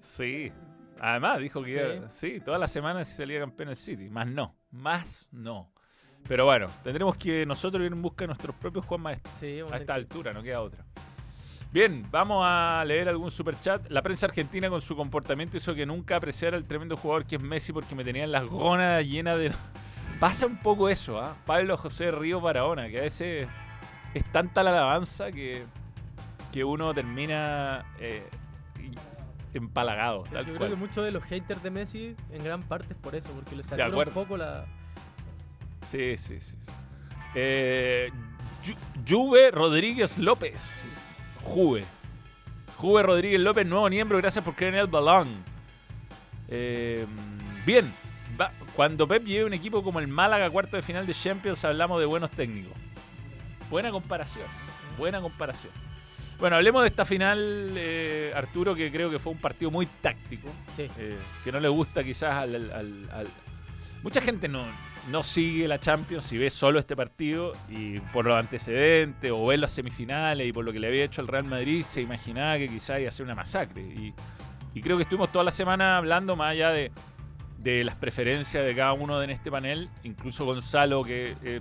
Sí. 0.00 0.52
Además, 1.00 1.38
dijo 1.40 1.62
que 1.62 1.68
Sí. 1.70 1.78
iba- 1.78 2.08
sí, 2.10 2.40
todas 2.44 2.60
las 2.60 2.70
semanas 2.70 3.08
salía 3.08 3.40
campeón 3.40 3.70
el 3.70 3.76
City. 3.76 4.08
Más 4.10 4.26
no, 4.26 4.54
más 4.70 5.28
no. 5.32 5.72
Pero 6.28 6.44
bueno, 6.44 6.66
tendremos 6.84 7.16
que 7.16 7.46
nosotros 7.46 7.84
ir 7.84 7.92
en 7.92 8.02
busca 8.02 8.24
de 8.24 8.26
nuestros 8.28 8.54
propios 8.56 8.84
Juan 8.84 9.00
Maestros. 9.00 9.36
Sí, 9.36 9.60
A 9.70 9.76
esta 9.78 9.94
altura, 9.94 10.32
no 10.34 10.42
queda 10.42 10.60
otra. 10.60 10.84
Bien, 11.72 12.04
vamos 12.10 12.44
a 12.46 12.84
leer 12.86 13.08
algún 13.08 13.30
super 13.30 13.58
chat. 13.60 13.88
La 13.90 14.02
prensa 14.02 14.26
argentina 14.26 14.68
con 14.68 14.80
su 14.80 14.96
comportamiento 14.96 15.56
hizo 15.56 15.74
que 15.74 15.86
nunca 15.86 16.16
apreciara 16.16 16.56
al 16.56 16.64
tremendo 16.64 16.96
jugador 16.96 17.24
que 17.24 17.36
es 17.36 17.42
Messi 17.42 17.72
porque 17.72 17.94
me 17.94 18.04
tenían 18.04 18.30
las 18.32 18.44
gónadas 18.44 19.06
llenas 19.06 19.38
de... 19.38 19.52
Pasa 20.20 20.46
un 20.46 20.58
poco 20.60 20.88
eso, 20.90 21.18
¿ah? 21.20 21.36
Pablo 21.46 21.76
José 21.78 22.10
Río 22.10 22.40
Barahona, 22.40 22.88
que 22.90 22.98
a 22.98 23.02
veces 23.02 23.48
es 24.12 24.24
tanta 24.32 24.62
la 24.62 24.70
alabanza 24.72 25.30
que, 25.32 25.64
que 26.52 26.64
uno 26.64 26.92
termina 26.92 27.86
eh, 28.00 28.28
empalagado, 29.54 30.24
Sí, 30.26 30.32
tal 30.32 30.46
yo 30.46 30.54
creo 30.54 30.68
que 30.70 30.76
muchos 30.76 31.04
de 31.04 31.10
los 31.10 31.24
haters 31.24 31.62
de 31.62 31.70
Messi 31.70 32.16
en 32.32 32.44
gran 32.44 32.62
parte 32.62 32.92
es 32.94 32.98
por 32.98 33.14
eso, 33.14 33.30
porque 33.32 33.56
le 33.56 33.62
sacaron 33.62 33.94
un 33.96 34.14
poco 34.14 34.36
la. 34.36 34.66
Sí, 35.82 36.16
sí, 36.16 36.40
sí. 36.40 36.56
Eh, 37.34 38.10
Ju- 38.64 38.76
Juve 39.08 39.50
Rodríguez 39.50 40.18
López. 40.18 40.82
Juve. 41.42 41.84
Juve 42.76 43.02
Rodríguez 43.02 43.40
López, 43.40 43.66
nuevo 43.66 43.88
miembro, 43.88 44.18
gracias 44.18 44.44
por 44.44 44.54
creer 44.54 44.74
en 44.74 44.80
el 44.80 44.86
balón. 44.86 45.28
Eh, 46.48 47.06
bien, 47.66 47.92
va- 48.40 48.52
cuando 48.74 49.06
Pep 49.06 49.24
lleve 49.24 49.44
un 49.46 49.52
equipo 49.54 49.82
como 49.82 50.00
el 50.00 50.08
Málaga 50.08 50.48
cuarto 50.50 50.76
de 50.76 50.82
final 50.82 51.06
de 51.06 51.14
Champions, 51.14 51.64
hablamos 51.64 52.00
de 52.00 52.06
buenos 52.06 52.30
técnicos. 52.30 52.72
Buena 53.70 53.90
comparación, 53.90 54.46
buena 54.98 55.20
comparación. 55.20 55.72
Bueno, 56.40 56.56
hablemos 56.56 56.82
de 56.82 56.88
esta 56.88 57.04
final, 57.04 57.72
eh, 57.76 58.32
Arturo, 58.34 58.74
que 58.74 58.90
creo 58.90 59.10
que 59.10 59.18
fue 59.18 59.32
un 59.32 59.38
partido 59.38 59.70
muy 59.70 59.84
táctico 59.86 60.48
Sí. 60.74 60.88
eh, 60.96 61.16
que 61.44 61.52
no 61.52 61.60
le 61.60 61.68
gusta 61.68 62.02
quizás 62.02 62.34
al... 62.34 62.54
al- 62.54 62.72
al- 62.72 63.10
al- 63.12 63.28
Mucha 64.02 64.22
gente 64.22 64.48
no, 64.48 64.64
no 65.10 65.22
sigue 65.22 65.68
la 65.68 65.78
Champions 65.78 66.32
y 66.32 66.38
ve 66.38 66.48
solo 66.48 66.78
este 66.78 66.96
partido 66.96 67.52
y 67.68 68.00
por 68.14 68.24
los 68.24 68.40
antecedentes 68.40 69.30
o 69.30 69.44
ve 69.44 69.58
las 69.58 69.72
semifinales 69.72 70.48
y 70.48 70.54
por 70.54 70.64
lo 70.64 70.72
que 70.72 70.80
le 70.80 70.86
había 70.86 71.04
hecho 71.04 71.20
al 71.20 71.28
Real 71.28 71.44
Madrid 71.44 71.82
se 71.82 72.00
imaginaba 72.00 72.56
que 72.56 72.66
quizás 72.68 72.98
iba 73.00 73.10
a 73.10 73.12
ser 73.12 73.26
una 73.26 73.34
masacre. 73.34 73.82
Y, 73.82 74.14
y 74.72 74.80
creo 74.80 74.96
que 74.96 75.02
estuvimos 75.02 75.30
toda 75.30 75.44
la 75.44 75.50
semana 75.50 75.98
hablando 75.98 76.34
más 76.34 76.52
allá 76.52 76.70
de, 76.70 76.90
de 77.58 77.84
las 77.84 77.94
preferencias 77.96 78.64
de 78.64 78.74
cada 78.74 78.94
uno 78.94 79.22
en 79.22 79.28
este 79.28 79.50
panel, 79.50 79.90
incluso 80.02 80.46
Gonzalo 80.46 81.02
que 81.02 81.34
es 81.44 81.60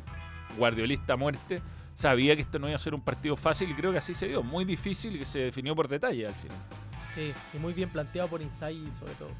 guardiolista 0.57 1.13
a 1.13 1.17
muerte, 1.17 1.61
sabía 1.99 2.33
que 2.33 2.43
esto 2.43 2.59
no 2.59 2.67
iba 2.67 2.77
a 2.77 2.79
ser 2.79 2.95
un 2.95 3.01
partido 3.01 3.35
fácil 3.35 3.69
y 3.69 3.73
creo 3.73 3.91
que 3.91 3.97
así 3.97 4.13
se 4.13 4.29
dio, 4.29 4.41
muy 4.41 4.63
difícil 4.63 5.17
y 5.17 5.19
que 5.19 5.25
se 5.25 5.39
definió 5.39 5.75
por 5.75 5.89
detalle 5.89 6.27
al 6.27 6.33
final. 6.33 6.57
Sí, 7.13 7.33
y 7.53 7.57
muy 7.57 7.73
bien 7.73 7.89
planteado 7.89 8.29
por 8.29 8.41
Inzaghi 8.41 8.87
sobre 8.97 9.13
todo. 9.15 9.31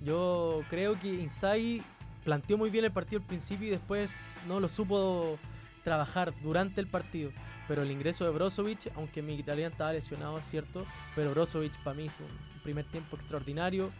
Yo 0.00 0.62
creo 0.70 0.98
que 1.00 1.08
Inzaghi 1.08 1.82
planteó 2.22 2.56
muy 2.56 2.70
bien 2.70 2.84
el 2.84 2.92
partido 2.92 3.20
al 3.20 3.26
principio 3.26 3.66
y 3.66 3.70
después 3.72 4.08
no 4.46 4.60
lo 4.60 4.68
supo 4.68 5.40
trabajar 5.82 6.32
durante 6.40 6.80
el 6.80 6.86
partido. 6.86 7.32
Pero 7.66 7.82
el 7.82 7.90
ingreso 7.90 8.24
de 8.24 8.30
Brozovic, 8.30 8.92
aunque 8.94 9.20
mi 9.20 9.34
italiano 9.34 9.72
estaba 9.72 9.92
lesionado, 9.92 10.38
es 10.38 10.44
cierto, 10.44 10.86
pero 11.16 11.30
Brozovic 11.30 11.76
para 11.82 11.96
mí 11.96 12.04
hizo 12.04 12.22
un 12.22 12.60
primer 12.62 12.84
tiempo 12.84 13.16
extraordinario. 13.16 13.90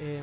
Eh, 0.00 0.22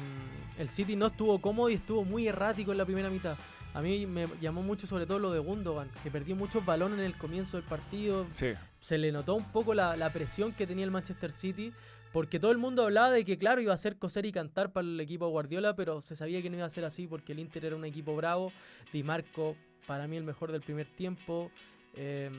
el 0.57 0.69
City 0.69 0.95
no 0.95 1.07
estuvo 1.07 1.39
cómodo 1.39 1.69
y 1.69 1.75
estuvo 1.75 2.05
muy 2.05 2.27
errático 2.27 2.71
en 2.71 2.79
la 2.79 2.85
primera 2.85 3.11
mitad. 3.11 3.37
A 3.75 3.81
mí 3.81 4.05
me 4.05 4.25
llamó 4.41 4.63
mucho 4.63 4.87
sobre 4.87 5.05
todo 5.05 5.19
lo 5.19 5.31
de 5.31 5.39
Gundogan, 5.39 5.89
que 6.01 6.09
perdió 6.09 6.35
muchos 6.35 6.65
balones 6.65 6.97
en 6.97 7.05
el 7.05 7.13
comienzo 7.17 7.57
del 7.57 7.65
partido, 7.65 8.25
Sí. 8.31 8.53
se 8.79 8.97
le 8.97 9.11
notó 9.11 9.35
un 9.35 9.51
poco 9.51 9.73
la, 9.73 9.97
la 9.97 10.11
presión 10.11 10.53
que 10.53 10.65
tenía 10.65 10.85
el 10.85 10.91
Manchester 10.91 11.31
City, 11.33 11.73
porque 12.13 12.39
todo 12.39 12.51
el 12.53 12.57
mundo 12.57 12.83
hablaba 12.83 13.11
de 13.11 13.25
que, 13.25 13.37
claro, 13.37 13.59
iba 13.59 13.73
a 13.73 13.77
ser 13.77 13.97
coser 13.97 14.25
y 14.25 14.31
cantar 14.31 14.71
para 14.71 14.87
el 14.87 14.97
equipo 15.01 15.27
Guardiola, 15.27 15.75
pero 15.75 16.01
se 16.01 16.15
sabía 16.15 16.41
que 16.41 16.49
no 16.49 16.55
iba 16.55 16.65
a 16.65 16.69
ser 16.69 16.85
así 16.85 17.05
porque 17.05 17.33
el 17.33 17.39
Inter 17.39 17.65
era 17.65 17.75
un 17.75 17.83
equipo 17.83 18.15
bravo. 18.15 18.53
Di 18.93 19.03
Marco, 19.03 19.57
para 19.85 20.07
mí, 20.07 20.15
el 20.15 20.23
mejor 20.23 20.53
del 20.53 20.61
primer 20.61 20.87
tiempo. 20.87 21.51
eh, 21.95 22.31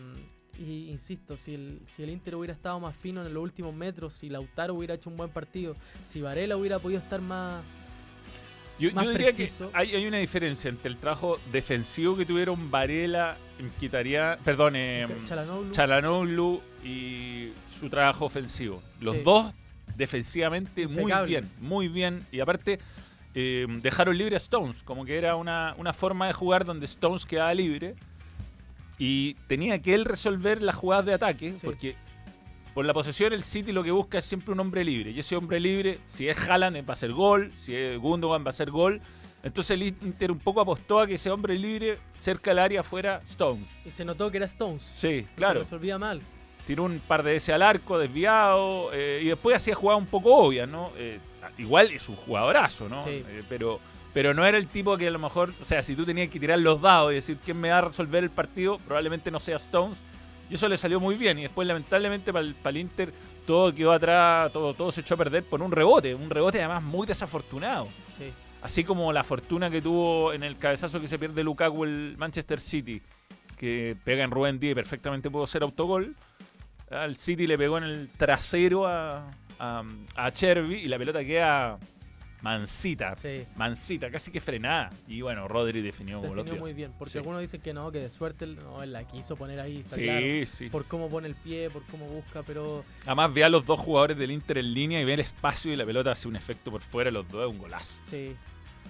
y 0.59 0.89
insisto, 0.89 1.37
si 1.37 1.53
el, 1.55 1.83
si 1.87 2.03
el 2.03 2.09
Inter 2.09 2.35
hubiera 2.37 2.55
estado 2.55 2.81
más 2.81 2.97
fino 2.97 3.23
en 3.27 3.35
los 3.35 3.43
últimos 3.43 3.75
metros, 3.75 4.15
si 4.15 4.31
Lautaro 4.31 4.73
hubiera 4.75 4.95
hecho 4.95 5.11
un 5.11 5.17
buen 5.19 5.29
partido, 5.29 5.77
si 6.07 6.23
Varela 6.23 6.57
hubiera 6.57 6.79
podido 6.79 6.99
estar 6.99 7.21
más. 7.21 7.63
Yo, 8.79 8.93
más 8.93 9.05
yo 9.05 9.11
diría 9.13 9.27
preciso. 9.29 9.71
que 9.71 9.77
hay, 9.79 9.95
hay 9.95 10.07
una 10.07 10.19
diferencia 10.19 10.69
entre 10.69 10.91
el 10.91 10.99
trabajo 10.99 11.39
defensivo 11.51 12.17
que 12.17 12.27
tuvieron 12.27 12.71
Varela, 12.71 13.37
Quitaría, 13.81 14.39
perdón, 14.45 14.75
eh, 14.77 15.07
Çalhanoğlu. 15.25 15.73
Chalanoglu 15.73 16.61
y 16.85 17.49
su 17.71 17.89
trabajo 17.89 18.27
ofensivo. 18.27 18.83
Los 19.01 19.17
Sí. 19.17 19.23
dos 19.25 19.53
defensivamente 19.97 20.87
muy 20.89 21.11
bien, 21.27 21.49
muy 21.61 21.89
bien. 21.89 22.27
Y 22.31 22.41
aparte 22.41 22.79
eh, 23.35 23.67
dejaron 23.83 24.17
libre 24.17 24.35
a 24.37 24.39
Stones, 24.39 24.83
como 24.83 25.05
que 25.07 25.17
era 25.17 25.37
una, 25.37 25.75
una 25.79 25.93
forma 25.93 26.27
de 26.27 26.33
jugar 26.35 26.65
donde 26.65 26.85
Stones 26.87 27.25
quedaba 27.27 27.53
libre 27.55 27.95
y 28.99 29.35
tenía 29.47 29.81
que 29.81 29.95
él 29.95 30.05
resolver 30.05 30.63
las 30.63 30.75
jugadas 30.77 31.05
de 31.07 31.15
ataque, 31.15 31.53
Sí. 31.53 31.59
porque 31.63 31.97
por 32.77 32.85
la 32.85 32.93
posesión 32.93 33.33
el 33.33 33.43
City 33.43 33.73
lo 33.73 33.83
que 33.83 33.91
busca 33.91 34.19
es 34.19 34.27
siempre 34.27 34.53
un 34.53 34.61
hombre 34.61 34.85
libre. 34.85 35.11
Y 35.11 35.19
ese 35.19 35.35
hombre 35.35 35.59
libre, 35.59 35.99
si 36.05 36.29
es 36.29 36.47
Haaland 36.47 36.87
va 36.87 36.93
a 36.93 36.97
ser 36.97 37.11
gol, 37.11 37.51
si 37.55 37.75
es 37.75 37.99
Gundogan 37.99 38.45
va 38.45 38.51
a 38.51 38.53
ser 38.53 38.71
gol. 38.71 39.01
Entonces 39.43 39.71
el 39.71 39.83
Inter 39.85 40.31
un 40.31 40.39
poco 40.39 40.61
apostó 40.61 41.01
a 41.01 41.07
que 41.07 41.15
ese 41.15 41.31
hombre 41.31 41.59
libre 41.59 41.99
cerca 42.19 42.51
del 42.51 42.59
área 42.59 42.83
fuera 42.83 43.17
Stones. 43.25 43.79
Y 43.87 43.91
se 43.91 44.05
notó 44.05 44.31
que 44.31 44.37
era 44.37 44.45
Stones. 44.45 44.83
Sí, 44.83 45.27
claro. 45.37 45.61
Se 45.61 45.71
resolvía 45.71 45.97
mal. 45.97 46.21
Tiró 46.67 46.83
un 46.83 46.99
par 46.99 47.23
de 47.23 47.33
veces 47.33 47.55
al 47.55 47.63
arco, 47.63 47.99
desviado, 47.99 48.91
eh, 48.93 49.21
y 49.23 49.29
después 49.29 49.57
hacía 49.57 49.75
jugadas 49.75 50.03
un 50.03 50.09
poco 50.09 50.37
obvias, 50.37 50.69
¿no? 50.69 50.93
Eh, 50.99 51.19
igual 51.57 51.91
es 51.93 52.07
un 52.11 52.17
jugadorazo, 52.17 52.91
¿no? 52.91 53.03
Sí. 53.03 53.25
Eh, 53.27 53.43
pero, 53.49 53.81
pero 54.13 54.35
no 54.35 54.45
era 54.45 54.59
el 54.59 54.67
tipo 54.67 54.99
que 54.99 55.09
a 55.09 55.11
lo 55.11 55.19
mejor, 55.19 55.55
o 55.63 55.65
sea, 55.65 55.83
si 55.83 55.97
tú 55.97 56.05
tenías 56.05 56.29
que 56.29 56.39
tirar 56.39 56.59
los 56.59 56.83
dados 56.83 57.13
y 57.13 57.15
decir 57.15 57.39
quién 57.43 57.59
me 57.59 57.71
va 57.71 57.79
a 57.79 57.81
resolver 57.81 58.23
el 58.23 58.29
partido, 58.29 58.79
probablemente 58.81 59.31
no 59.31 59.41
sea 59.41 59.57
Stones. 59.57 60.05
Y 60.49 60.55
eso 60.55 60.69
le 60.69 60.77
salió 60.77 61.01
muy 61.01 61.17
bien. 61.17 61.39
Y 61.39 61.43
después, 61.43 61.67
lamentablemente, 61.67 62.33
para 62.33 62.45
el, 62.45 62.77
Inter, 62.77 63.13
todo 63.47 63.75
quedó 63.75 63.93
atrás, 63.93 64.53
todo, 64.53 64.75
todo 64.75 64.93
se 64.93 65.01
echó 65.01 65.15
a 65.15 65.19
perder 65.19 65.45
por 65.45 65.63
un 65.63 65.73
rebote. 65.73 66.15
Un 66.15 66.31
rebote 66.31 66.59
además 66.59 66.83
muy 66.83 67.07
desafortunado. 67.07 67.89
Sí. 68.17 68.33
Así 68.63 68.85
como 68.85 69.13
la 69.13 69.25
fortuna 69.25 69.71
que 69.71 69.83
tuvo 69.83 70.33
en 70.33 70.43
el 70.43 70.59
cabezazo 70.59 71.01
que 71.01 71.09
se 71.09 71.19
pierde 71.19 71.45
Lukaku 71.45 71.85
el 71.85 72.15
Manchester 72.19 72.61
City, 72.61 73.03
que 73.57 73.97
pega 74.05 74.25
en 74.25 74.31
Rubén 74.31 74.59
Díaz 74.59 74.73
y 74.73 74.75
perfectamente 74.75 75.31
pudo 75.31 75.47
ser 75.47 75.63
autogol. 75.63 76.17
Al 76.91 77.17
City 77.17 77.47
le 77.47 77.59
pegó 77.59 77.79
en 77.79 77.85
el 77.85 78.09
trasero 78.09 78.87
a, 78.87 79.31
a, 79.59 79.83
a 80.17 80.31
Cherby 80.31 80.77
y 80.77 80.89
la 80.89 80.99
pelota 80.99 81.25
queda 81.25 81.79
mansita, 82.47 83.17
Sí. 83.17 83.45
mansita, 83.57 84.11
casi 84.11 84.31
que 84.31 84.41
frenada. 84.41 84.91
Y 85.09 85.21
bueno, 85.21 85.49
Rodri 85.49 85.83
definió 85.83 86.21
como 86.21 86.35
Definió 86.37 86.61
muy 86.61 86.73
bien. 86.73 86.93
Porque 86.99 87.13
Sí. 87.13 87.19
algunos 87.19 87.41
dicen 87.41 87.61
que 87.61 87.75
no, 87.75 87.91
que 87.91 87.99
de 87.99 88.11
suerte 88.11 88.47
no, 88.47 88.83
él 88.83 88.93
la 88.93 89.05
quiso 89.05 89.37
poner 89.37 89.61
ahí. 89.61 89.79
está 89.79 89.97
Sí, 89.97 90.03
claro. 90.05 90.47
sí. 90.47 90.69
Por 90.71 90.85
cómo 90.87 91.09
pone 91.09 91.29
el 91.29 91.35
pie, 91.35 91.69
por 91.71 91.83
cómo 91.87 92.07
busca, 92.07 92.43
pero 92.43 92.85
Además, 93.05 93.33
ve 93.35 93.45
a 93.45 93.49
los 93.49 93.65
dos 93.67 93.81
jugadores 93.81 94.17
del 94.17 94.31
Inter 94.31 94.59
en 94.59 94.73
línea 94.73 95.01
y 95.01 95.05
ve 95.05 95.15
el 95.15 95.21
espacio 95.21 95.73
y 95.73 95.77
la 95.77 95.85
pelota 95.85 96.13
hace 96.13 96.29
un 96.29 96.37
efecto 96.37 96.71
por 96.71 96.81
fuera, 96.81 97.11
los 97.11 97.29
dos 97.29 97.45
es 97.45 97.51
un 97.51 97.59
golazo. 97.59 97.99
sí. 98.03 98.35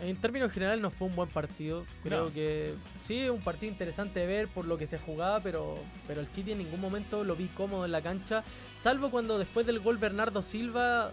En 0.03 0.15
términos 0.17 0.53
generales 0.53 0.83
no 0.83 0.91
fue 0.91 1.09
un 1.09 1.17
buen 1.17 1.31
partido. 1.31 1.87
Creo 2.03 2.25
No. 2.27 2.31
que 2.35 2.75
sí, 3.07 3.31
un 3.31 3.41
partido 3.41 3.73
interesante 3.73 4.21
de 4.21 4.27
ver 4.27 4.47
por 4.49 4.67
lo 4.67 4.77
que 4.77 4.87
se 4.87 4.99
jugaba, 4.99 5.41
pero, 5.41 5.79
pero 6.07 6.21
el 6.21 6.29
City 6.29 6.53
en 6.53 6.59
ningún 6.59 6.83
momento 6.83 7.25
lo 7.25 7.35
vi 7.35 7.47
cómodo 7.47 7.87
en 7.87 7.93
la 7.93 8.03
cancha. 8.03 8.45
Salvo 8.77 9.11
cuando 9.11 9.39
después 9.39 9.65
del 9.65 9.79
gol 9.81 9.97
Bernardo 9.97 10.43
Silva 10.43 11.13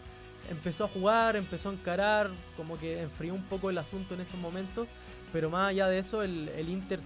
empezó 0.49 0.85
a 0.85 0.87
jugar, 0.87 1.35
empezó 1.35 1.69
a 1.69 1.73
encarar, 1.73 2.29
como 2.57 2.77
que 2.79 3.01
enfrió 3.01 3.33
un 3.33 3.43
poco 3.43 3.69
el 3.69 3.77
asunto 3.77 4.13
en 4.13 4.21
esos 4.21 4.39
momentos. 4.39 4.87
Pero 5.31 5.49
más 5.49 5.69
allá 5.69 5.87
de 5.87 5.99
eso, 5.99 6.21
el, 6.23 6.49
el 6.49 6.69
Inter 6.69 6.99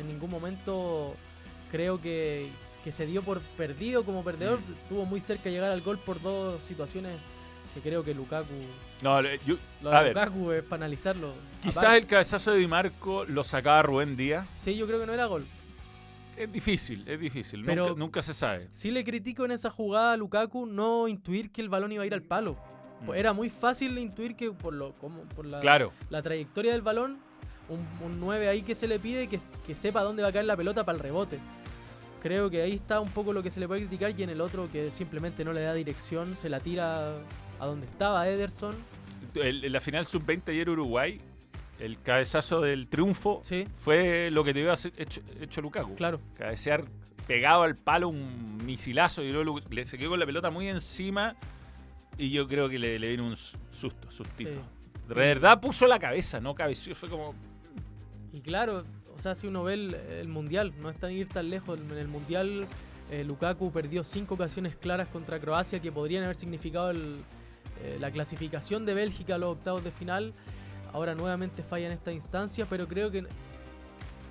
en 0.00 0.08
ningún 0.08 0.30
momento 0.30 1.14
creo 1.70 2.00
que, 2.00 2.48
que 2.82 2.92
se 2.92 3.06
dio 3.06 3.22
por 3.22 3.40
perdido 3.40 4.04
como 4.04 4.24
perdedor. 4.24 4.60
Mm. 4.60 4.72
Estuvo 4.82 5.04
muy 5.06 5.20
cerca 5.20 5.44
de 5.44 5.52
llegar 5.52 5.70
al 5.72 5.82
gol 5.82 5.98
por 5.98 6.20
dos 6.22 6.60
situaciones 6.66 7.16
que 7.74 7.80
creo 7.80 8.02
que 8.04 8.14
Lukaku... 8.14 8.52
No, 9.02 9.20
le- 9.20 9.38
yo- 9.44 9.56
Lo 9.82 9.90
a 9.92 9.98
de 9.98 10.04
ver, 10.12 10.14
Lukaku 10.14 10.52
es 10.52 10.62
para 10.62 10.84
analizarlo. 10.84 11.32
quizás 11.60 11.78
Aparte- 11.84 11.98
el 11.98 12.06
cabezazo 12.06 12.52
de 12.52 12.58
Di 12.60 12.68
Marco 12.68 13.24
lo 13.26 13.42
sacaba 13.44 13.82
Rubén 13.82 14.16
Díaz. 14.16 14.46
Sí, 14.56 14.76
yo 14.76 14.86
creo 14.86 15.00
que 15.00 15.06
no 15.06 15.12
era 15.12 15.26
gol. 15.26 15.44
Es 16.36 16.50
difícil, 16.52 17.04
es 17.06 17.20
difícil. 17.20 17.64
Pero- 17.64 17.88
nunca, 17.88 17.98
nunca 17.98 18.22
se 18.22 18.32
sabe. 18.32 18.68
Sí 18.72 18.90
le 18.92 19.04
critico 19.04 19.44
en 19.44 19.50
esa 19.52 19.70
jugada 19.70 20.12
a 20.12 20.16
Lukaku 20.16 20.66
no 20.66 21.06
intuir 21.08 21.50
que 21.50 21.60
el 21.60 21.68
balón 21.68 21.92
iba 21.92 22.02
a 22.04 22.06
ir 22.06 22.14
al 22.14 22.22
palo. 22.22 22.56
Mm. 23.12 23.14
Era 23.14 23.32
muy 23.32 23.48
fácil 23.50 23.96
intuir 23.98 24.34
que 24.36 24.50
por 24.50 24.72
lo 24.74 24.92
como 24.94 25.22
por 25.22 25.46
la, 25.46 25.60
Claro. 25.60 25.92
la 26.10 26.22
trayectoria 26.22 26.72
del 26.72 26.82
balón, 26.82 27.18
un, 27.68 27.80
un 28.04 28.20
9 28.20 28.48
ahí 28.48 28.62
que 28.62 28.74
se 28.74 28.86
le 28.86 28.98
pide 28.98 29.28
que, 29.28 29.40
que 29.66 29.74
sepa 29.74 30.02
dónde 30.02 30.22
va 30.22 30.28
a 30.28 30.32
caer 30.32 30.44
la 30.44 30.56
pelota 30.56 30.84
para 30.84 30.96
el 30.96 31.02
rebote. 31.02 31.38
Creo 32.22 32.48
que 32.48 32.62
ahí 32.62 32.72
está 32.74 33.00
un 33.00 33.10
poco 33.10 33.32
lo 33.34 33.42
que 33.42 33.50
se 33.50 33.60
le 33.60 33.68
puede 33.68 33.82
criticar 33.82 34.18
y 34.18 34.22
en 34.22 34.30
el 34.30 34.40
otro 34.40 34.70
que 34.72 34.90
simplemente 34.90 35.44
no 35.44 35.52
le 35.52 35.60
da 35.60 35.74
dirección, 35.74 36.36
se 36.38 36.48
la 36.48 36.60
tira 36.60 37.12
a 37.60 37.66
donde 37.66 37.86
estaba 37.86 38.26
Ederson. 38.28 38.74
En 39.34 39.72
la 39.72 39.80
final 39.80 40.06
sub-20 40.06 40.48
ayer 40.50 40.70
Uruguay, 40.70 41.20
el 41.80 42.00
cabezazo 42.00 42.60
del 42.62 42.86
triunfo 42.88 43.40
Sí, 43.42 43.66
fue 43.76 44.30
lo 44.30 44.42
que 44.44 44.54
te 44.54 44.60
había 44.60 44.74
hecho, 44.96 45.20
hecho 45.40 45.60
Lukaku. 45.60 45.94
claro. 45.96 46.20
Cabecear 46.38 46.84
pegado 47.26 47.62
al 47.62 47.76
palo 47.76 48.08
un 48.08 48.58
misilazo 48.64 49.22
y 49.22 49.30
luego 49.32 49.44
Lu- 49.44 49.60
le 49.70 49.84
se 49.84 49.98
quedó 49.98 50.10
con 50.10 50.20
la 50.20 50.26
pelota 50.26 50.50
muy 50.50 50.68
encima 50.68 51.36
y 52.18 52.30
yo 52.30 52.46
creo 52.48 52.68
que 52.68 52.78
le, 52.78 52.98
le 52.98 53.10
vino 53.10 53.26
un 53.26 53.36
su- 53.36 53.58
susto, 53.70 54.10
sustito. 54.10 54.52
Sí. 54.52 54.58
De 55.08 55.14
verdad 55.14 55.60
puso 55.60 55.86
la 55.86 55.98
cabeza, 55.98 56.40
no 56.40 56.54
cabeció, 56.54 56.94
fue 56.94 57.08
como... 57.08 57.34
Y 58.32 58.40
claro, 58.40 58.84
o 59.14 59.18
sea, 59.18 59.34
si 59.34 59.46
uno 59.46 59.62
ve 59.62 59.74
el, 59.74 59.94
el 59.94 60.28
mundial, 60.28 60.72
no 60.80 60.90
está 60.90 61.08
ni 61.08 61.14
ir 61.16 61.28
tan 61.28 61.50
lejos. 61.50 61.78
En 61.78 61.96
el 61.98 62.08
mundial, 62.08 62.66
eh, 63.10 63.22
Lukaku 63.22 63.70
perdió 63.70 64.02
cinco 64.02 64.34
ocasiones 64.34 64.76
claras 64.76 65.08
contra 65.08 65.38
Croacia 65.38 65.80
que 65.80 65.92
podrían 65.92 66.24
haber 66.24 66.36
significado 66.36 66.90
el- 66.90 67.22
eh, 67.82 67.98
la 68.00 68.10
clasificación 68.10 68.86
de 68.86 68.94
Bélgica 68.94 69.34
a 69.34 69.38
los 69.38 69.50
octavos 69.50 69.84
de 69.84 69.90
final. 69.90 70.32
Ahora 70.92 71.14
nuevamente 71.14 71.62
falla 71.62 71.86
en 71.86 71.92
esta 71.92 72.12
instancia, 72.12 72.66
pero 72.70 72.88
creo 72.88 73.10
que, 73.10 73.24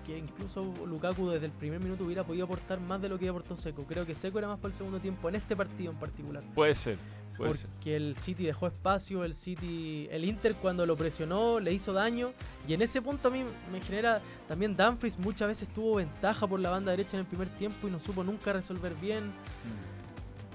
que 0.07 0.17
incluso 0.17 0.73
Lukaku 0.87 1.29
desde 1.29 1.45
el 1.45 1.51
primer 1.51 1.79
minuto 1.81 2.03
hubiera 2.05 2.23
podido 2.23 2.45
aportar 2.45 2.79
más 2.79 3.01
de 3.01 3.09
lo 3.09 3.19
que 3.19 3.29
aportó 3.29 3.55
Seco. 3.55 3.85
Creo 3.85 4.05
que 4.05 4.15
Seco 4.15 4.39
era 4.39 4.47
más 4.47 4.57
para 4.59 4.69
el 4.69 4.73
segundo 4.73 4.99
tiempo, 4.99 5.29
en 5.29 5.35
este 5.35 5.55
partido 5.55 5.91
en 5.91 5.97
particular. 5.99 6.43
Puede 6.55 6.73
ser, 6.73 6.97
puede 7.33 7.53
ser. 7.53 7.69
Porque 7.69 7.95
el 7.95 8.17
City 8.17 8.45
dejó 8.45 8.67
espacio, 8.67 9.23
el 9.23 9.35
City, 9.35 10.07
el 10.11 10.25
Inter 10.25 10.55
cuando 10.55 10.85
lo 10.85 10.95
presionó 10.95 11.59
le 11.59 11.73
hizo 11.73 11.93
daño 11.93 12.33
y 12.67 12.73
en 12.73 12.81
ese 12.81 13.01
punto 13.01 13.27
a 13.27 13.31
mí 13.31 13.43
me 13.71 13.81
genera 13.81 14.21
también 14.47 14.75
Dumfries 14.75 15.17
muchas 15.19 15.47
veces 15.47 15.67
tuvo 15.69 15.95
ventaja 15.95 16.47
por 16.47 16.59
la 16.59 16.69
banda 16.69 16.91
derecha 16.91 17.17
en 17.17 17.21
el 17.21 17.25
primer 17.27 17.49
tiempo 17.49 17.87
y 17.87 17.91
no 17.91 17.99
supo 17.99 18.23
nunca 18.23 18.53
resolver 18.53 18.93
bien. 18.95 19.31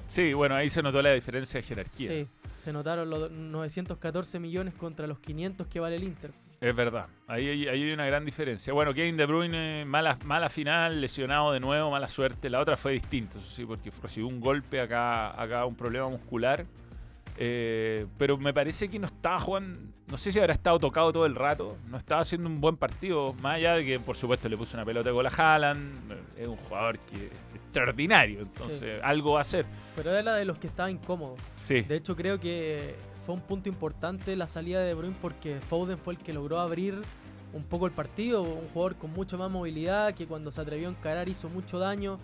Sí, 0.07 0.33
bueno, 0.33 0.55
ahí 0.55 0.71
se 0.71 0.83
notó 0.83 1.03
la 1.03 1.13
diferencia 1.13 1.61
de 1.61 1.67
jerarquía. 1.67 2.09
Sí, 2.09 2.29
se 2.59 2.73
notaron 2.73 3.11
los 3.11 3.31
914 3.31 4.39
millones 4.39 4.75
contra 4.75 5.07
los 5.07 5.19
500 5.19 5.67
que 5.67 5.81
vale 5.81 5.97
el 5.97 6.05
Inter. 6.05 6.33
Es 6.61 6.75
verdad, 6.75 7.07
ahí 7.29 7.49
hay, 7.49 7.69
ahí 7.69 7.83
hay 7.85 7.93
una 7.93 8.07
gran 8.07 8.25
diferencia. 8.25 8.73
Bueno, 8.73 8.93
Kevin 8.93 9.17
De 9.17 9.27
Bruyne, 9.27 9.85
mala, 9.85 10.19
mala 10.25 10.49
final, 10.49 11.01
lesionado 11.01 11.53
de 11.53 11.61
nuevo, 11.61 11.91
mala 11.91 12.09
suerte. 12.09 12.51
La 12.51 12.59
otra 12.61 12.77
fue 12.77 12.93
distinta, 12.93 13.39
eso 13.39 13.49
sí, 13.49 13.65
porque 13.65 13.93
recibió 14.03 14.27
un 14.27 14.41
golpe 14.41 14.81
acá, 14.81 15.41
acá 15.41 15.65
un 15.67 15.77
problema 15.77 16.09
muscular. 16.09 16.67
Eh, 17.41 18.07
pero 18.19 18.37
me 18.37 18.53
parece 18.53 18.89
que 18.89 18.99
no 18.99 19.07
estaba 19.07 19.39
jugando, 19.39 19.93
no 20.09 20.17
sé 20.17 20.33
si 20.33 20.41
habrá 20.41 20.53
estado 20.53 20.81
tocado 20.81 21.13
todo 21.13 21.25
el 21.25 21.37
rato, 21.37 21.77
no 21.87 21.97
estaba 21.97 22.23
haciendo 22.23 22.49
un 22.49 22.61
buen 22.61 22.77
partido, 22.77 23.33
más 23.35 23.55
allá 23.55 23.75
de 23.75 23.85
que 23.85 24.01
por 24.01 24.17
supuesto 24.17 24.49
le 24.49 24.57
puso 24.57 24.77
una 24.77 24.85
pelota 24.85 25.11
de 25.11 25.13
gol 25.13 25.25
a 25.25 25.31
Haaland, 25.31 26.11
eh, 26.11 26.17
es 26.39 26.49
un 26.49 26.57
jugador 26.57 26.99
que 26.99 27.27
es 27.27 27.55
extraordinario, 27.55 28.41
entonces 28.41 29.01
algo 29.05 29.35
va 29.35 29.39
a 29.39 29.43
hacer. 29.43 29.67
Pero 29.95 30.17
era 30.17 30.35
de 30.35 30.45
los 30.45 30.59
que 30.59 30.67
estaba 30.67 30.91
incómodo. 30.91 31.37
Sí, 31.55 31.83
De 31.83 31.95
hecho 31.95 32.17
creo 32.17 32.41
que 32.41 32.97
fue 33.29 33.35
un 33.35 33.43
punto 33.43 33.69
importante 33.69 34.35
la 34.37 34.47
salida 34.47 34.81
de 34.81 34.95
Bruyne 34.95 35.15
porque 35.21 35.61
Foden 35.61 35.99
fue 35.99 36.15
el 36.15 36.19
que 36.19 36.33
logró 36.33 36.61
abrir 36.61 36.95
un 37.53 37.63
poco 37.63 37.85
el 37.85 37.93
partido, 37.93 38.41
un 38.41 38.69
jugador 38.73 38.97
con 38.97 39.13
mucha 39.13 39.37
más 39.37 39.51
movilidad 39.51 40.15
que 40.15 40.27
cuando 40.27 40.51
se 40.51 40.63
atrevió 40.63 40.89
a 40.89 40.93
encarar 40.93 41.29
hizo 41.29 41.51
mucho 41.51 41.79
daño. 41.79 42.19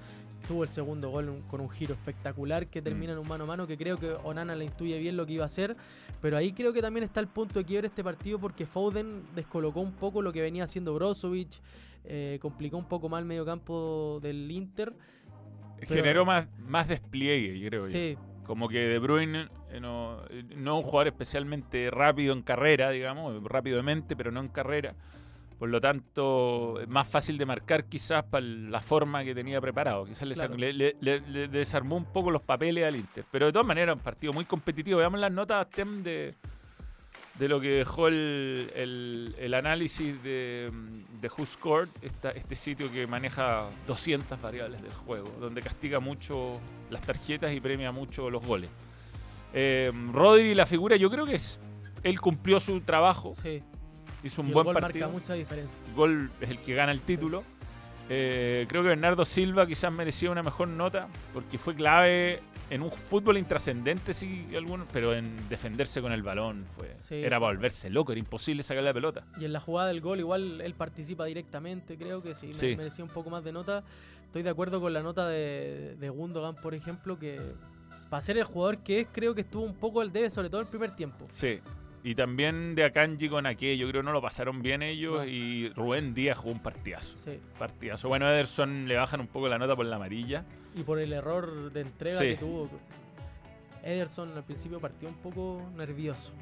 Tuvo 0.48 0.62
el 0.62 0.70
segundo 0.70 1.10
gol 1.10 1.42
con 1.50 1.60
un 1.60 1.68
giro 1.68 1.92
espectacular 1.92 2.68
que 2.68 2.80
termina 2.80 3.12
en 3.12 3.18
un 3.18 3.28
mano 3.28 3.44
a 3.44 3.46
mano 3.46 3.66
que 3.66 3.76
creo 3.76 3.98
que 3.98 4.12
Onana 4.24 4.56
le 4.56 4.64
intuye 4.64 4.98
bien 4.98 5.18
lo 5.18 5.26
que 5.26 5.34
iba 5.34 5.42
a 5.42 5.46
hacer. 5.46 5.76
Pero 6.22 6.38
ahí 6.38 6.54
creo 6.54 6.72
que 6.72 6.80
también 6.80 7.04
está 7.04 7.20
el 7.20 7.28
punto 7.28 7.58
de 7.58 7.66
quiebre 7.66 7.88
este 7.88 8.02
partido 8.02 8.38
porque 8.38 8.64
Foden 8.64 9.24
descolocó 9.34 9.80
un 9.82 9.92
poco 9.92 10.22
lo 10.22 10.32
que 10.32 10.40
venía 10.40 10.64
haciendo 10.64 10.94
Brozovic, 10.94 11.50
eh, 12.06 12.38
complicó 12.40 12.78
un 12.78 12.88
poco 12.88 13.10
más 13.10 13.20
el 13.20 13.26
mediocampo 13.26 14.20
del 14.22 14.50
Inter. 14.50 14.94
pero- 15.80 16.02
generó 16.02 16.24
más, 16.24 16.46
más 16.66 16.88
despliegue, 16.88 17.68
creo. 17.68 17.82
yo. 17.84 17.92
Sí, 17.92 18.16
Como 18.44 18.68
que 18.68 18.78
De 18.78 18.98
Bruyne 18.98 19.48
eh, 19.70 19.80
no, 19.80 20.18
no 20.56 20.76
un 20.78 20.82
jugador 20.82 21.08
especialmente 21.08 21.90
rápido 21.90 22.32
en 22.34 22.42
carrera, 22.42 22.90
digamos, 22.90 23.42
rápido 23.44 23.76
de 23.78 23.82
mente, 23.82 24.14
pero 24.16 24.30
no 24.30 24.40
en 24.40 24.48
carrera. 24.48 24.94
Por 25.58 25.68
lo 25.68 25.80
tanto, 25.80 26.80
es 26.80 26.88
más 26.88 27.06
fácil 27.08 27.38
de 27.38 27.46
marcar 27.46 27.84
quizás 27.84 28.24
para 28.24 28.44
la 28.44 28.80
forma 28.80 29.24
que 29.24 29.34
tenía 29.34 29.60
preparado. 29.60 30.04
Quizás 30.04 30.26
le, 30.28 30.34
Claro. 30.34 30.54
le- 30.56 30.72
le- 30.72 30.96
le- 31.00 31.20
le 31.20 31.48
desarmó 31.48 31.96
un 31.96 32.04
poco 32.04 32.30
los 32.30 32.42
papeles 32.42 32.84
al 32.84 32.96
Inter. 32.96 33.24
Pero 33.30 33.46
de 33.46 33.52
todas 33.52 33.66
maneras, 33.66 33.94
un 33.96 34.02
partido 34.02 34.32
muy 34.32 34.44
competitivo. 34.44 34.98
Veamos 34.98 35.20
las 35.20 35.32
notas 35.32 35.70
Tem, 35.70 36.02
de, 36.02 36.34
de 37.38 37.48
lo 37.48 37.60
que 37.60 37.68
dejó 37.70 38.06
el, 38.08 38.70
el- 38.76 39.34
el 39.38 39.54
análisis 39.54 40.22
de, 40.22 40.70
de 41.20 41.28
Who 41.28 41.44
Scored, 41.46 41.88
esta- 42.02 42.30
este 42.30 42.54
sitio 42.54 42.90
que 42.92 43.06
maneja 43.06 43.68
200 43.86 44.40
variables 44.40 44.82
del 44.82 44.92
juego, 44.92 45.28
donde 45.40 45.60
castiga 45.60 45.98
mucho 46.00 46.60
las 46.90 47.02
tarjetas 47.02 47.52
y 47.52 47.60
premia 47.60 47.90
mucho 47.90 48.30
los 48.30 48.44
goles. 48.46 48.70
Eh, 49.52 49.90
Rodri, 50.12 50.54
la 50.54 50.66
figura, 50.66 50.96
yo 50.96 51.10
creo 51.10 51.26
que 51.26 51.34
es, 51.34 51.60
él 52.02 52.20
cumplió 52.20 52.60
su 52.60 52.80
trabajo, 52.82 53.32
sí. 53.32 53.62
hizo 54.22 54.40
Y 54.40 54.44
un 54.44 54.48
el 54.48 54.54
buen 54.54 54.64
gol 54.66 54.74
partido. 54.74 55.06
marca 55.08 55.20
mucha 55.20 55.34
diferencia. 55.34 55.84
El 55.88 55.94
gol 55.94 56.30
es 56.40 56.50
el 56.50 56.58
que 56.60 56.74
gana 56.74 56.92
el 56.92 57.00
título. 57.00 57.42
Eh, 58.08 58.66
creo 58.68 58.82
que 58.82 58.88
Bernardo 58.90 59.24
Silva 59.24 59.66
quizás 59.66 59.90
merecía 59.92 60.30
una 60.30 60.42
mejor 60.42 60.68
nota 60.68 61.08
porque 61.32 61.56
fue 61.56 61.74
clave 61.74 62.42
en 62.70 62.82
un 62.82 62.90
fútbol 62.90 63.36
intrascendente, 63.38 64.12
sí, 64.14 64.46
algunos, 64.56 64.86
pero 64.92 65.14
en 65.14 65.48
defenderse 65.48 66.00
con 66.00 66.12
el 66.12 66.22
balón 66.22 66.64
fue 66.70 66.94
Sí. 66.96 67.16
era 67.16 67.38
para 67.38 67.52
volverse 67.52 67.90
loco, 67.90 68.12
era 68.12 68.18
imposible 68.18 68.62
sacarle 68.62 68.88
la 68.90 68.94
pelota. 68.94 69.24
Y 69.38 69.44
en 69.44 69.52
la 69.52 69.60
jugada 69.60 69.88
del 69.88 70.00
gol 70.00 70.18
igual 70.18 70.60
él 70.60 70.74
participa 70.74 71.24
directamente, 71.26 71.96
creo 71.98 72.22
que 72.22 72.34
sí, 72.34 72.52
Sí. 72.52 72.74
merecía 72.76 73.04
un 73.04 73.10
poco 73.10 73.30
más 73.30 73.44
de 73.44 73.52
nota. 73.52 73.84
Estoy 74.24 74.42
de 74.42 74.50
acuerdo 74.50 74.80
con 74.80 74.92
la 74.92 75.02
nota 75.02 75.28
de, 75.28 75.96
de 75.98 76.08
Gundogan, 76.08 76.56
por 76.56 76.74
ejemplo, 76.74 77.18
que 77.18 77.40
para 78.10 78.20
ser 78.20 78.38
el 78.38 78.44
jugador 78.44 78.82
que 78.82 79.00
es, 79.00 79.08
creo 79.12 79.34
que 79.34 79.42
estuvo 79.42 79.62
un 79.64 79.74
poco 79.74 80.00
al 80.00 80.12
debe, 80.12 80.30
sobre 80.30 80.48
todo 80.50 80.60
el 80.60 80.66
primer 80.66 80.94
tiempo. 80.96 81.24
Sí. 81.28 81.58
Y 82.02 82.14
también 82.14 82.74
de 82.74 82.84
Akanji 82.84 83.30
con 83.30 83.46
Ake, 83.46 83.78
yo 83.78 83.88
creo 83.88 84.02
que 84.02 84.06
no 84.06 84.12
lo 84.12 84.20
pasaron 84.20 84.60
bien 84.60 84.82
ellos. 84.82 85.16
No. 85.18 85.24
Y 85.24 85.70
Rubén 85.70 86.12
Díaz 86.12 86.36
jugó 86.36 86.52
un 86.52 86.60
partidazo. 86.62 87.16
Sí. 87.16 87.38
Partidazo. 87.58 88.08
Bueno, 88.08 88.28
Ederson 88.28 88.86
le 88.86 88.96
bajan 88.96 89.20
un 89.20 89.26
poco 89.26 89.48
la 89.48 89.56
nota 89.58 89.74
por 89.74 89.86
la 89.86 89.96
amarilla. 89.96 90.44
Y 90.74 90.82
por 90.82 90.98
el 90.98 91.12
error 91.12 91.72
de 91.72 91.80
entrega 91.82 92.18
Sí. 92.18 92.24
que 92.28 92.36
tuvo. 92.36 92.68
Ederson 93.82 94.32
al 94.36 94.44
principio 94.44 94.80
partió 94.80 95.08
un 95.08 95.14
poco 95.16 95.62
nervioso. 95.76 96.32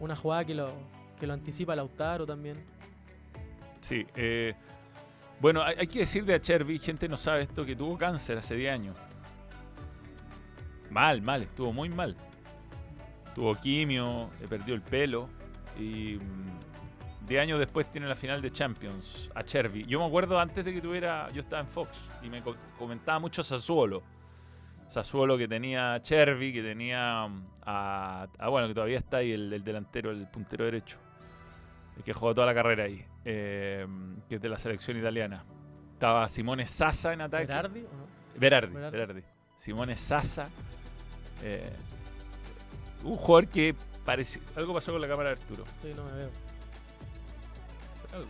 Una 0.00 0.16
jugada 0.16 0.44
que 0.44 0.54
lo, 0.54 0.72
que 1.20 1.26
lo 1.26 1.34
anticipa 1.34 1.76
Lautaro 1.76 2.26
también. 2.26 2.56
Sí. 3.80 4.06
eh, 4.16 4.54
bueno, 5.40 5.62
hay, 5.62 5.76
hay 5.80 5.86
que 5.86 5.98
decir 6.00 6.24
de 6.24 6.34
Achervi, 6.34 6.78
gente 6.78 7.08
no 7.08 7.16
sabe 7.16 7.42
esto, 7.42 7.64
que 7.66 7.76
tuvo 7.76 7.98
cáncer 7.98 8.38
hace 8.38 8.54
10 8.56 8.72
años. 8.72 8.96
Mal, 10.90 11.20
mal, 11.22 11.42
estuvo 11.42 11.72
muy 11.72 11.88
mal. 11.88 12.16
Tuvo 13.34 13.54
quimio, 13.56 14.30
perdió 14.48 14.74
el 14.74 14.80
pelo 14.80 15.28
y 15.78 16.14
mm, 16.16 16.73
10 17.26 17.40
años 17.42 17.58
después 17.58 17.90
tiene 17.90 18.06
la 18.06 18.14
final 18.14 18.42
de 18.42 18.50
Champions, 18.52 19.30
Achervi. 19.34 19.84
Yo 19.86 19.98
me 20.00 20.06
acuerdo 20.06 20.38
antes 20.38 20.64
de 20.64 20.72
que 20.74 20.80
tuviera, 20.80 21.30
yo 21.32 21.40
estaba 21.40 21.60
en 21.60 21.68
Fox 21.68 22.08
y 22.22 22.28
me 22.28 22.42
co- 22.42 22.56
comentaba 22.78 23.18
mucho 23.18 23.42
Sassuolo. 23.42 24.02
Sassuolo 24.86 25.38
que 25.38 25.48
tenía 25.48 25.94
a 25.94 26.02
Chervi, 26.02 26.52
que 26.52 26.62
tenía 26.62 27.26
mm, 27.26 27.46
a, 27.62 28.26
a- 28.38 28.48
bueno, 28.48 28.68
que 28.68 28.74
todavía 28.74 28.98
está 28.98 29.18
ahí 29.18 29.32
el, 29.32 29.52
el 29.52 29.64
delantero, 29.64 30.10
el 30.10 30.26
puntero 30.28 30.64
derecho, 30.66 30.98
el 31.96 32.02
que 32.04 32.12
jugó 32.12 32.34
toda 32.34 32.46
la 32.46 32.54
carrera 32.54 32.84
ahí, 32.84 33.02
eh, 33.24 33.86
que 34.28 34.34
es 34.36 34.42
de 34.42 34.48
la 34.48 34.58
selección 34.58 34.98
italiana. 34.98 35.42
Estaba 35.94 36.28
Simone 36.28 36.66
Sasa 36.66 37.12
en 37.14 37.22
ataque. 37.22 37.46
Berardi, 37.46 37.80
¿o 37.80 37.82
no? 37.84 38.38
Berardi, 38.38 38.74
Berardi. 38.74 38.96
Berardi. 38.98 39.22
Simone 39.54 39.96
Sasa. 39.96 40.48
eh, 41.42 41.70
un 43.04 43.16
jugador 43.16 43.48
que 43.48 43.74
parece. 44.04 44.40
Algo 44.56 44.74
pasó 44.74 44.92
con 44.92 45.00
la 45.00 45.08
cámara 45.08 45.30
de 45.30 45.36
Arturo. 45.36 45.64
Sí, 45.80 45.92
no 45.96 46.04
me 46.04 46.12
veo. 46.12 46.30
Algo. 48.14 48.28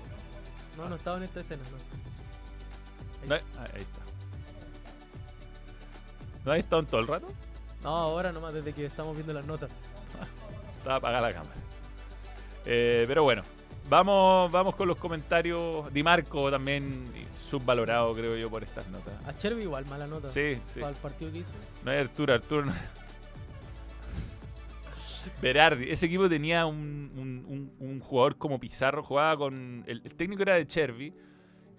No, 0.76 0.88
no 0.88 0.96
estaba 0.96 1.16
en 1.18 1.22
esta 1.24 1.40
escena, 1.40 1.62
no. 1.70 3.28
No, 3.28 3.34
ah, 3.58 3.64
ahí 3.74 3.82
está. 3.82 4.00
¿No 6.44 6.52
has 6.52 6.58
estado 6.58 6.80
en 6.80 6.86
todo 6.86 7.00
el 7.00 7.06
rato? 7.06 7.28
No, 7.82 7.90
ahora 7.96 8.32
nomás 8.32 8.52
desde 8.54 8.72
que 8.72 8.84
estamos 8.86 9.14
viendo 9.14 9.32
las 9.32 9.46
notas. 9.46 9.70
Estaba 10.78 10.96
apagada 10.96 11.28
la 11.28 11.32
cámara. 11.34 11.54
Eh, 12.66 13.04
pero 13.06 13.22
bueno, 13.22 13.42
vamos, 13.88 14.52
vamos 14.52 14.74
con 14.74 14.86
los 14.88 14.98
comentarios. 14.98 15.90
Di 15.92 16.02
Marco 16.02 16.50
también 16.50 17.04
subvalorado, 17.34 18.12
creo 18.12 18.36
yo, 18.36 18.50
por 18.50 18.62
estas 18.62 18.86
notas. 18.88 19.14
A 19.26 19.34
Chervi 19.36 19.62
igual, 19.62 19.86
mala 19.86 20.06
nota. 20.06 20.28
Sí, 20.28 20.60
sí. 20.64 20.80
Para 20.80 20.92
el 20.92 20.96
partido 20.98 21.32
que 21.32 21.38
hizo. 21.38 21.52
No 21.84 21.90
es 21.92 22.06
Arturo, 22.06 22.34
Arturo. 22.34 22.66
no- 22.66 22.74
Berardi, 25.40 25.90
ese 25.90 26.06
equipo 26.06 26.28
tenía 26.28 26.66
un, 26.66 27.74
un- 27.78 28.00
jugador 28.00 28.36
como 28.36 28.58
Pizarro, 28.60 29.02
jugaba 29.02 29.36
con. 29.36 29.84
El, 29.86 30.02
técnico 30.14 30.42
era 30.42 30.54
de 30.54 30.66
Chervi, 30.66 31.12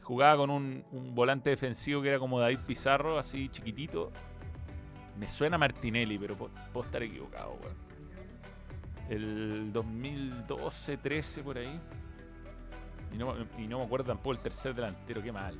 jugaba 0.01 0.37
con 0.37 0.49
un, 0.49 0.83
volante 1.13 1.49
defensivo 1.51 2.01
que 2.01 2.09
era 2.09 2.19
como 2.19 2.39
David 2.39 2.59
Pizarro, 2.65 3.19
así 3.19 3.49
chiquitito. 3.49 4.11
Me 5.17 5.27
suena 5.27 5.57
Martinelli, 5.57 6.17
pero 6.17 6.35
puedo 6.35 6.85
estar 6.85 7.01
equivocado, 7.03 7.57
weón. 7.61 7.75
El 9.09 9.71
2012, 9.71 10.97
13 10.97 11.43
por 11.43 11.57
ahí. 11.57 11.79
Y 13.13 13.17
no, 13.17 13.35
y 13.57 13.67
no 13.67 13.79
me 13.79 13.85
acuerdo 13.85 14.07
tampoco 14.07 14.31
el 14.31 14.39
tercer 14.39 14.73
delantero, 14.73 15.21
qué 15.21 15.31
mal. 15.31 15.57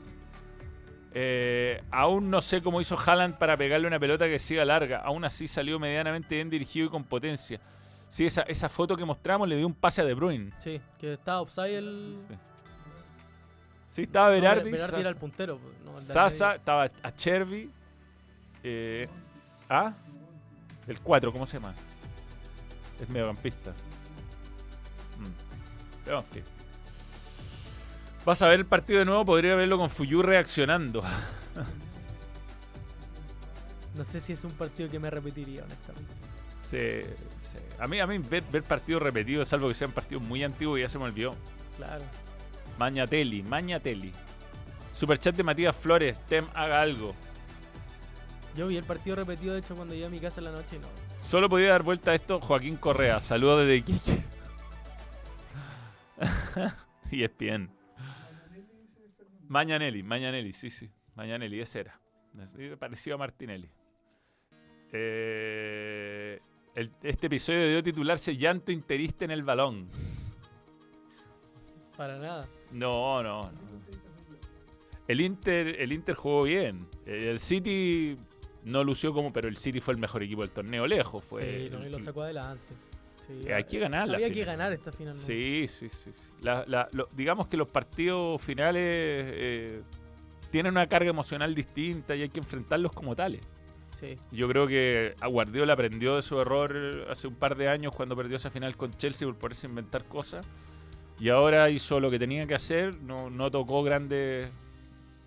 Eh, 1.18 1.82
aún 1.92 2.30
no 2.30 2.42
sé 2.42 2.62
cómo 2.62 2.82
hizo 2.82 2.98
Haaland 3.00 3.38
para 3.38 3.56
pegarle 3.56 3.88
una 3.88 3.98
pelota 4.00 4.28
que 4.28 4.38
siga 4.38 4.66
larga. 4.66 5.00
Aún 5.00 5.24
así 5.24 5.48
salió 5.48 5.80
medianamente 5.80 6.36
bien 6.36 6.50
dirigido 6.50 6.88
y 6.88 6.90
con 6.90 7.06
potencia. 7.06 7.62
Sí, 8.10 8.26
esa, 8.26 8.42
esa 8.44 8.68
foto 8.68 8.98
que 8.98 9.06
mostramos 9.06 9.48
le 9.48 9.56
dio 9.56 9.66
un 9.66 9.74
pase 9.74 10.02
a 10.02 10.04
De 10.06 10.14
Bruyne. 10.14 10.52
Sí, 10.58 10.82
que 11.00 11.14
estaba 11.14 11.42
offside 11.42 11.78
el. 11.78 12.26
Sí, 12.28 12.36
Sí, 13.96 14.02
estaba 14.04 14.28
No, 14.28 14.34
Berardi. 14.34 14.76
Sasa, 14.76 15.00
era 15.00 15.10
el 15.10 15.16
puntero. 15.16 15.58
pues, 15.58 15.74
no, 15.86 15.92
el 15.92 15.98
Sasa, 15.98 16.56
estaba 16.56 16.92
a 17.02 17.16
Chervi. 17.16 17.72
Eh, 18.62 19.08
¿Ah? 19.70 19.94
El 20.86 21.00
4, 21.00 21.32
¿cómo 21.32 21.46
se 21.46 21.54
llama? 21.60 21.74
Es 23.00 23.08
mediocampista. 23.08 23.72
Mm. 25.18 26.04
Pero 26.04 26.18
en 26.20 26.26
fin. 26.26 26.44
Vas 28.26 28.42
a 28.42 28.48
ver 28.48 28.60
el 28.60 28.66
partido 28.66 29.00
de 29.00 29.06
nuevo, 29.06 29.24
podría 29.24 29.56
verlo 29.56 29.78
con 29.78 29.90
Fuyu 29.90 30.22
reaccionando. 30.24 31.04
No 33.96 34.04
sé 34.04 34.20
si 34.20 34.34
es 34.34 34.44
un 34.44 34.52
partido 34.52 34.90
que 34.90 35.00
me 35.00 35.10
repetiría, 35.10 35.64
honestamente. 35.64 36.14
Sí, 36.62 37.02
sí. 37.40 37.58
A 37.80 37.88
mí, 37.88 38.00
a 38.00 38.08
mí 38.08 38.18
ver, 38.18 38.44
ver 38.52 38.64
partidos 38.64 39.02
repetidos, 39.02 39.48
salvo 39.48 39.68
que 39.68 39.74
sean 39.74 39.92
partidos 39.92 40.24
muy 40.24 40.44
antiguos, 40.44 40.80
ya 40.80 40.90
se 40.90 40.98
me 40.98 41.06
olvidó. 41.06 41.36
Claro. 41.78 42.04
Mañatelli, 42.78 43.44
Mañatelli. 43.44 44.12
Superchat 44.92 45.36
de 45.36 45.44
Matías 45.44 45.76
Flores, 45.76 46.18
Tem 46.26 46.46
haga 46.54 46.82
algo. 46.82 47.14
Yo 48.56 48.68
vi 48.68 48.78
el 48.78 48.84
partido 48.84 49.18
repetido, 49.18 49.54
de 49.54 49.60
hecho, 49.60 49.76
cuando 49.76 49.94
llegué 49.94 50.08
a 50.08 50.10
mi 50.10 50.20
casa 50.20 50.40
en 50.40 50.46
la 50.46 50.52
noche 50.52 50.78
y 50.78 50.80
no. 50.80 50.88
Solo 51.22 51.48
podía 51.48 51.70
dar 51.70 51.84
vuelta 51.84 52.12
a 52.12 52.16
esto 52.16 52.40
Joaquín 52.40 52.78
Correa. 52.78 53.20
Saludos 53.20 53.62
desde 53.62 53.76
Iquique. 53.78 54.24
y 57.12 57.24
es 57.24 57.38
bien. 57.38 57.85
Mañanelli, 59.48 60.04
Mañanelli, 60.04 60.52
sí, 60.54 60.70
sí. 60.70 60.90
Mañanelli, 61.16 61.60
ese 61.60 61.82
era. 61.82 62.00
Me 62.34 62.76
pareció 62.78 63.16
a 63.16 63.18
Martinelli. 63.18 63.70
Eh, 64.92 66.40
el- 66.76 66.92
este 67.04 67.28
episodio 67.28 67.60
debió 67.62 67.84
titularse 67.84 68.36
Llanto 68.36 68.72
interista 68.72 69.26
en 69.26 69.32
el 69.32 69.44
balón. 69.44 69.90
Para 71.96 72.18
nada. 72.18 72.48
No, 72.72 73.24
no, 73.24 73.44
no. 73.44 73.52
El 75.08 75.22
Inter, 75.22 75.80
el 75.82 75.94
Inter 75.94 76.16
jugó 76.16 76.44
bien. 76.44 76.88
El 77.06 77.40
City 77.40 78.18
no 78.64 78.84
lució 78.84 79.14
como, 79.14 79.32
pero 79.32 79.48
el 79.48 79.58
City 79.58 79.80
fue 79.80 79.94
el 79.94 80.00
mejor 80.00 80.24
equipo 80.24 80.42
del 80.42 80.52
torneo 80.52 80.88
lejos. 80.88 81.24
Fue 81.24 81.42
sí, 81.42 81.70
no, 81.70 81.86
y 81.86 81.90
lo 81.90 82.00
sacó 82.00 82.24
adelante. 82.24 82.74
Sí, 83.28 83.42
Eh, 83.48 83.54
hay 83.54 83.64
que 83.64 83.80
ganar 83.80 84.08
la 84.08 84.16
Había 84.18 84.32
que 84.32 84.44
ganar 84.46 84.72
esta 84.74 84.92
final. 84.92 85.16
Sí, 85.16 85.66
sí, 85.68 85.90
sí. 85.90 86.12
sí. 86.14 86.30
La- 86.42 86.64
la- 86.68 86.88
lo- 86.92 87.10
digamos 87.16 87.48
que 87.48 87.58
los 87.58 87.68
partidos 87.68 88.42
finales 88.42 88.84
eh, 88.86 89.82
tienen 90.52 90.72
una 90.74 90.86
carga 90.88 91.10
emocional 91.10 91.54
distinta 91.56 92.16
y 92.16 92.22
hay 92.22 92.30
que 92.30 92.40
enfrentarlos 92.40 92.92
como 92.92 93.16
tales. 93.16 93.42
Sí. 93.96 94.18
Yo 94.32 94.48
creo 94.50 94.68
que 94.68 95.16
a 95.22 95.28
Guardiola 95.28 95.74
aprendió 95.74 96.18
de 96.18 96.22
su 96.22 96.40
error 96.40 97.08
hace 97.10 97.28
un 97.28 97.36
par 97.36 97.56
de 97.56 97.70
años 97.70 97.96
cuando 97.96 98.16
perdió 98.16 98.36
esa 98.36 98.50
final 98.52 98.76
con 98.76 98.92
Chelsea 98.92 99.26
por 99.28 99.38
ponerse 99.38 99.68
a 99.68 99.70
inventar 99.70 100.04
cosas. 100.06 100.46
Y 101.20 101.30
ahora 101.30 101.70
hizo 101.70 102.00
lo 102.02 102.12
que 102.12 102.20
tenía 102.20 102.46
que 102.46 102.56
hacer, 102.56 103.02
no, 103.02 103.30
no 103.30 103.50
tocó 103.50 103.82
grandes, 103.84 104.50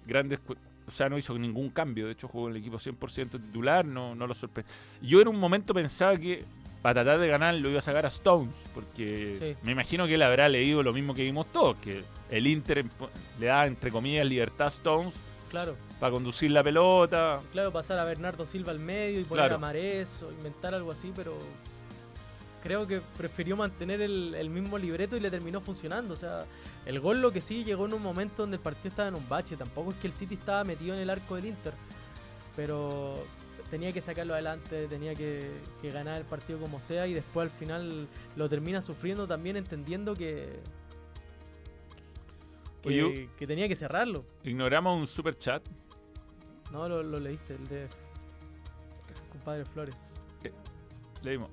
grandes, 0.06 0.38
o 0.86 0.90
sea, 0.90 1.08
no 1.08 1.16
hizo 1.16 1.38
ningún 1.38 1.70
cambio. 1.70 2.06
De 2.06 2.12
hecho, 2.12 2.28
jugó 2.28 2.48
en 2.48 2.56
el 2.56 2.60
equipo 2.60 2.76
100% 2.78 3.40
titular, 3.40 3.86
no, 3.86 4.14
no 4.14 4.26
lo 4.26 4.34
sorprendió. 4.34 4.70
Yo 5.00 5.22
en 5.22 5.28
un 5.28 5.36
momento 5.40 5.72
pensaba 5.72 6.14
que 6.16 6.44
para 6.82 7.02
tratar 7.02 7.18
de 7.20 7.28
ganar 7.28 7.54
lo 7.54 7.68
iba 7.70 7.78
a 7.78 7.82
sacar 7.82 8.04
a 8.04 8.08
Stones, 8.08 8.56
porque 8.74 9.34
Sí. 9.34 9.56
me 9.62 9.72
imagino 9.72 10.06
que 10.06 10.14
él 10.14 10.22
habrá 10.22 10.48
leído 10.48 10.82
lo 10.82 10.92
mismo 10.92 11.14
que 11.14 11.22
vimos 11.22 11.46
todos, 11.52 11.76
que 11.78 12.04
el 12.30 12.46
Inter 12.46 12.84
le 13.40 13.46
da, 13.46 13.66
entre 13.66 13.90
comillas, 13.90 14.24
libertad 14.26 14.66
a 14.66 14.70
Stones 14.70 15.14
Claro. 15.50 15.74
para 15.98 16.12
conducir 16.12 16.50
la 16.50 16.62
pelota. 16.62 17.40
Claro, 17.52 17.72
pasar 17.72 17.98
a 17.98 18.04
Bernardo 18.04 18.46
Silva 18.46 18.70
al 18.72 18.78
medio 18.78 19.20
y 19.20 19.24
poner 19.24 19.44
Claro. 19.44 19.54
a 19.56 19.58
Mares 19.58 20.22
o 20.22 20.30
inventar 20.30 20.74
algo 20.74 20.92
así, 20.92 21.12
pero 21.16 21.36
creo 22.62 22.86
que 22.86 23.00
prefirió 23.16 23.56
mantener 23.56 24.00
el, 24.02 24.34
el 24.34 24.50
mismo 24.50 24.78
libreto 24.78 25.16
y 25.16 25.20
le 25.20 25.30
terminó 25.30 25.60
funcionando. 25.60 26.14
O 26.14 26.16
sea, 26.16 26.44
el 26.86 27.00
gol 27.00 27.20
lo 27.22 27.32
que 27.32 27.40
sí 27.40 27.64
llegó 27.64 27.86
en 27.86 27.94
un 27.94 28.02
momento 28.02 28.42
donde 28.42 28.56
el 28.56 28.62
partido 28.62 28.88
estaba 28.90 29.08
en 29.08 29.14
un 29.14 29.28
bache. 29.28 29.56
Tampoco 29.56 29.90
es 29.92 29.96
que 29.98 30.06
el 30.08 30.12
City 30.12 30.34
estaba 30.34 30.64
metido 30.64 30.94
en 30.94 31.00
el 31.00 31.10
arco 31.10 31.36
del 31.36 31.46
Inter, 31.46 31.72
pero 32.56 33.14
tenía 33.70 33.92
que 33.92 34.00
sacarlo 34.00 34.34
adelante, 34.34 34.86
tenía 34.88 35.14
que, 35.14 35.50
que 35.82 35.90
ganar 35.90 36.18
el 36.18 36.24
partido 36.24 36.58
como 36.58 36.80
sea 36.80 37.06
y 37.06 37.14
después 37.14 37.50
al 37.50 37.56
final 37.56 38.08
lo 38.36 38.48
termina 38.48 38.82
sufriendo 38.82 39.26
también 39.26 39.56
entendiendo 39.56 40.14
que, 40.14 40.60
que, 42.82 42.88
Oye, 42.88 43.28
que 43.38 43.46
tenía 43.46 43.68
que 43.68 43.76
cerrarlo. 43.76 44.24
Ignoramos 44.44 44.98
un 44.98 45.06
super 45.06 45.36
chat. 45.36 45.62
No, 46.72 46.88
lo, 46.88 47.02
lo 47.02 47.18
leíste, 47.18 47.54
el 47.54 47.66
de 47.66 47.88
compadre 49.30 49.64
Flores. 49.64 50.20
Leímos. 51.22 51.50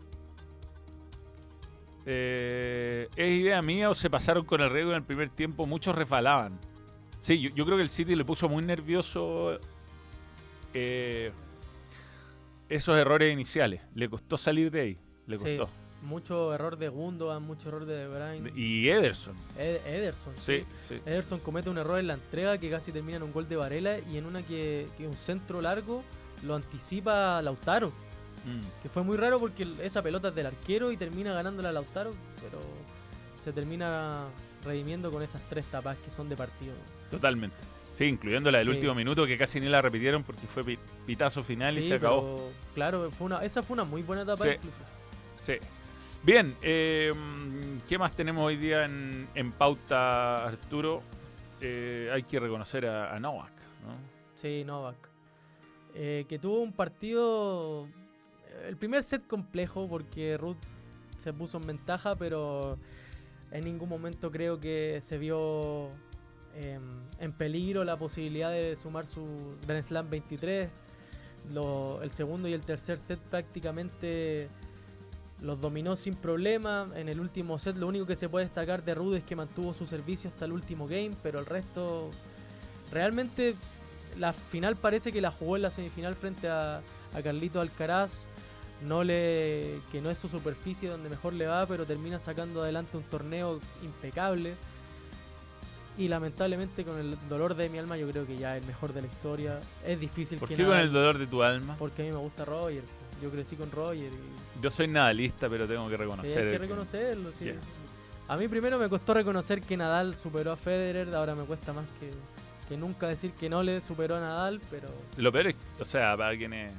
Eh, 2.06 3.08
¿Es 3.16 3.32
idea 3.32 3.62
mía 3.64 3.90
o 3.90 3.96
se 3.96 4.10
pasaron 4.10 4.46
con 4.46 4.62
el 4.62 4.70
riesgo 4.70 4.92
en 4.92 4.98
el 4.98 5.04
primer 5.04 5.30
tiempo? 5.30 5.66
Muchos 5.66 5.96
resbalaban. 5.96 6.60
Sí, 7.20 7.42
yo, 7.42 7.50
yo 7.50 7.66
creo 7.66 7.78
que 7.78 7.84
el 7.84 7.90
City 7.90 8.16
le 8.16 8.24
puso 8.24 8.48
muy 8.48 8.64
nervioso 8.64 9.60
eh, 10.74 11.32
esos 12.70 12.98
errores 12.98 13.32
iniciales. 13.34 13.82
Le 13.94 14.10
costó 14.10 14.38
salir 14.38 14.72
de 14.72 14.82
ahí. 14.82 14.98
Le 15.28 15.38
Sí. 15.38 15.58
costó. 15.58 15.70
Mucho 16.02 16.54
error 16.54 16.78
de 16.78 16.88
Gundogan, 16.90 17.42
mucho 17.42 17.70
error 17.70 17.86
de 17.86 17.96
De 17.96 18.08
Bruyne. 18.08 18.52
Y 18.56 18.90
Ederson. 18.90 19.36
Ed- 19.58 19.82
Ederson, 19.88 20.34
sí. 20.38 20.64
Ederson 21.06 21.40
comete 21.40 21.70
un 21.70 21.80
error 21.80 21.98
en 22.00 22.08
la 22.08 22.14
entrega 22.14 22.58
que 22.60 22.70
casi 22.70 22.92
termina 22.92 23.18
en 23.18 23.24
un 23.24 23.34
gol 23.34 23.48
de 23.50 23.56
Varela 23.56 23.98
y 24.00 24.18
en 24.18 24.26
una 24.28 24.44
que, 24.44 24.88
que 24.98 25.08
un 25.08 25.16
centro 25.16 25.62
largo 25.62 26.04
lo 26.44 26.54
anticipa 26.56 27.42
Lautaro. 27.42 27.90
Mm. 27.90 28.84
Que 28.84 28.90
fue 28.90 29.02
muy 29.04 29.18
raro 29.18 29.40
porque 29.40 29.68
esa 29.82 30.04
pelota 30.04 30.28
es 30.28 30.36
del 30.36 30.46
arquero 30.46 30.92
y 30.92 30.98
termina 30.98 31.34
ganándola 31.34 31.72
Lautaro, 31.72 32.12
pero 32.40 32.60
se 33.44 33.52
termina 33.52 34.26
redimiendo 34.64 35.10
con 35.10 35.24
esas 35.24 35.42
tres 35.50 35.66
tapas 35.72 35.98
que 35.98 36.12
son 36.12 36.30
de 36.30 36.36
partido. 36.36 36.74
Totalmente. 37.10 37.56
Sí, 37.96 38.06
incluyendo 38.06 38.52
la 38.52 38.58
del 38.60 38.68
Sí. 38.68 38.74
último 38.74 38.94
minuto 38.94 39.26
que 39.26 39.38
casi 39.38 39.60
ni 39.62 39.68
la 39.68 39.82
repitieron 39.82 40.24
porque 40.24 40.46
fue 40.48 40.64
pi- 40.64 40.78
pitazo 41.08 41.44
final 41.44 41.78
y 41.78 41.88
se 41.88 41.94
acabó. 41.96 42.36
pero, 42.36 42.50
claro, 42.74 43.12
fue 43.12 43.26
una, 43.26 43.44
esa 43.44 43.64
fue 43.64 43.76
una 43.76 43.86
muy 43.86 44.02
buena 44.04 44.24
etapa 44.24 44.44
Sí. 44.44 44.50
incluso. 44.50 44.78
Sí. 45.38 45.54
Bien, 46.24 46.56
eh, 46.62 47.12
¿qué 47.88 47.98
más 47.98 48.12
tenemos 48.12 48.44
hoy 48.44 48.58
día 48.58 48.84
en, 48.86 49.28
en 49.34 49.52
pauta, 49.54 50.46
Arturo? 50.46 51.02
Eh, 51.62 52.10
hay 52.14 52.24
que 52.24 52.40
reconocer 52.40 52.86
a, 52.86 53.16
a 53.16 53.20
Novak, 53.20 53.52
¿no? 53.86 53.96
Sí, 54.34 54.64
Novak. 54.66 54.98
Eh, 55.94 56.26
que 56.28 56.38
tuvo 56.38 56.62
un 56.62 56.74
partido. 56.74 57.88
El 58.68 58.76
primer 58.76 59.04
set 59.04 59.26
complejo 59.28 59.88
porque 59.88 60.38
Ruth 60.38 60.58
se 61.18 61.32
puso 61.32 61.58
en 61.60 61.68
ventaja, 61.68 62.16
pero 62.16 62.78
en 63.52 63.64
ningún 63.64 63.88
momento 63.88 64.32
creo 64.32 64.60
que 64.60 65.00
se 65.02 65.18
vio 65.18 65.92
em, 66.56 66.82
en 67.20 67.32
peligro 67.34 67.84
la 67.84 67.98
posibilidad 67.98 68.52
de 68.52 68.76
sumar 68.76 69.06
su 69.06 69.26
Grand 69.68 69.84
Slam 69.84 70.10
23. 70.10 70.70
Lo- 71.54 72.02
el 72.02 72.12
segundo 72.12 72.48
y 72.48 72.54
el 72.54 72.62
tercer 72.62 72.98
set 72.98 73.20
prácticamente 73.20 74.50
los 75.42 75.60
dominó 75.62 75.96
sin 75.96 76.16
problema. 76.16 76.90
En 76.96 77.10
el 77.10 77.20
último 77.20 77.60
set 77.60 77.76
lo 77.78 77.88
único 77.88 78.06
que 78.06 78.16
se 78.16 78.30
puede 78.30 78.46
destacar 78.46 78.84
de 78.84 78.96
Ruth 78.96 79.16
es 79.16 79.24
que 79.24 79.36
mantuvo 79.36 79.74
su 79.74 79.86
servicio 79.86 80.30
hasta 80.30 80.46
el 80.46 80.54
último 80.54 80.88
game, 80.88 81.12
pero 81.22 81.40
el 81.40 81.46
resto 81.46 82.10
realmente 82.92 83.56
la 84.18 84.34
final 84.34 84.76
parece 84.76 85.12
que 85.12 85.22
la 85.22 85.32
jugó 85.32 85.56
en 85.58 85.64
la 85.64 85.70
semifinal 85.70 86.16
frente 86.16 86.48
a, 86.48 86.78
a 87.14 87.22
Carlito 87.22 87.60
Alcaraz. 87.60 88.26
No 88.82 89.04
le, 89.06 89.80
que 89.92 90.02
no 90.02 90.10
es 90.10 90.18
su 90.18 90.28
superficie 90.28 90.90
donde 90.90 91.10
mejor 91.10 91.34
le 91.34 91.48
va, 91.48 91.66
pero 91.66 91.86
termina 91.86 92.20
sacando 92.20 92.62
adelante 92.62 92.98
un 92.98 93.04
torneo 93.04 93.60
impecable. 93.84 94.54
Y 95.98 96.08
lamentablemente 96.10 96.84
con 96.84 96.98
el 97.00 97.16
dolor 97.30 97.56
de 97.56 97.70
mi 97.70 97.78
alma 97.78 97.96
yo 97.98 98.10
creo 98.10 98.26
que 98.28 98.36
ya 98.38 98.58
es 98.58 98.62
el 98.62 98.68
mejor 98.68 98.92
de 98.94 99.02
la 99.02 99.08
historia. 99.08 99.62
Es 99.86 100.00
difícil 100.00 100.38
¿Por 100.40 100.50
que 100.50 100.56
qué 100.56 100.66
con 100.66 100.78
el 100.78 100.92
dolor 100.92 101.18
de 101.18 101.26
tu 101.28 101.42
alma? 101.42 101.76
Porque 101.80 102.02
a 102.02 102.06
mí 102.06 102.12
me 102.12 102.18
gusta 102.18 102.44
Roger. 102.44 102.84
Yo 103.22 103.30
crecí 103.32 103.56
con 103.56 103.72
Roger 103.72 104.12
y 104.12 104.62
Yo 104.62 104.70
soy 104.70 104.88
nadalista, 104.90 105.48
pero 105.50 105.66
tengo 105.68 105.86
que 105.88 105.94
sí, 105.96 105.98
reconocer. 105.98 106.46
hay 106.46 106.52
que 106.52 106.58
reconocerlo. 106.58 107.32
sí. 107.32 107.46
Yeah. 107.46 107.56
A 108.28 108.36
mí 108.38 108.48
primero 108.48 108.78
me 108.80 108.90
costó 108.90 109.14
reconocer 109.14 109.62
que 109.62 109.78
Nadal 109.78 110.18
superó 110.18 110.52
a 110.52 110.58
Federer, 110.58 111.16
ahora 111.16 111.36
me 111.36 111.44
cuesta 111.44 111.72
más 111.74 111.86
que, 112.00 112.10
que 112.68 112.76
nunca 112.76 113.08
decir 113.08 113.32
que 113.34 113.48
no 113.50 113.62
le 113.62 113.80
superó 113.82 114.16
a 114.16 114.20
Nadal, 114.20 114.60
pero 114.72 114.90
Lo 115.18 115.32
peor 115.32 115.48
es, 115.48 115.56
o 115.80 115.86
sea, 115.86 116.18
para 116.18 116.36
quienes 116.36 116.74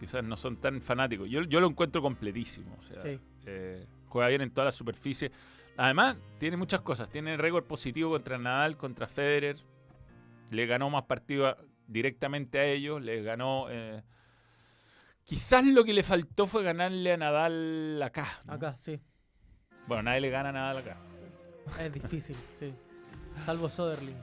quizás 0.00 0.24
no 0.24 0.34
son 0.36 0.56
tan 0.56 0.80
fanáticos, 0.80 1.28
yo, 1.28 1.42
yo 1.42 1.60
lo 1.60 1.68
encuentro 1.68 2.00
completísimo. 2.02 2.74
O 2.78 2.82
sea, 2.82 3.00
Sí. 3.02 3.18
eh, 3.46 3.84
juega 4.08 4.28
bien 4.30 4.40
en 4.40 4.50
toda 4.50 4.64
la 4.64 4.72
superficie. 4.72 5.30
Además, 5.76 6.16
tiene 6.38 6.56
muchas 6.56 6.80
cosas. 6.82 7.08
Tiene 7.10 7.36
récord 7.36 7.64
positivo 7.64 8.10
contra 8.10 8.38
Nadal, 8.38 8.76
contra 8.76 9.06
Federer. 9.06 9.56
Le 10.50 10.66
ganó 10.66 10.90
más 10.90 11.04
partidos 11.04 11.56
directamente 11.86 12.58
a 12.58 12.64
ellos. 12.64 13.02
Le 13.02 13.22
ganó. 13.22 13.66
eh, 13.70 14.02
quizás 15.24 15.64
lo 15.64 15.84
que 15.84 15.92
le 15.92 16.02
faltó 16.02 16.46
fue 16.46 16.62
ganarle 16.62 17.12
a 17.12 17.16
Nadal 17.16 18.00
acá. 18.02 18.26
¿no? 18.44 18.52
acá 18.54 18.76
sí, 18.76 19.00
Bueno, 19.86 20.04
nadie 20.04 20.20
le 20.20 20.30
gana 20.30 20.50
a 20.50 20.52
Nadal 20.52 20.78
acá. 20.78 20.96
es 21.80 21.92
difícil, 21.92 22.36
sí. 22.52 22.74
Salvo 23.44 23.68
Soderling. 23.68 24.16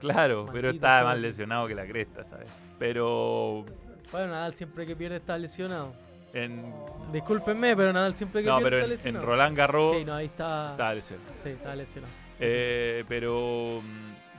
Claro, 0.00 0.46
pero 0.52 0.70
está 0.70 1.04
más 1.04 1.16
lesionado 1.18 1.68
que 1.68 1.74
la 1.76 1.86
cresta, 1.86 2.24
¿sabes? 2.24 2.50
Pero 2.80 3.64
Bueno, 4.10 4.28
Nadal 4.32 4.52
siempre 4.52 4.84
que 4.86 4.96
pierde 4.96 5.16
está 5.18 5.38
lesionado. 5.38 5.94
En. 6.44 6.64
Discúlpenme, 7.12 7.76
pero 7.76 7.92
Nadal 7.92 8.14
siempre 8.14 8.42
que 8.42 8.48
No, 8.48 8.60
pero 8.60 8.84
en. 8.84 9.22
Roland 9.22 9.56
Garros 9.56 9.96
Sí, 9.96 10.04
no, 10.04 10.14
ahí 10.14 10.26
está. 10.26 10.72
está 10.72 10.94
lesionado. 10.94 11.28
Sí, 11.42 11.48
está 11.50 11.76
lesionado. 11.76 12.12
Eh, 12.40 13.04
pero, 13.08 13.80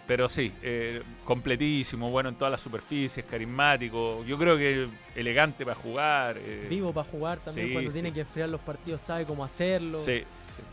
pero 0.05 0.27
sí, 0.27 0.51
eh, 0.61 1.01
completísimo, 1.25 2.09
bueno 2.11 2.29
en 2.29 2.35
todas 2.35 2.51
las 2.51 2.61
superficies, 2.61 3.25
carismático. 3.25 4.23
Yo 4.25 4.37
creo 4.37 4.57
que 4.57 4.87
elegante 5.15 5.65
para 5.65 5.75
jugar. 5.75 6.37
eh, 6.39 6.67
Vivo 6.69 6.91
para 6.93 7.09
jugar 7.09 7.39
también 7.39 7.67
sí, 7.67 7.73
cuando 7.73 7.89
sí. 7.91 7.95
tiene 7.95 8.13
que 8.13 8.21
enfriar 8.21 8.49
los 8.49 8.61
partidos, 8.61 9.01
sabe 9.01 9.25
cómo 9.25 9.43
hacerlo. 9.43 9.97
sí, 9.99 10.19
sí. 10.19 10.63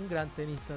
Un 0.00 0.08
gran 0.08 0.28
tenista. 0.30 0.74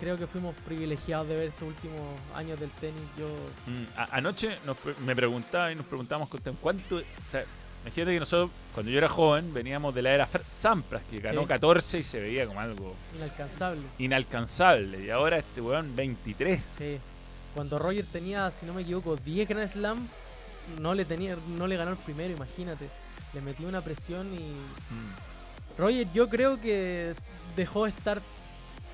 Creo 0.00 0.18
que 0.18 0.26
fuimos 0.26 0.54
privilegiados 0.66 1.26
de 1.28 1.36
ver 1.36 1.44
estos 1.48 1.68
últimos 1.68 2.00
años 2.34 2.58
del 2.60 2.68
tenis. 2.70 3.00
Yo 3.18 3.26
Mm, 3.66 3.84
anoche 4.12 4.58
nos 4.66 4.76
me 5.06 5.14
preguntaba 5.16 5.72
y 5.72 5.74
nos 5.74 5.86
preguntamos 5.86 6.28
¿cuánto? 6.60 6.96
O 6.96 7.02
sea, 7.30 7.44
imagínate 7.86 8.12
que 8.14 8.20
nosotros, 8.20 8.50
cuando 8.74 8.90
yo 8.90 8.98
era 8.98 9.08
joven, 9.08 9.54
veníamos 9.54 9.94
de 9.94 10.02
la 10.02 10.12
era 10.12 10.28
Sampras, 10.48 11.02
que 11.10 11.20
ganó 11.20 11.42
Sí. 11.42 11.46
14 11.48 11.98
y 11.98 12.02
se 12.02 12.20
veía 12.20 12.46
como 12.46 12.60
algo 12.60 12.94
inalcanzable. 13.16 13.82
inalcanzable. 13.98 15.04
Y 15.04 15.10
ahora 15.10 15.38
este 15.38 15.60
weón 15.60 15.94
23. 15.94 16.60
Sí. 16.62 16.98
Cuando 17.54 17.78
Roger 17.78 18.04
tenía, 18.06 18.50
si 18.50 18.66
no 18.66 18.74
me 18.74 18.82
equivoco, 18.82 19.16
10 19.16 19.48
Grand 19.48 19.68
Slam, 19.70 20.06
no 20.80 20.94
le 20.94 21.04
tenía, 21.04 21.36
no 21.56 21.66
le 21.66 21.76
ganó 21.76 21.92
el 21.92 21.96
primero, 21.96 22.34
imagínate. 22.34 22.88
Le 23.32 23.40
metió 23.40 23.68
una 23.68 23.80
presión 23.80 24.26
y. 24.34 24.38
Mm, 24.38 25.78
Roger, 25.78 26.06
yo 26.12 26.28
creo 26.28 26.60
que 26.60 27.14
dejó 27.56 27.86
estar. 27.86 28.20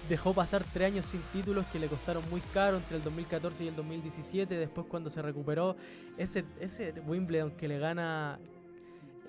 Dejó 0.09 0.35
pasar 0.35 0.65
tres 0.73 0.89
años 0.89 1.07
sin 1.07 1.21
títulos 1.33 1.65
que 1.73 1.79
le 1.79 1.87
costaron 1.87 2.25
muy 2.29 2.41
caro 2.53 2.77
entre 2.77 2.97
el 2.97 3.05
2014 3.05 3.65
y 3.65 3.69
el 3.69 3.77
2017. 3.77 4.57
Después, 4.57 4.87
cuando 4.89 5.11
se 5.11 5.23
recuperó, 5.23 5.77
ese, 6.19 6.45
ese 6.61 6.93
Wimbledon 7.07 7.53
que 7.53 7.69
le 7.69 7.79
gana. 7.79 8.39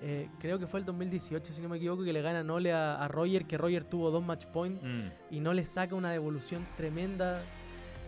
Eh, 0.02 0.28
creo 0.40 0.58
que 0.58 0.66
fue 0.66 0.80
el 0.80 0.86
2018, 0.86 1.52
si 1.52 1.62
no 1.62 1.68
me 1.68 1.76
equivoco, 1.76 2.04
que 2.04 2.12
le 2.12 2.22
gana 2.22 2.42
Nole 2.42 2.72
a, 2.72 2.96
a 2.96 3.08
Roger, 3.08 3.46
que 3.46 3.56
Roger 3.56 3.84
tuvo 3.84 4.10
dos 4.10 4.24
match 4.24 4.46
points 4.46 4.82
mm. 4.82 5.08
y 5.30 5.40
no 5.40 5.52
le 5.52 5.64
saca 5.64 5.94
una 5.94 6.10
devolución 6.12 6.66
tremenda. 6.76 7.40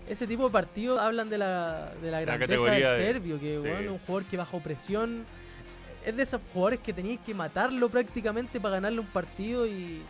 Ese 0.08 0.26
tipo 0.26 0.44
de 0.46 0.50
partidos 0.50 1.00
hablan 1.00 1.28
de 1.28 1.38
la, 1.38 1.92
de 2.00 2.10
la 2.10 2.20
grandeza 2.20 2.70
del 2.70 2.82
de- 2.82 2.96
serbio, 2.96 3.40
que 3.40 3.56
sí, 3.56 3.68
bueno, 3.68 3.80
es 3.80 3.90
un 3.90 3.98
jugador 3.98 4.24
que 4.24 4.36
bajo 4.36 4.60
presión 4.60 5.24
es 6.06 6.16
de 6.16 6.22
esos 6.22 6.40
jugadores 6.52 6.78
que 6.78 6.92
tenías 6.92 7.18
que 7.26 7.34
matarlo 7.34 7.88
prácticamente 7.88 8.60
para 8.60 8.76
ganarle 8.76 9.00
un 9.00 9.06
partido 9.06 9.66
y 9.66 10.02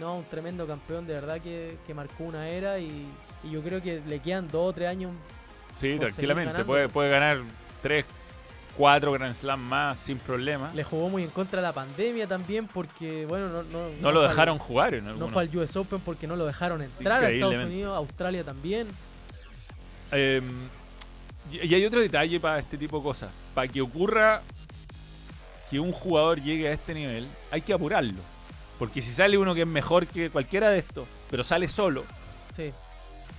no, 0.00 0.16
un 0.16 0.24
tremendo 0.24 0.66
campeón 0.66 1.06
de 1.06 1.12
verdad 1.12 1.38
que, 1.40 1.76
que 1.86 1.92
marcó 1.92 2.24
una 2.24 2.48
era 2.48 2.78
y, 2.78 3.06
y 3.44 3.50
yo 3.50 3.60
creo 3.62 3.82
que 3.82 4.00
le 4.06 4.20
quedan 4.20 4.48
dos 4.48 4.70
o 4.70 4.72
tres 4.72 4.88
años. 4.88 5.12
Sí, 5.72 5.98
tranquilamente. 5.98 6.64
Puede, 6.64 6.88
puede 6.88 7.10
ganar 7.10 7.40
3, 7.82 8.06
4 8.78 9.12
Grand 9.12 9.34
Slam 9.34 9.60
más 9.60 9.98
sin 9.98 10.18
problema. 10.18 10.70
Le 10.74 10.84
jugó 10.84 11.08
muy 11.10 11.24
en 11.24 11.30
contra 11.30 11.60
de 11.60 11.66
la 11.66 11.72
pandemia 11.72 12.26
también 12.26 12.66
porque, 12.68 13.26
bueno, 13.26 13.48
no, 13.48 13.62
no, 13.64 13.88
No 14.00 14.12
lo 14.12 14.22
al- 14.22 14.28
dejaron 14.28 14.58
jugar 14.58 14.94
en 14.94 15.04
No 15.04 15.10
algunos. 15.10 15.32
fue 15.32 15.42
al 15.42 15.56
US 15.56 15.76
Open 15.76 16.00
porque 16.00 16.26
no 16.26 16.36
lo 16.36 16.46
dejaron 16.46 16.80
entrar 16.80 17.24
a 17.24 17.28
Estados. 17.30 17.56
Unidos, 17.56 17.96
Australia 17.96 18.44
también. 18.44 18.86
Eh, 20.12 20.40
y 21.52 21.66
y 21.66 21.74
hay 21.74 21.84
otro 21.84 22.00
detalle 22.00 22.38
para 22.40 22.58
este 22.60 22.78
tipo 22.78 22.98
de 22.98 23.02
cosas. 23.02 23.30
Para 23.54 23.66
que 23.68 23.80
ocurra 23.80 24.42
que 25.70 25.80
un 25.80 25.92
jugador 25.92 26.40
llegue 26.40 26.68
a 26.68 26.72
este 26.72 26.94
nivel, 26.94 27.28
hay 27.50 27.60
que 27.62 27.72
apurarlo. 27.72 28.20
Porque 28.78 29.02
si 29.02 29.12
sale 29.12 29.36
uno 29.36 29.54
que 29.54 29.62
es 29.62 29.66
mejor 29.66 30.06
que 30.06 30.30
cualquiera 30.30 30.70
de 30.70 30.78
estos, 30.78 31.06
pero 31.30 31.42
sale 31.42 31.66
solo, 31.68 32.04
Sí, 32.54 32.72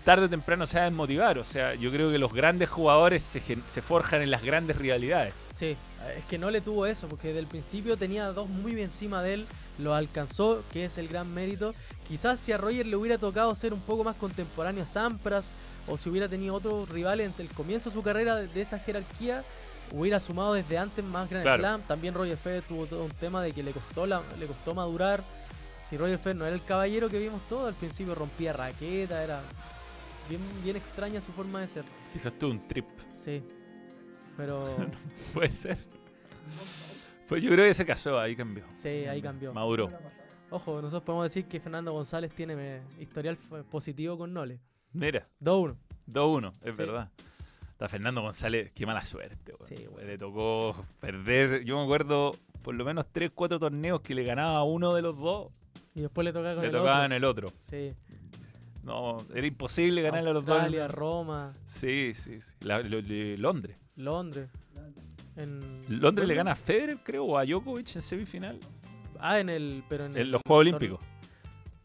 tarde 0.09 0.25
o 0.25 0.29
temprano 0.29 0.65
se 0.65 0.77
va 0.79 0.85
a 0.85 0.89
desmotivar. 0.89 1.37
O 1.37 1.43
sea, 1.43 1.75
yo 1.75 1.91
creo 1.91 2.09
que 2.11 2.17
los 2.17 2.33
grandes 2.33 2.67
jugadores 2.67 3.21
se, 3.21 3.43
se 3.67 3.81
forjan 3.83 4.23
en 4.23 4.31
las 4.31 4.41
grandes 4.41 4.75
rivalidades. 4.77 5.35
Sí, 5.53 5.77
es 6.17 6.25
que 6.27 6.39
no 6.39 6.49
le 6.49 6.61
tuvo 6.61 6.87
eso, 6.87 7.07
porque 7.07 7.27
desde 7.27 7.41
el 7.41 7.45
principio 7.45 7.95
tenía 7.95 8.31
dos 8.31 8.49
muy 8.49 8.73
bien 8.73 8.85
encima 8.85 9.21
de 9.21 9.35
él, 9.35 9.47
lo 9.77 9.93
alcanzó, 9.93 10.63
que 10.73 10.85
es 10.85 10.97
el 10.97 11.09
gran 11.09 11.31
mérito. 11.31 11.75
Quizás 12.07 12.39
si 12.39 12.51
a 12.51 12.57
Roger 12.57 12.87
le 12.87 12.95
hubiera 12.95 13.19
tocado 13.19 13.53
ser 13.53 13.71
un 13.71 13.81
poco 13.81 14.03
más 14.03 14.15
contemporáneo 14.15 14.81
a 14.83 14.87
Sampras, 14.87 15.45
o 15.87 15.95
si 15.95 16.09
hubiera 16.09 16.27
tenido 16.27 16.55
otros 16.55 16.89
rivales 16.89 17.27
entre 17.27 17.45
el 17.45 17.51
comienzo 17.51 17.91
de 17.91 17.95
su 17.95 18.01
carrera 18.01 18.35
de, 18.35 18.47
de 18.47 18.61
esa 18.63 18.79
jerarquía, 18.79 19.43
hubiera 19.91 20.19
sumado 20.19 20.53
desde 20.55 20.79
antes 20.79 21.05
más 21.05 21.29
Grand 21.29 21.43
Claro. 21.43 21.61
Slam. 21.61 21.81
También 21.83 22.15
Roger 22.15 22.35
Federer 22.37 22.63
tuvo 22.63 22.87
todo 22.87 23.03
un 23.03 23.11
tema 23.11 23.43
de 23.43 23.51
que 23.51 23.61
le 23.61 23.73
costó, 23.73 24.07
la, 24.07 24.23
le 24.39 24.47
costó 24.47 24.73
madurar. 24.73 25.23
Si 25.87 25.97
Roger 25.97 26.17
Federer 26.17 26.35
no 26.37 26.45
era 26.47 26.55
el 26.55 26.63
caballero 26.63 27.09
que 27.09 27.19
vimos 27.19 27.41
todo, 27.47 27.67
al 27.67 27.75
principio 27.75 28.15
rompía 28.15 28.53
raqueta, 28.53 29.23
era 29.23 29.41
bien, 30.29 30.41
bien 30.63 30.75
extraña 30.75 31.21
su 31.21 31.31
forma 31.31 31.61
de 31.61 31.67
ser. 31.67 31.83
Quizás 32.13 32.31
tuvo 32.37 32.51
un 32.51 32.67
trip. 32.67 32.85
Sí, 33.13 33.43
pero 34.37 34.65
Puede 35.33 35.51
ser. 35.51 35.77
Pues 37.27 37.43
yo 37.43 37.49
creo 37.51 37.65
que 37.65 37.73
se 37.73 37.85
casó, 37.85 38.19
ahí 38.19 38.35
cambió. 38.35 38.63
sí, 38.77 38.87
ahí 38.89 39.21
cambió. 39.21 39.53
Maduró. 39.53 39.89
Ojo, 40.51 40.81
nosotros 40.81 41.03
podemos 41.03 41.25
decir 41.25 41.45
que 41.45 41.59
Fernando 41.59 41.91
González 41.93 42.33
tiene 42.33 42.55
eh, 42.57 42.81
historial 42.99 43.37
positivo 43.69 44.17
con 44.17 44.33
Nole. 44.33 44.59
Mira, 44.93 45.27
2-1. 45.41 45.75
2-1, 46.07 46.51
es 46.63 46.75
Sí. 46.75 46.81
verdad. 46.81 47.11
Está 47.71 47.87
Fernando 47.87 48.21
González, 48.23 48.71
qué 48.71 48.85
mala 48.87 49.03
suerte. 49.03 49.53
weón. 49.59 49.69
Sí, 49.69 49.87
weón. 49.87 50.07
Le 50.07 50.17
tocó 50.17 50.75
perder. 50.99 51.63
Yo 51.63 51.77
me 51.77 51.83
acuerdo 51.83 52.35
por 52.63 52.73
lo 52.73 52.83
menos 52.83 53.05
3, 53.11 53.29
4 53.33 53.59
torneos 53.59 54.01
que 54.01 54.15
le 54.15 54.23
ganaba 54.23 54.63
uno 54.63 54.93
de 54.95 55.03
los 55.03 55.15
dos. 55.17 55.51
Y 55.93 56.01
después 56.01 56.25
le 56.25 56.33
toca 56.33 56.53
con 56.55 56.61
Le 56.61 56.67
el 56.67 56.71
tocaba 56.73 56.95
otro. 56.95 57.05
en 57.05 57.11
el 57.11 57.23
otro. 57.23 57.53
Sí. 57.61 57.93
No, 58.83 59.17
era 59.33 59.45
imposible 59.45 60.01
ganarle 60.01 60.29
a 60.29 60.33
los 60.33 60.45
dos. 60.45 60.55
Australia, 60.55 60.87
Roma, 60.87 61.51
Sí, 61.65 62.13
sí, 62.13 62.39
sí. 62.41 62.53
La- 62.61 62.79
lo- 62.81 63.01
de 63.01 63.35
Londres. 63.37 63.77
Londres. 63.95 64.49
En 65.35 65.59
Londres 65.87 66.27
le 66.27 66.35
gana 66.35 66.51
a 66.51 66.55
Federer, 66.55 66.97
creo, 67.03 67.23
o 67.25 67.37
a 67.37 67.45
Djokovic 67.45 67.95
en 67.95 68.01
semifinal. 68.01 68.59
Ah, 69.19 69.39
en 69.39 69.49
el. 69.49 69.83
Pero 69.87 70.05
en, 70.05 70.11
En 70.13 70.17
el 70.21 70.31
los 70.31 70.41
Juegos. 70.45 70.61
Olímpicos. 70.61 70.99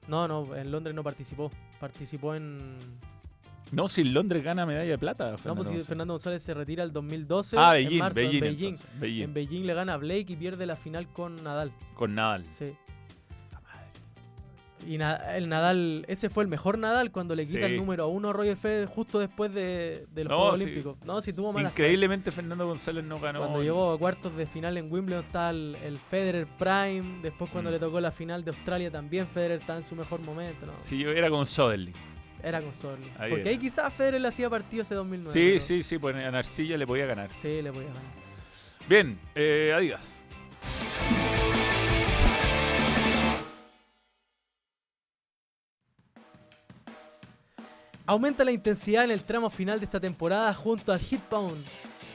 No, 0.09 0.27
no, 0.29 0.55
en 0.57 0.71
Londres 0.71 0.95
no 0.95 1.03
participó. 1.03 1.51
Participó 1.81 2.35
en. 2.35 2.77
No, 3.73 3.89
si 3.89 4.05
Londres 4.05 4.45
gana 4.45 4.67
medalla 4.67 4.91
de 4.91 4.99
plata. 4.99 5.31
No, 5.33 5.39
Fernando 5.39 5.57
pues 5.57 5.69
si 5.69 5.75
González. 5.75 5.87
Fernando 5.89 6.15
González 6.15 6.43
se 6.43 6.55
retira 6.55 6.85
el 6.85 6.93
2012. 6.93 7.57
Ah, 7.59 7.77
en 7.79 7.85
Beijing, 7.85 7.99
marzo, 7.99 8.21
en 8.21 8.27
Beijing, 8.27 8.41
Beijing. 8.41 8.67
entonces, 8.75 9.01
Beijing. 9.01 9.23
En 9.25 9.35
Beijing 9.35 9.63
le 9.67 9.75
gana 9.75 9.95
a 9.95 9.97
Blake 9.97 10.27
y 10.29 10.37
pierde 10.37 10.67
la 10.67 10.77
final 10.77 11.09
con 11.09 11.43
Nadal. 11.43 11.73
Con 11.95 12.15
Nadal. 12.15 12.45
Sí. 12.51 12.73
Y 14.87 14.99
Na- 14.99 15.17
el 15.37 15.49
Nadal, 15.49 16.05
ese 16.09 16.29
fue 16.29 16.45
el 16.45 16.49
mejor 16.51 16.79
Nadal 16.79 17.11
cuando 17.11 17.35
le 17.35 17.47
quita 17.47 17.67
Sí. 17.67 17.73
el 17.73 17.77
número 17.77 18.09
uno 18.09 18.31
a 18.31 18.33
Roger 18.33 18.57
Federer 18.57 18.87
justo 18.87 19.19
después 19.19 19.53
de, 19.55 20.07
de 20.15 20.25
los 20.25 20.31
No, 20.31 20.39
Juegos 20.39 20.59
sí. 20.59 20.65
Olímpicos. 20.65 20.97
No, 21.05 21.21
si 21.23 21.33
tuvo 21.33 21.53
mala 21.53 21.69
suerte. 21.71 21.83
Increíblemente 21.83 22.31
Fernando 22.31 22.67
González 22.67 23.05
no 23.05 23.19
ganó. 23.21 23.41
Cuando 23.41 23.63
llegó 23.63 23.93
a 23.93 23.99
cuartos 23.99 24.37
de 24.37 24.47
final 24.47 24.77
en 24.77 24.93
Wimbledon 24.93 25.25
estaba 25.25 25.51
el, 25.51 25.77
el 25.85 25.99
Federer 25.99 26.47
Prime. 26.59 27.21
Después 27.23 27.51
cuando 27.51 27.71
Mm. 27.71 27.73
le 27.75 27.79
tocó 27.79 28.01
la 28.01 28.11
final 28.11 28.45
de 28.45 28.51
Australia 28.51 28.91
también 28.91 29.27
Federer 29.27 29.61
estaba 29.61 29.79
en 29.79 29.87
su 29.87 29.95
mejor 29.97 30.21
momento. 30.21 30.67
¿no? 30.67 30.73
Sí, 30.81 31.03
era 31.03 31.31
con 31.31 31.47
Soderling. 31.47 31.95
Era 32.43 32.61
con 32.61 32.75
Sorli. 32.75 33.07
Ahí 33.19 33.31
Porque 33.31 33.41
era. 33.41 33.51
ahí 33.53 33.59
quizás 33.59 33.91
Federer 33.95 34.21
le 34.21 34.29
hacía 34.29 34.51
partido 34.51 34.83
ese 34.83 34.95
2009. 34.95 35.33
Sí, 35.33 35.55
¿no? 35.55 35.61
sí, 35.61 35.83
sí, 35.83 35.99
pues 35.99 36.15
en 36.15 36.35
Arcilla 36.35 36.77
le 36.77 36.87
podía 36.87 37.07
ganar. 37.07 37.31
Sí, 37.37 37.63
le 37.63 37.73
podía 37.73 37.89
ganar. 37.89 38.03
Bien, 38.87 39.19
eh, 39.35 39.73
Adidas. 39.75 40.23
Aumenta 48.07 48.45
la 48.45 48.53
intensidad 48.53 49.05
en 49.05 49.13
el 49.13 49.25
tramo 49.25 49.49
final 49.49 49.81
de 49.81 49.87
esta 49.87 49.99
temporada 49.99 50.53
junto 50.53 50.93
al 50.93 51.01
Hit 51.01 51.23
Pound. 51.23 51.65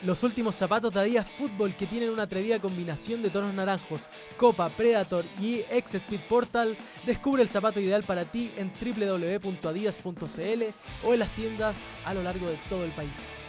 Los 0.03 0.21
últimos 0.21 0.55
zapatos 0.55 0.93
de 0.93 0.99
Adidas 0.99 1.27
Football 1.27 1.75
que 1.75 1.87
tienen 1.87 2.11
una 2.11 2.23
atrevida 2.23 2.59
combinación 2.59 3.23
de 3.23 3.31
tonos 3.31 3.53
naranjos, 3.55 4.03
Copa, 4.37 4.69
Predator 4.69 5.25
y 5.41 5.65
X 5.71 5.95
Speed 5.95 6.19
Portal. 6.29 6.77
Descubre 7.07 7.41
el 7.41 7.49
zapato 7.49 7.79
ideal 7.79 8.03
para 8.03 8.23
ti 8.25 8.51
en 8.55 8.71
www.adidas.cl 8.79 10.63
o 11.03 11.13
en 11.13 11.19
las 11.19 11.29
tiendas 11.29 11.95
a 12.05 12.13
lo 12.13 12.21
largo 12.21 12.47
de 12.47 12.55
todo 12.69 12.85
el 12.85 12.91
país. 12.91 13.47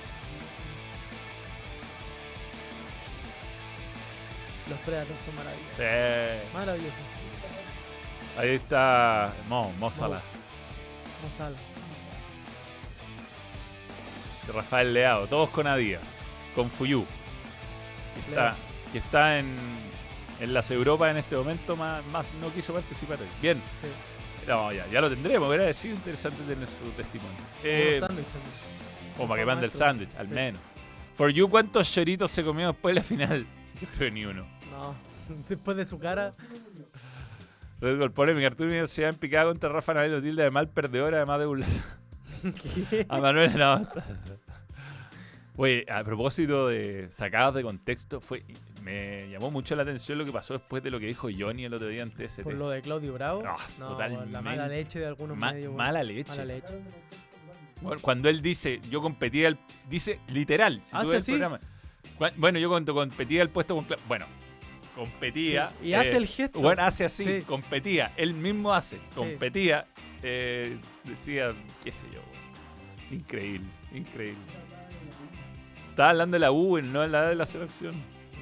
Los 4.71 4.79
Predators 4.81 5.21
son 5.27 5.35
maravillosos. 5.37 5.77
Sí. 5.77 6.55
Maravillosos. 6.55 6.99
Ahí 8.39 8.51
está 8.51 9.35
Mo, 9.47 9.71
Mo 9.79 9.91
de 9.91 11.70
Rafael 14.53 14.93
Leao, 14.93 15.27
todos 15.27 15.51
con 15.51 15.67
Adidas, 15.67 16.03
con 16.55 16.71
Fuyu, 16.71 17.05
que 18.15 18.21
está, 18.31 18.43
Leao. 18.43 18.57
que 18.93 18.99
está 18.99 19.39
en, 19.39 19.57
en 20.41 20.55
las 20.55 20.71
Europas 20.71 21.11
en 21.13 21.19
este 21.19 21.37
momento, 21.37 21.77
más, 21.77 22.05
más 22.07 22.27
no 22.41 22.53
quiso 22.53 22.73
participar. 22.73 23.19
Bien, 23.43 23.57
Sí. 23.57 24.47
no, 24.49 24.73
ya, 24.73 24.87
ya 24.89 25.01
lo 25.01 25.09
tendremos, 25.11 25.49
hubiera 25.49 25.73
sido 25.73 25.95
interesante 25.95 26.43
tener 26.45 26.69
su 26.69 26.91
testimonio. 26.97 27.37
Eh, 27.63 28.01
o 29.19 29.27
para 29.29 29.41
que 29.43 29.47
mande 29.47 29.67
el 29.67 29.73
sándwich, 29.73 30.15
al 30.17 30.29
Sí. 30.29 30.35
menos. 30.35 30.61
For 31.15 31.31
You, 31.31 31.49
¿cuántos 31.51 31.93
choritos 31.93 32.31
se 32.31 32.43
comió 32.43 32.69
después 32.69 32.95
de 32.95 33.01
la 33.01 33.05
final? 33.07 33.47
Yo 33.81 33.87
creo 33.89 33.99
que 33.99 34.11
ni 34.11 34.25
uno. 34.25 34.47
No, 34.71 34.95
después 35.49 35.77
de 35.77 35.87
su 35.87 35.99
cara. 35.99 36.33
Red 37.81 37.97
Bull 37.99 38.13
polémica. 38.13 38.47
Arturo 38.49 38.69
Universidad 38.69 39.09
en 39.11 39.17
picada 39.17 39.47
contra 39.47 39.71
Rafa 39.71 39.95
Nadal 39.95 40.13
lo 40.13 40.21
tilda 40.23 40.45
de 40.45 40.51
mal 40.51 40.69
perdedor, 40.69 41.15
además 41.15 41.39
de 41.41 41.47
burlar 41.47 41.69
¿qué? 42.91 43.07
a 43.09 43.19
Manuel 43.19 43.57
no. 43.59 43.87
Oye, 45.57 45.85
a 45.91 46.03
propósito 46.05 46.69
de 46.69 47.09
sacados 47.11 47.55
de 47.57 47.63
contexto, 47.63 48.21
fue 48.21 48.43
me 48.83 49.29
llamó 49.29 49.51
mucho 49.51 49.77
la 49.77 49.83
atención 49.83 50.17
lo 50.17 50.25
que 50.25 50.33
pasó 50.33 50.55
después 50.55 50.83
de 50.83 50.91
lo 50.91 50.99
que 50.99 51.07
dijo 51.07 51.29
Johnny 51.37 51.67
el 51.67 51.75
otro 51.75 51.89
día 51.89 52.03
ante 52.03 52.25
ese 52.25 52.43
Por 52.43 52.55
lo 52.55 52.71
de 52.71 52.81
Claudio 52.81 53.13
Bravo. 53.13 53.43
Ah, 53.47 53.59
no, 53.79 53.89
totalmente. 53.91 54.31
la 54.31 54.41
mala 54.41 54.69
leche 54.69 54.99
de 55.01 55.07
algunos 55.07 55.37
Ma- 55.37 55.53
medios. 55.53 55.67
bueno. 55.73 55.77
mala 55.85 56.03
leche. 56.03 56.31
Mala 56.31 56.45
leche. 56.45 56.75
Bueno, 57.83 58.01
cuando 58.01 58.29
él 58.31 58.41
dice, 58.41 58.81
yo 58.91 59.03
competía, 59.03 59.49
el, 59.49 59.59
dice 59.89 60.19
literal. 60.29 60.81
Si 60.87 60.97
¿Hace 60.97 61.05
tú 61.07 61.13
ves 61.13 61.29
el 61.29 61.39
programa. 61.39 61.61
Bueno, 62.37 62.59
yo 62.59 62.69
cuando 62.71 62.95
competía 62.95 63.43
el 63.43 63.51
puesto 63.51 63.75
con 63.75 63.87
Cla- 63.87 63.99
Bueno, 64.09 64.27
competía. 65.05 65.71
Sí, 65.81 65.89
y 65.89 65.95
hace 65.95 66.17
el 66.17 66.27
gesto. 66.27 66.61
Bueno, 66.61 66.83
hace 66.83 67.05
así, 67.07 67.25
Sí. 67.25 67.43
competía. 67.47 68.13
Él 68.17 68.35
mismo 68.35 68.73
hace, 68.75 68.99
competía. 69.15 69.87
eh, 70.23 70.77
decía, 71.05 71.55
qué 71.83 71.91
sé 71.93 72.05
yo. 72.13 72.21
Increíble, 73.15 73.67
increíble. 73.95 74.37
Estaba 75.89 76.11
hablando 76.11 76.35
de 76.35 76.41
la 76.41 76.53
U, 76.53 76.81
no 76.83 77.07
la 77.07 77.29
de 77.31 77.35
la 77.35 77.47
selección. 77.47 77.95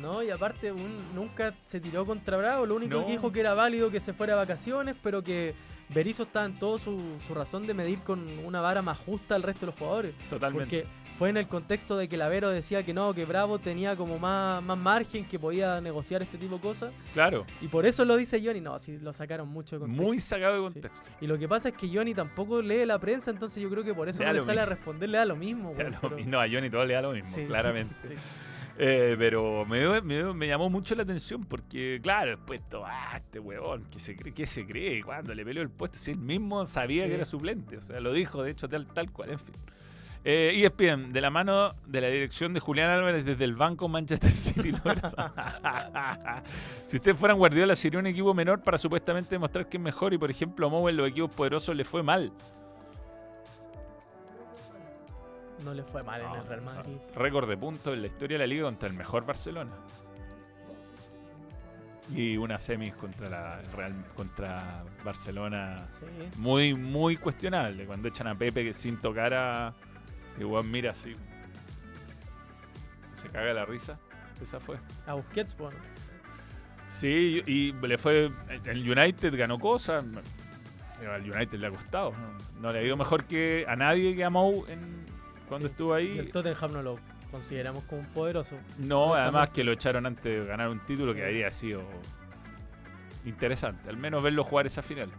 No, 0.03 0.23
y 0.23 0.31
aparte 0.31 0.71
un- 0.73 0.97
nunca 1.15 1.55
se 1.65 1.81
tiró 1.81 2.05
contra 2.07 2.37
Bravo. 2.37 2.67
Lo 2.67 2.77
único 2.77 2.99
No. 3.01 3.07
que 3.07 3.13
dijo 3.13 3.33
que 3.33 3.41
era 3.41 3.55
válido 3.55 3.91
que 3.91 4.01
se 4.01 4.13
fuera 4.13 4.35
a 4.35 4.37
vacaciones, 4.37 4.97
pero 5.03 5.23
que 5.25 5.55
Berizzo 5.89 6.25
estaba 6.25 6.47
en 6.47 6.55
todo 6.55 6.79
su, 6.79 7.01
su 7.27 7.35
razón 7.35 7.67
de 7.67 7.75
medir 7.75 8.01
con 8.01 8.25
una 8.45 8.61
vara 8.61 8.83
más 8.83 8.99
justa 8.99 9.35
al 9.35 9.43
resto 9.43 9.61
de 9.67 9.67
los 9.73 9.79
jugadores. 9.79 10.15
Totalmente. 10.31 10.83
Porque 10.83 11.08
fue 11.19 11.31
en 11.31 11.37
el 11.37 11.49
contexto 11.49 11.97
de 11.97 12.09
que 12.09 12.17
Lavero 12.17 12.49
decía 12.51 12.85
que 12.85 12.95
no, 12.95 13.13
que 13.13 13.25
Bravo 13.25 13.59
tenía 13.59 13.97
como 13.97 14.19
más, 14.21 14.63
más 14.63 14.79
margen, 14.79 15.25
que 15.25 15.39
podía 15.39 15.81
negociar 15.81 16.23
este 16.23 16.39
tipo 16.39 16.55
de 16.57 16.61
cosas. 16.61 16.93
Claro, 17.13 17.45
Y 17.61 17.67
por 17.69 17.85
eso 17.87 18.05
lo 18.05 18.17
dice 18.17 18.41
Johnny. 18.45 18.61
No, 18.61 18.79
si 18.79 18.99
lo 18.99 19.13
sacaron 19.13 19.49
mucho 19.49 19.77
de 19.77 19.81
contexto. 19.81 20.03
muy 20.05 20.19
sacado 20.21 20.63
de 20.63 20.69
Sí. 20.69 20.75
contexto. 20.75 21.09
Y 21.21 21.27
lo 21.27 21.37
que 21.39 21.49
pasa 21.49 21.71
es 21.71 21.75
que 21.75 21.89
Johnny 21.93 22.15
tampoco 22.15 22.63
lee 22.63 22.87
la 22.87 22.99
prensa, 23.01 23.31
entonces 23.33 23.61
yo 23.63 23.69
creo 23.69 23.83
que 23.83 23.95
por 23.95 24.09
eso 24.09 24.23
no 24.23 24.33
le 24.33 24.41
sale 24.45 24.61
a 24.61 24.67
responder, 24.67 25.09
le 25.09 25.19
da 25.19 25.25
lo 25.25 25.35
mismo. 25.37 25.73
Ya 25.73 25.79
weón, 25.79 25.93
lo- 25.93 26.01
pero- 26.01 26.19
y 26.21 26.25
no, 26.25 26.41
a 26.41 26.47
Johnny 26.49 26.71
todo 26.71 26.85
le 26.85 26.95
da 26.95 27.03
lo 27.03 27.13
mismo, 27.13 27.35
Sí, 27.35 27.45
claramente. 27.47 27.95
sí. 28.09 28.15
Eh, 28.81 29.17
pero 29.19 29.65
me, 29.67 30.01
me, 30.03 30.33
me 30.33 30.47
llamó 30.47 30.71
mucho 30.71 30.95
la 30.95 31.03
atención 31.03 31.43
porque, 31.45 31.99
claro, 32.01 32.31
después 32.37 32.61
todo, 32.69 32.85
ah, 32.87 33.11
este 33.17 33.41
huevón, 33.41 33.85
¿qué 33.91 33.99
se 33.99 34.15
cree? 34.15 34.33
¿Qué 34.33 34.47
se 34.47 34.65
cree? 34.65 35.03
Cuando 35.03 35.35
le 35.35 35.45
peleó 35.45 35.65
el 35.65 35.69
puesto, 35.71 35.99
si 35.99 36.13
él 36.13 36.19
mismo 36.19 36.65
sabía 36.65 37.03
Sí. 37.03 37.09
que 37.09 37.15
era 37.17 37.25
suplente, 37.25 37.77
o 37.79 37.81
sea, 37.81 37.99
lo 37.99 38.13
dijo, 38.13 38.45
de 38.45 38.53
hecho, 38.53 38.69
tal, 38.69 38.87
tal 38.87 39.11
cual, 39.11 39.31
en 39.31 39.39
fin. 39.41 39.53
Eh, 40.31 40.63
ESPN, 40.63 41.11
de 41.11 41.23
la 41.23 41.31
mano 41.31 41.71
de 41.87 42.03
la 42.03 42.09
dirección 42.09 42.53
de 42.53 42.61
Julián 42.61 42.91
Álvarez 42.91 43.25
desde 43.25 43.45
el 43.45 43.57
banco 43.57 43.89
Manchester 43.89 44.31
City. 44.31 44.73
si 46.87 46.97
ustedes 46.97 47.17
fueran 47.17 47.39
Guardiola, 47.39 47.75
sería 47.75 47.99
un 47.99 48.07
equipo 48.07 48.35
menor 48.35 48.61
para 48.61 48.77
supuestamente 48.77 49.37
demostrar 49.37 49.71
que 49.71 49.79
es 49.79 49.83
mejor 49.83 50.13
y, 50.13 50.19
por 50.19 50.31
ejemplo, 50.31 50.67
a 50.67 50.69
Mou 50.69 50.87
en 50.91 50.99
los 50.99 51.09
equipos 51.09 51.31
poderosos 51.31 51.75
le 51.75 51.83
fue 51.83 52.03
mal. 52.03 52.31
No 55.65 55.73
le 55.73 55.83
fue 55.83 56.03
mal 56.03 56.21
en 56.21 56.29
No, 56.29 56.37
el 56.37 56.47
Real 56.47 56.61
Madrid. 56.61 56.97
Récord 57.17 57.49
de 57.49 57.57
puntos 57.57 57.95
en 57.95 58.03
la 58.03 58.09
historia 58.09 58.35
de 58.37 58.41
la 58.41 58.47
liga 58.47 58.65
contra 58.65 58.87
el 58.87 58.95
mejor 58.95 59.25
Barcelona. 59.25 59.73
Y 62.15 62.37
una 62.37 62.59
semis 62.59 62.93
contra 62.97 63.31
la 63.31 63.63
Real 63.75 63.95
contra 64.15 64.85
Barcelona 65.03 65.89
Sí. 65.99 66.05
muy 66.39 66.75
muy 66.75 67.17
cuestionable 67.17 67.87
cuando 67.87 68.09
echan 68.09 68.27
a 68.27 68.35
Pepe 68.35 68.75
sin 68.75 68.99
tocar 68.99 69.33
a 69.33 69.73
igual 70.39 70.65
mira 70.65 70.91
así 70.93 71.15
se 73.15 73.29
caga 73.29 73.53
la 73.53 73.65
risa 73.65 73.99
esa 74.41 74.61
fue 74.61 74.77
A 75.07 75.15
Busquets, 75.15 75.57
bueno. 75.57 75.77
sí 76.87 77.43
y 77.47 77.73
le 77.73 77.99
fue 77.99 78.31
el 78.65 78.91
United 78.99 79.37
ganó 79.37 79.59
cosas 79.59 80.05
al 81.01 81.23
United 81.31 81.59
le 81.59 81.67
ha 81.67 81.71
costado 81.71 82.13
no, 82.13 82.61
No 82.61 82.73
le 82.73 82.81
ha 82.81 82.83
ido 82.83 82.97
mejor 82.97 83.25
que 83.25 83.65
a 83.69 83.77
nadie 83.77 84.15
que 84.17 84.25
a 84.25 84.31
Mou 84.31 84.65
en, 84.69 85.07
cuando 85.49 85.69
Sí. 85.69 85.73
estuvo 85.73 85.99
Y 85.99 86.19
el 86.19 86.27
ahí 86.27 86.33
Tottenham 86.33 86.73
no 86.73 86.83
lo 86.83 86.99
consideramos 87.31 87.85
como 87.85 88.01
un 88.01 88.07
poderoso. 88.09 88.57
No, 88.79 89.15
además 89.15 89.51
que 89.51 89.63
lo 89.63 89.73
echaron 89.73 90.07
antes 90.07 90.25
de 90.25 90.47
ganar 90.47 90.69
un 90.71 90.81
título 90.87 91.15
que 91.15 91.23
habría 91.23 91.51
sido 91.51 91.83
interesante, 93.27 93.89
al 93.91 93.97
menos 93.99 94.23
verlo 94.23 94.45
jugar 94.45 94.67
esa 94.67 94.83
final. 94.83 95.11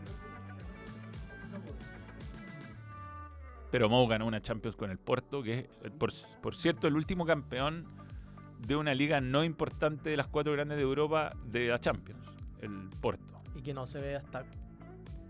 Pero 3.71 3.89
Mou 3.89 4.07
ganó 4.07 4.25
una 4.25 4.41
Champions 4.41 4.75
con 4.75 4.89
el 4.89 4.97
Porto, 4.97 5.43
que 5.43 5.69
es, 5.83 5.91
por, 5.97 6.11
por 6.41 6.55
cierto, 6.55 6.87
el 6.87 6.95
último 6.95 7.25
campeón 7.25 7.85
de 8.67 8.75
una 8.75 8.93
liga 8.93 9.21
no 9.21 9.43
importante 9.43 10.09
de 10.09 10.17
las 10.17 10.27
cuatro 10.27 10.53
grandes 10.53 10.77
de 10.77 10.83
Europa 10.83 11.33
de 11.45 11.67
la 11.67 11.79
Champions, 11.79 12.27
el 12.61 12.89
Porto. 13.01 13.41
Y 13.55 13.61
que 13.61 13.73
no 13.73 13.85
se 13.85 13.99
ve 13.99 14.15
hasta. 14.15 14.45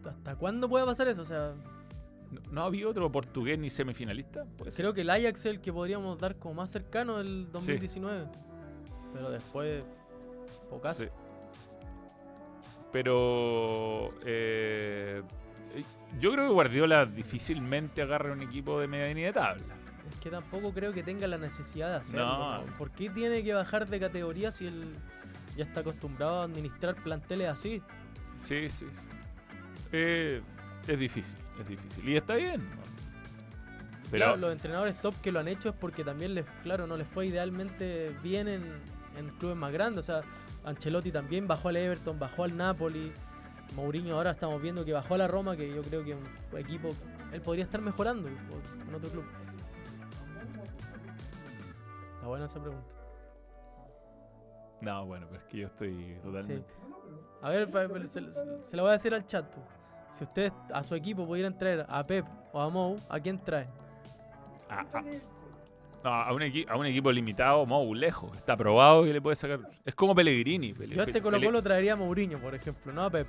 ¿Hasta 0.05 0.35
cuándo 0.35 0.69
puede 0.69 0.85
pasar 0.85 1.09
eso? 1.09 1.21
O 1.21 1.25
sea, 1.25 1.53
¿No, 2.31 2.41
no 2.51 2.63
había 2.63 2.87
otro 2.87 3.11
portugués 3.11 3.57
ni 3.59 3.69
semifinalista? 3.69 4.45
Ser. 4.63 4.73
creo 4.73 4.93
que 4.93 5.01
el 5.01 5.09
Ajax 5.09 5.39
es 5.41 5.45
el 5.45 5.61
que 5.61 5.73
podríamos 5.73 6.17
dar 6.17 6.37
como 6.37 6.55
más 6.55 6.69
cercano 6.69 7.19
el 7.19 7.51
2019. 7.51 8.27
Pero 9.13 9.31
después. 9.31 9.83
Pocas. 10.69 10.97
Sí. 10.97 11.07
Pero 12.91 14.13
eh, 14.25 15.21
eh, 15.21 15.23
yo 16.19 16.31
creo 16.31 16.47
que 16.47 16.53
Guardiola 16.53 17.05
difícilmente 17.05 18.01
agarra 18.01 18.33
un 18.33 18.41
equipo 18.41 18.79
de 18.79 18.87
medianía 18.87 19.27
de 19.27 19.33
tabla. 19.33 19.75
Es 20.09 20.15
que 20.17 20.29
tampoco 20.29 20.73
creo 20.73 20.91
que 20.91 21.03
tenga 21.03 21.27
la 21.27 21.37
necesidad 21.37 21.89
de 21.89 21.95
hacerlo. 21.97 22.25
No. 22.25 22.65
¿no? 22.65 22.77
¿Por 22.77 22.91
qué 22.91 23.09
tiene 23.09 23.43
que 23.43 23.53
bajar 23.53 23.87
de 23.87 23.99
categoría 23.99 24.51
si 24.51 24.67
él 24.67 24.91
ya 25.55 25.65
está 25.65 25.81
acostumbrado 25.81 26.41
a 26.41 26.43
administrar 26.45 26.95
planteles 26.95 27.49
así? 27.49 27.81
Sí, 28.37 28.69
sí. 28.69 28.85
sí. 28.91 29.07
Eh, 29.91 30.41
es 30.87 30.99
difícil, 30.99 31.37
es 31.59 31.67
difícil. 31.67 32.09
Y 32.09 32.15
está 32.17 32.35
bien. 32.35 32.67
Pero 34.11 34.25
Claro, 34.25 34.37
los 34.37 34.51
entrenadores 34.51 34.99
top 35.01 35.13
que 35.21 35.31
lo 35.31 35.39
han 35.39 35.47
hecho 35.47 35.69
es 35.69 35.75
porque 35.75 36.03
también 36.03 36.33
les, 36.33 36.45
claro, 36.63 36.87
no 36.87 36.97
les 36.97 37.07
fue 37.07 37.27
idealmente 37.27 38.15
bien 38.23 38.47
en, 38.47 38.63
en 39.17 39.29
clubes 39.37 39.57
más 39.57 39.71
grandes. 39.71 39.99
O 39.99 40.03
sea, 40.03 40.21
Ancelotti 40.63 41.11
también 41.11 41.47
bajó 41.47 41.69
al 41.69 41.77
Everton, 41.77 42.17
bajó 42.17 42.43
al 42.45 42.57
Napoli. 42.57 43.11
Mourinho 43.75 44.15
ahora 44.15 44.31
estamos 44.31 44.61
viendo 44.61 44.83
que 44.83 44.93
bajó 44.93 45.15
a 45.15 45.17
la 45.19 45.27
Roma, 45.27 45.55
que 45.55 45.67
yo 45.73 45.81
creo 45.81 46.03
que 46.03 46.15
un 46.15 46.57
equipo, 46.57 46.89
él 47.31 47.41
podría 47.41 47.63
estar 47.65 47.81
mejorando 47.81 48.27
en 48.27 48.95
otro 48.95 49.09
club. 49.09 49.25
Está 52.15 52.27
buena 52.27 52.45
esa 52.45 52.59
pregunta. 52.61 52.85
no, 54.81 55.05
bueno, 55.05 55.27
pues 55.27 55.41
es 55.41 55.47
que 55.47 55.57
yo 55.59 55.67
estoy 55.67 56.17
totalmente. 56.23 56.73
A 57.41 57.49
ver, 57.49 57.69
se, 58.07 58.29
se- 58.61 58.75
la 58.75 58.81
voy 58.83 58.89
a 58.89 58.93
decir 58.93 59.13
al 59.13 59.25
chat. 59.25 59.45
po. 59.45 59.61
Si 60.11 60.23
ustedes 60.23 60.51
a 60.73 60.83
su 60.83 60.95
equipo 60.95 61.25
pudieran 61.25 61.57
traer 61.57 61.85
a 61.87 62.05
Pep 62.05 62.25
o 62.51 62.59
a 62.59 62.69
Mou, 62.69 62.95
¿a 63.07 63.19
quién 63.19 63.39
traen? 63.39 63.69
A, 64.69 64.79
a- 64.81 65.01
no, 66.03 66.09
a 66.09 66.33
un, 66.33 66.41
a 66.69 66.75
un 66.77 66.85
equipo 66.85 67.11
limitado, 67.11 67.65
Mou, 67.65 67.93
lejos. 67.93 68.35
Está 68.35 68.57
probado 68.57 69.03
que 69.03 69.13
le 69.13 69.21
puede 69.21 69.35
sacar. 69.35 69.59
Es 69.85 69.95
como 69.95 70.13
Pellegrini. 70.15 70.73
Pele- 70.73 70.95
Yo 70.95 71.01
a 71.01 71.05
este 71.05 71.21
Colo 71.21 71.39
Colo 71.41 71.61
traería 71.61 71.93
a 71.93 71.95
Mourinho, 71.95 72.37
por 72.39 72.53
ejemplo, 72.55 72.91
no 72.91 73.03
a 73.05 73.09
Pep. 73.09 73.27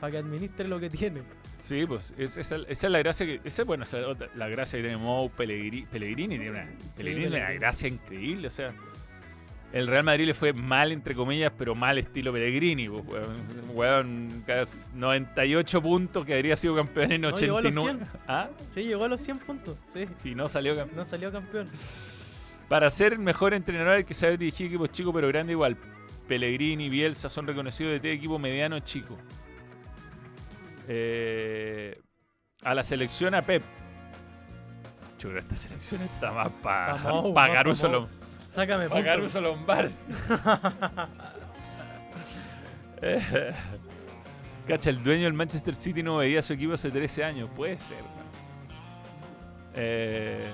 Para 0.00 0.10
que 0.12 0.18
administre 0.18 0.66
lo 0.66 0.80
que 0.80 0.88
tiene. 0.90 1.22
Sí, 1.58 1.84
pues 1.86 2.14
es- 2.16 2.36
esa, 2.38 2.56
esa 2.56 2.86
es 2.86 2.90
la 2.90 2.98
gracia 3.00 3.26
que. 3.26 3.40
Esa 3.44 3.62
es 3.62 3.66
bueno, 3.68 3.84
esa 3.84 3.98
la 4.34 4.48
gracia 4.48 4.78
que 4.78 4.82
tiene 4.88 4.96
Mou 4.96 5.30
Pellegrini. 5.30 5.82
Pellegrini 5.86 6.36
tiene 6.38 6.50
una, 6.50 6.66
Pellegrini 6.96 7.28
tiene 7.30 7.44
una 7.44 7.52
gracia 7.52 7.88
increíble. 7.88 8.46
O 8.46 8.50
sea, 8.50 8.72
el 9.72 9.86
Real 9.86 10.02
Madrid 10.02 10.26
le 10.26 10.34
fue 10.34 10.52
mal, 10.54 10.90
entre 10.90 11.14
comillas, 11.14 11.52
pero 11.56 11.74
mal 11.74 11.98
estilo 11.98 12.32
Pellegrini. 12.32 12.88
Pues, 12.88 13.04
weón. 13.06 13.36
Weón, 13.74 14.42
casi 14.46 14.90
98 14.94 15.82
puntos 15.82 16.24
que 16.24 16.34
habría 16.34 16.56
sido 16.56 16.74
campeón 16.74 17.12
en 17.12 17.20
No, 17.20 17.34
llegó 17.34 17.58
a 17.58 17.62
los 17.62 17.70
89. 17.76 18.06
¿Ah? 18.26 18.48
Sí, 18.66 18.82
llegó 18.84 19.04
a 19.04 19.08
los 19.08 19.20
100 19.20 19.38
puntos. 19.40 19.76
Sí, 19.86 20.06
Y 20.24 20.34
no 20.34 20.48
salió 20.48 20.74
campeón. 20.74 20.96
no 20.96 21.04
salió 21.04 21.30
campeón. 21.30 21.66
Para 22.68 22.88
ser 22.90 23.18
mejor 23.18 23.52
entrenador 23.52 23.94
hay 23.96 24.04
que 24.04 24.14
saber 24.14 24.38
dirigir 24.38 24.68
equipos 24.68 24.90
chicos 24.90 25.12
pero 25.14 25.28
grandes 25.28 25.52
igual. 25.54 25.76
Pellegrini, 26.26 26.88
Bielsa 26.88 27.28
son 27.28 27.46
reconocidos 27.46 28.00
de 28.00 28.12
equipo 28.12 28.38
mediano 28.38 28.78
chico. 28.80 29.18
Eh, 30.88 32.00
a 32.62 32.74
la 32.74 32.82
selección 32.84 33.34
a 33.34 33.42
Pep. 33.42 33.62
Chulo, 35.18 35.38
esta 35.38 35.56
selección 35.56 36.02
está 36.02 36.32
más 36.32 36.50
para 36.62 36.94
pa. 36.94 36.98
Lom- 37.88 38.08
Sácame 38.52 38.88
pa' 38.88 38.96
Lombardi. 39.40 39.94
Eh, 43.02 43.52
Cacha, 44.66 44.90
el 44.90 45.02
dueño 45.02 45.24
del 45.24 45.32
Manchester 45.32 45.74
City 45.74 46.02
no 46.02 46.16
veía 46.16 46.40
a 46.40 46.42
su 46.42 46.52
equipo 46.52 46.74
hace 46.74 46.90
13 46.90 47.24
años. 47.24 47.50
Puede 47.56 47.78
ser. 47.78 48.02
Eh, 49.74 50.50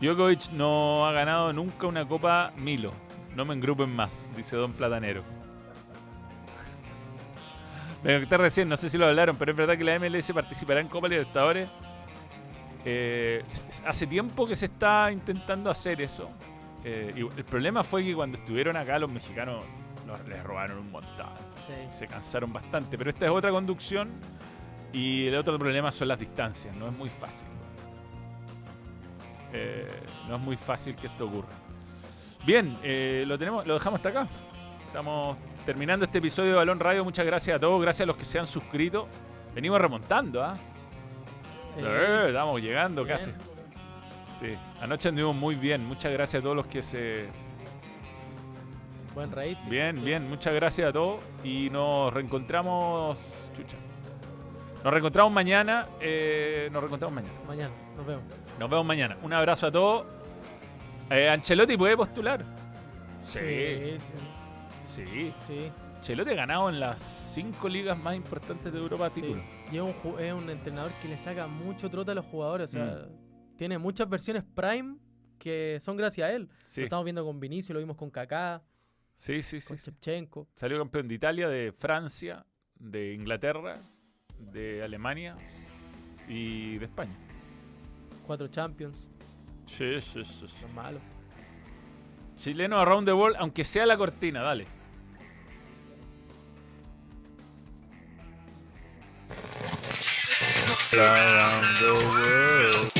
Djokovic 0.00 0.50
no 0.52 1.06
ha 1.06 1.12
ganado 1.12 1.52
nunca 1.52 1.86
una 1.86 2.06
Copa 2.06 2.52
Milo. 2.56 2.92
No 3.34 3.44
me 3.44 3.54
engrupen 3.54 3.90
más, 3.94 4.28
dice 4.36 4.56
Don 4.56 4.72
Platanero. 4.72 5.22
Me 8.02 8.14
conecté 8.14 8.36
recién, 8.38 8.68
no 8.68 8.76
sé 8.76 8.88
si 8.88 8.96
lo 8.96 9.06
hablaron, 9.06 9.36
pero 9.36 9.50
es 9.52 9.56
verdad 9.56 9.76
que 9.76 9.84
la 9.84 9.98
MLS 9.98 10.32
participará 10.32 10.80
en 10.80 10.88
Copa 10.88 11.06
Libertadores. 11.08 11.68
Eh, 12.84 13.44
hace 13.86 14.06
tiempo 14.06 14.46
que 14.46 14.56
se 14.56 14.66
está 14.66 15.12
intentando 15.12 15.70
hacer 15.70 16.00
eso. 16.00 16.30
Eh, 16.82 17.12
y 17.14 17.20
el 17.20 17.44
problema 17.44 17.84
fue 17.84 18.02
que 18.02 18.14
cuando 18.14 18.38
estuvieron 18.38 18.74
acá 18.76 18.98
los 18.98 19.10
mexicanos 19.10 19.62
los- 20.06 20.26
les 20.26 20.42
robaron 20.42 20.78
un 20.78 20.90
montón. 20.90 21.28
Sí. 21.66 21.74
Se 21.90 22.06
cansaron 22.06 22.52
bastante. 22.54 22.96
Pero 22.96 23.10
esta 23.10 23.26
es 23.26 23.30
otra 23.32 23.50
conducción. 23.50 24.08
Y 24.94 25.26
el 25.26 25.36
otro 25.36 25.58
problema 25.58 25.92
son 25.92 26.08
las 26.08 26.18
distancias. 26.18 26.74
No 26.76 26.88
es 26.88 26.96
muy 26.96 27.10
fácil. 27.10 27.46
Eh, 29.52 29.86
no 30.28 30.36
es 30.36 30.40
muy 30.40 30.56
fácil 30.56 30.94
que 30.96 31.08
esto 31.08 31.26
ocurra. 31.26 31.48
Bien, 32.46 32.70
lo 33.28 33.38
tenemos, 33.38 33.66
lo 33.66 33.74
dejamos 33.74 33.98
hasta 33.98 34.08
acá. 34.08 34.26
Estamos 34.86 35.36
terminando 35.70 36.04
este 36.04 36.18
episodio 36.18 36.50
de 36.50 36.56
Balón 36.56 36.80
Radio. 36.80 37.04
Muchas 37.04 37.24
gracias 37.24 37.56
a 37.56 37.60
todos. 37.60 37.80
Gracias 37.80 38.02
a 38.02 38.06
los 38.06 38.16
que 38.16 38.24
se 38.24 38.40
han 38.40 38.46
suscrito. 38.48 39.06
Venimos 39.54 39.80
remontando, 39.80 40.42
¿ah? 40.42 40.56
Sí. 41.68 41.78
Eh, 41.80 42.24
estamos 42.26 42.60
llegando 42.60 43.04
Bien. 43.04 43.16
casi. 43.16 43.30
Sí, 44.40 44.56
anoche 44.80 45.10
anduvimos 45.10 45.36
muy 45.36 45.54
bien. 45.54 45.84
Muchas 45.86 46.10
gracias 46.12 46.40
a 46.40 46.42
todos 46.42 46.56
los 46.56 46.66
que 46.66 46.82
se. 46.82 47.28
Buen 49.14 49.30
rating. 49.30 49.54
Bien, 49.70 49.94
Sí. 49.94 50.02
bien. 50.02 50.28
Muchas 50.28 50.52
gracias 50.54 50.88
a 50.88 50.92
todos. 50.92 51.20
Y 51.44 51.70
nos 51.70 52.12
reencontramos. 52.12 53.20
Chucha. 53.56 53.76
Nos 54.82 54.92
reencontramos 54.92 55.32
mañana. 55.32 55.86
eh, 56.00 56.68
nos 56.72 56.80
reencontramos 56.82 57.14
mañana. 57.14 57.34
Mañana, 57.46 57.70
nos 57.96 58.06
vemos. 58.06 58.22
Nos 58.58 58.68
vemos 58.70 58.86
mañana. 58.86 59.16
Un 59.22 59.32
abrazo 59.32 59.68
a 59.68 59.70
todos. 59.70 60.04
Eh, 61.10 61.28
Ancelotti 61.28 61.76
puede 61.76 61.96
postular. 61.96 62.44
Sí, 63.20 63.38
sí. 63.38 63.96
sí. 64.00 64.14
Sí. 64.94 65.72
Ancelotti 65.96 66.30
ha 66.30 66.34
ganado 66.34 66.68
en 66.70 66.80
las 66.80 67.00
cinco 67.00 67.68
ligas 67.68 67.98
más 67.98 68.14
importantes 68.16 68.72
de 68.72 68.78
Europa. 68.78 69.10
Sí. 69.10 69.20
título. 69.22 69.42
Y 69.70 69.76
es 69.76 69.82
un, 69.82 70.20
es 70.20 70.32
un 70.32 70.48
entrenador 70.50 70.90
que 71.02 71.08
le 71.08 71.16
saca 71.18 71.46
mucho 71.46 71.90
trote 71.90 72.10
a 72.12 72.14
los 72.14 72.24
jugadores. 72.26 72.70
O 72.70 72.72
sea, 72.72 73.06
Mm. 73.08 73.56
tiene 73.56 73.78
muchas 73.78 74.08
versiones 74.08 74.42
Prime 74.54 74.96
que 75.38 75.78
son 75.80 75.96
gracias 75.96 76.28
a 76.28 76.32
él. 76.32 76.48
Sí, 76.64 76.80
Lo 76.80 76.84
estamos 76.86 77.04
viendo 77.04 77.24
con 77.24 77.38
Vinicio, 77.40 77.72
lo 77.74 77.80
vimos 77.80 77.96
con 77.96 78.10
Kaká, 78.10 78.62
sí, 79.14 79.42
sí. 79.42 79.60
sí, 79.60 79.68
con 79.68 79.78
sí. 79.78 79.90
Shevchenko. 79.90 80.48
Salió 80.54 80.78
campeón 80.78 81.08
de 81.08 81.14
Italia, 81.14 81.48
de 81.48 81.72
Francia, 81.72 82.44
de 82.78 83.12
Inglaterra, 83.14 83.78
de 84.38 84.82
Alemania 84.82 85.36
y 86.28 86.78
de 86.78 86.84
España. 86.86 87.12
Cuatro 88.26 88.48
Champions. 88.48 89.06
Sí, 89.66 90.00
sí, 90.00 90.24
sí, 90.24 90.46
sí. 90.48 90.54
No 90.62 90.66
es 90.68 90.74
malo. 90.74 90.98
Chileno 92.36 92.78
Around 92.78 93.06
the 93.06 93.12
World, 93.12 93.36
aunque 93.38 93.64
sea 93.64 93.84
la 93.86 93.96
cortina, 93.98 94.40
dale. 94.42 94.66
Around 100.92 101.78
the 101.78 101.92
World. 101.92 102.90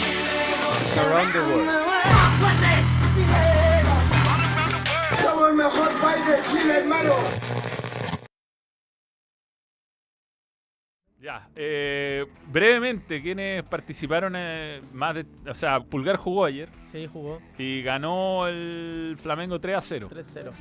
Ya, 11.20 11.50
eh, 11.56 12.26
brevemente, 12.46 13.20
¿quiénes 13.20 13.64
participaron 13.64 14.34
eh, 14.36 14.80
más 14.92 15.16
de... 15.16 15.26
O 15.48 15.54
sea, 15.54 15.80
Pulgar 15.80 16.16
jugó 16.16 16.44
ayer 16.44 16.68
Sí, 16.86 17.08
jugó 17.12 17.40
y 17.58 17.82
ganó 17.82 18.46
el 18.46 19.16
Flamengo 19.20 19.60
3 19.60 19.76
a 19.76 19.80
0. 19.80 20.08
3-0. 20.10 20.52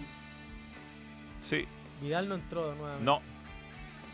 Sí, 1.42 1.66
Vidal 2.02 2.28
no 2.28 2.36
entró 2.36 2.74
nuevamente. 2.74 3.06
no. 3.06 3.39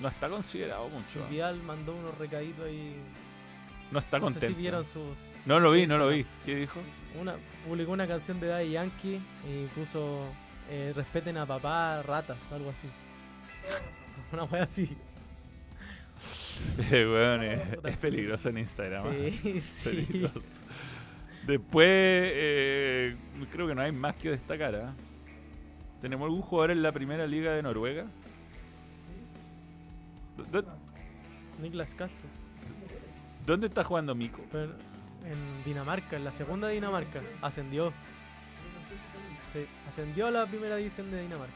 No 0.01 0.07
está 0.07 0.29
considerado 0.29 0.89
mucho. 0.89 1.19
¿eh? 1.19 1.27
Vidal 1.29 1.61
mandó 1.63 1.95
unos 1.95 2.17
recaditos 2.17 2.65
ahí. 2.65 2.95
No 3.91 3.99
está 3.99 4.19
No 4.19 4.27
sé 4.27 4.33
contento. 4.33 4.55
si 4.55 4.61
vieron 4.61 4.83
sus. 4.85 5.03
No 5.45 5.59
lo 5.59 5.71
vi, 5.71 5.87
no 5.87 5.97
lo 5.97 6.09
vi. 6.09 6.25
¿Qué 6.45 6.55
dijo? 6.55 6.79
Una, 7.19 7.35
publicó 7.67 7.91
una 7.91 8.07
canción 8.07 8.39
de 8.39 8.47
Daddy 8.47 8.71
Yankee 8.71 9.21
y 9.47 9.65
puso 9.75 10.25
eh, 10.69 10.91
respeten 10.95 11.37
a 11.37 11.45
papá, 11.45 12.01
ratas, 12.03 12.51
algo 12.51 12.69
así. 12.71 12.87
Una 14.33 14.43
wea 14.45 14.63
así. 14.63 14.89
Eh, 16.89 17.03
eh, 17.41 17.79
es 17.83 17.97
peligroso 17.97 18.47
en 18.49 18.59
Instagram. 18.59 19.07
¿eh? 19.11 19.31
Sí, 19.41 19.59
sí. 19.61 19.89
Peligroso. 19.89 20.39
Después, 21.45 21.87
eh, 21.89 23.15
creo 23.51 23.67
que 23.67 23.75
no 23.75 23.81
hay 23.81 23.91
más 23.91 24.15
que 24.15 24.29
destacar. 24.31 24.73
¿ah? 24.75 24.93
¿Tenemos 26.01 26.25
algún 26.25 26.41
jugador 26.41 26.71
en 26.71 26.81
la 26.81 26.93
primera 26.93 27.27
liga 27.27 27.53
de 27.53 27.61
Noruega? 27.61 28.05
¿Dó- 30.37 30.61
dó- 30.61 30.65
Niklas 31.61 31.93
Castro. 31.95 32.27
¿Dónde 33.45 33.67
está 33.67 33.83
jugando 33.83 34.13
Mico? 34.15 34.41
Pero 34.51 34.73
en 35.23 35.63
Dinamarca, 35.63 36.15
en 36.17 36.23
la 36.25 36.31
segunda 36.31 36.67
de 36.67 36.73
Dinamarca, 36.75 37.21
ascendió. 37.41 37.93
Sí, 39.53 39.65
ascendió 39.87 40.27
a 40.27 40.31
la 40.31 40.45
primera 40.47 40.75
división 40.75 41.09
de 41.11 41.21
Dinamarca. 41.21 41.53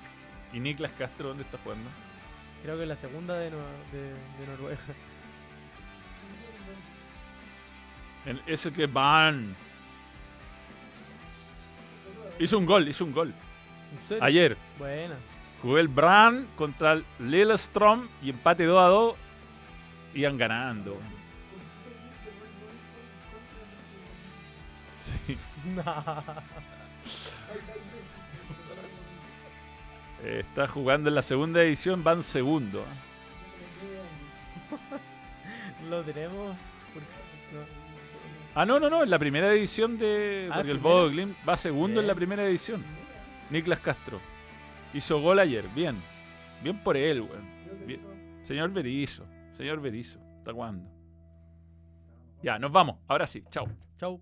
¿Y 0.53 0.59
Niklas 0.59 0.91
Castro 0.93 1.29
dónde 1.29 1.43
está 1.43 1.57
jugando? 1.63 1.89
Creo 2.63 2.75
que 2.77 2.83
en 2.83 2.89
la 2.89 2.95
segunda 2.95 3.35
de, 3.37 3.51
Nor- 3.51 3.91
de, 3.91 4.01
de 4.01 4.47
Noruega. 4.51 4.79
En 8.25 8.39
ese 8.47 8.71
que 8.71 8.85
van. 8.85 9.55
Hizo 12.39 12.57
un 12.57 12.65
gol, 12.65 12.87
hizo 12.87 13.03
un 13.05 13.11
gol. 13.13 13.33
¿En 13.99 14.07
serio? 14.07 14.23
Ayer 14.23 14.57
Buena. 14.77 15.15
Jugué 15.61 15.81
el 15.81 15.87
Brand 15.87 16.47
contra 16.55 16.93
el 16.93 17.05
Lillestrøm 17.19 18.07
y 18.21 18.29
empate 18.29 18.65
2 18.65 18.79
a 18.81 18.87
2. 18.87 19.15
Iban 20.15 20.37
ganando. 20.37 20.97
Sí. 25.01 25.37
Está 30.23 30.67
jugando 30.67 31.09
en 31.09 31.15
la 31.15 31.21
segunda 31.21 31.61
edición, 31.63 32.03
van 32.03 32.23
segundo. 32.23 32.83
Lo 35.89 36.03
tenemos. 36.03 36.57
Ah, 38.53 38.65
no, 38.65 38.79
no, 38.79 38.89
no, 38.89 39.03
en 39.03 39.09
la 39.09 39.19
primera 39.19 39.51
edición 39.51 39.97
de. 39.97 40.49
Ah, 40.51 40.55
Porque 40.55 40.71
el. 40.71 40.79
Bodo 40.79 41.09
Glimt 41.09 41.37
va 41.47 41.55
segundo 41.55 42.01
en 42.01 42.07
la 42.07 42.15
primera 42.15 42.43
edición. 42.43 42.83
Niklas 43.49 43.79
Castro. 43.79 44.19
Hizo 44.93 45.19
gol 45.21 45.39
ayer. 45.39 45.67
Bien. 45.69 46.01
Bien 46.61 46.77
por 46.83 46.97
él, 46.97 47.21
weón. 47.21 47.85
Bien. 47.85 48.39
Señor 48.43 48.71
Berizo. 48.71 49.25
Señor 49.53 49.79
Berizo. 49.81 50.19
¿Hasta 50.39 50.53
cuándo? 50.53 50.89
Ya, 52.41 52.57
nos 52.57 52.71
vamos. 52.71 52.97
Ahora 53.07 53.27
sí. 53.27 53.43
Chao. 53.49 53.67
Chau. 53.97 54.21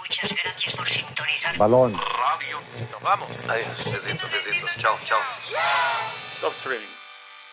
Muchas 0.00 0.34
gracias 0.42 0.76
por 0.76 0.86
sintonizar. 0.86 1.56
Balón. 1.58 1.92
Nos 1.92 3.02
vamos. 3.02 3.28
Adiós. 3.48 3.92
Besitos, 3.92 4.30
besitos. 4.30 4.78
Chao, 4.78 4.96
chao. 5.00 5.18
Stop 6.32 6.52
streaming. 6.52 6.97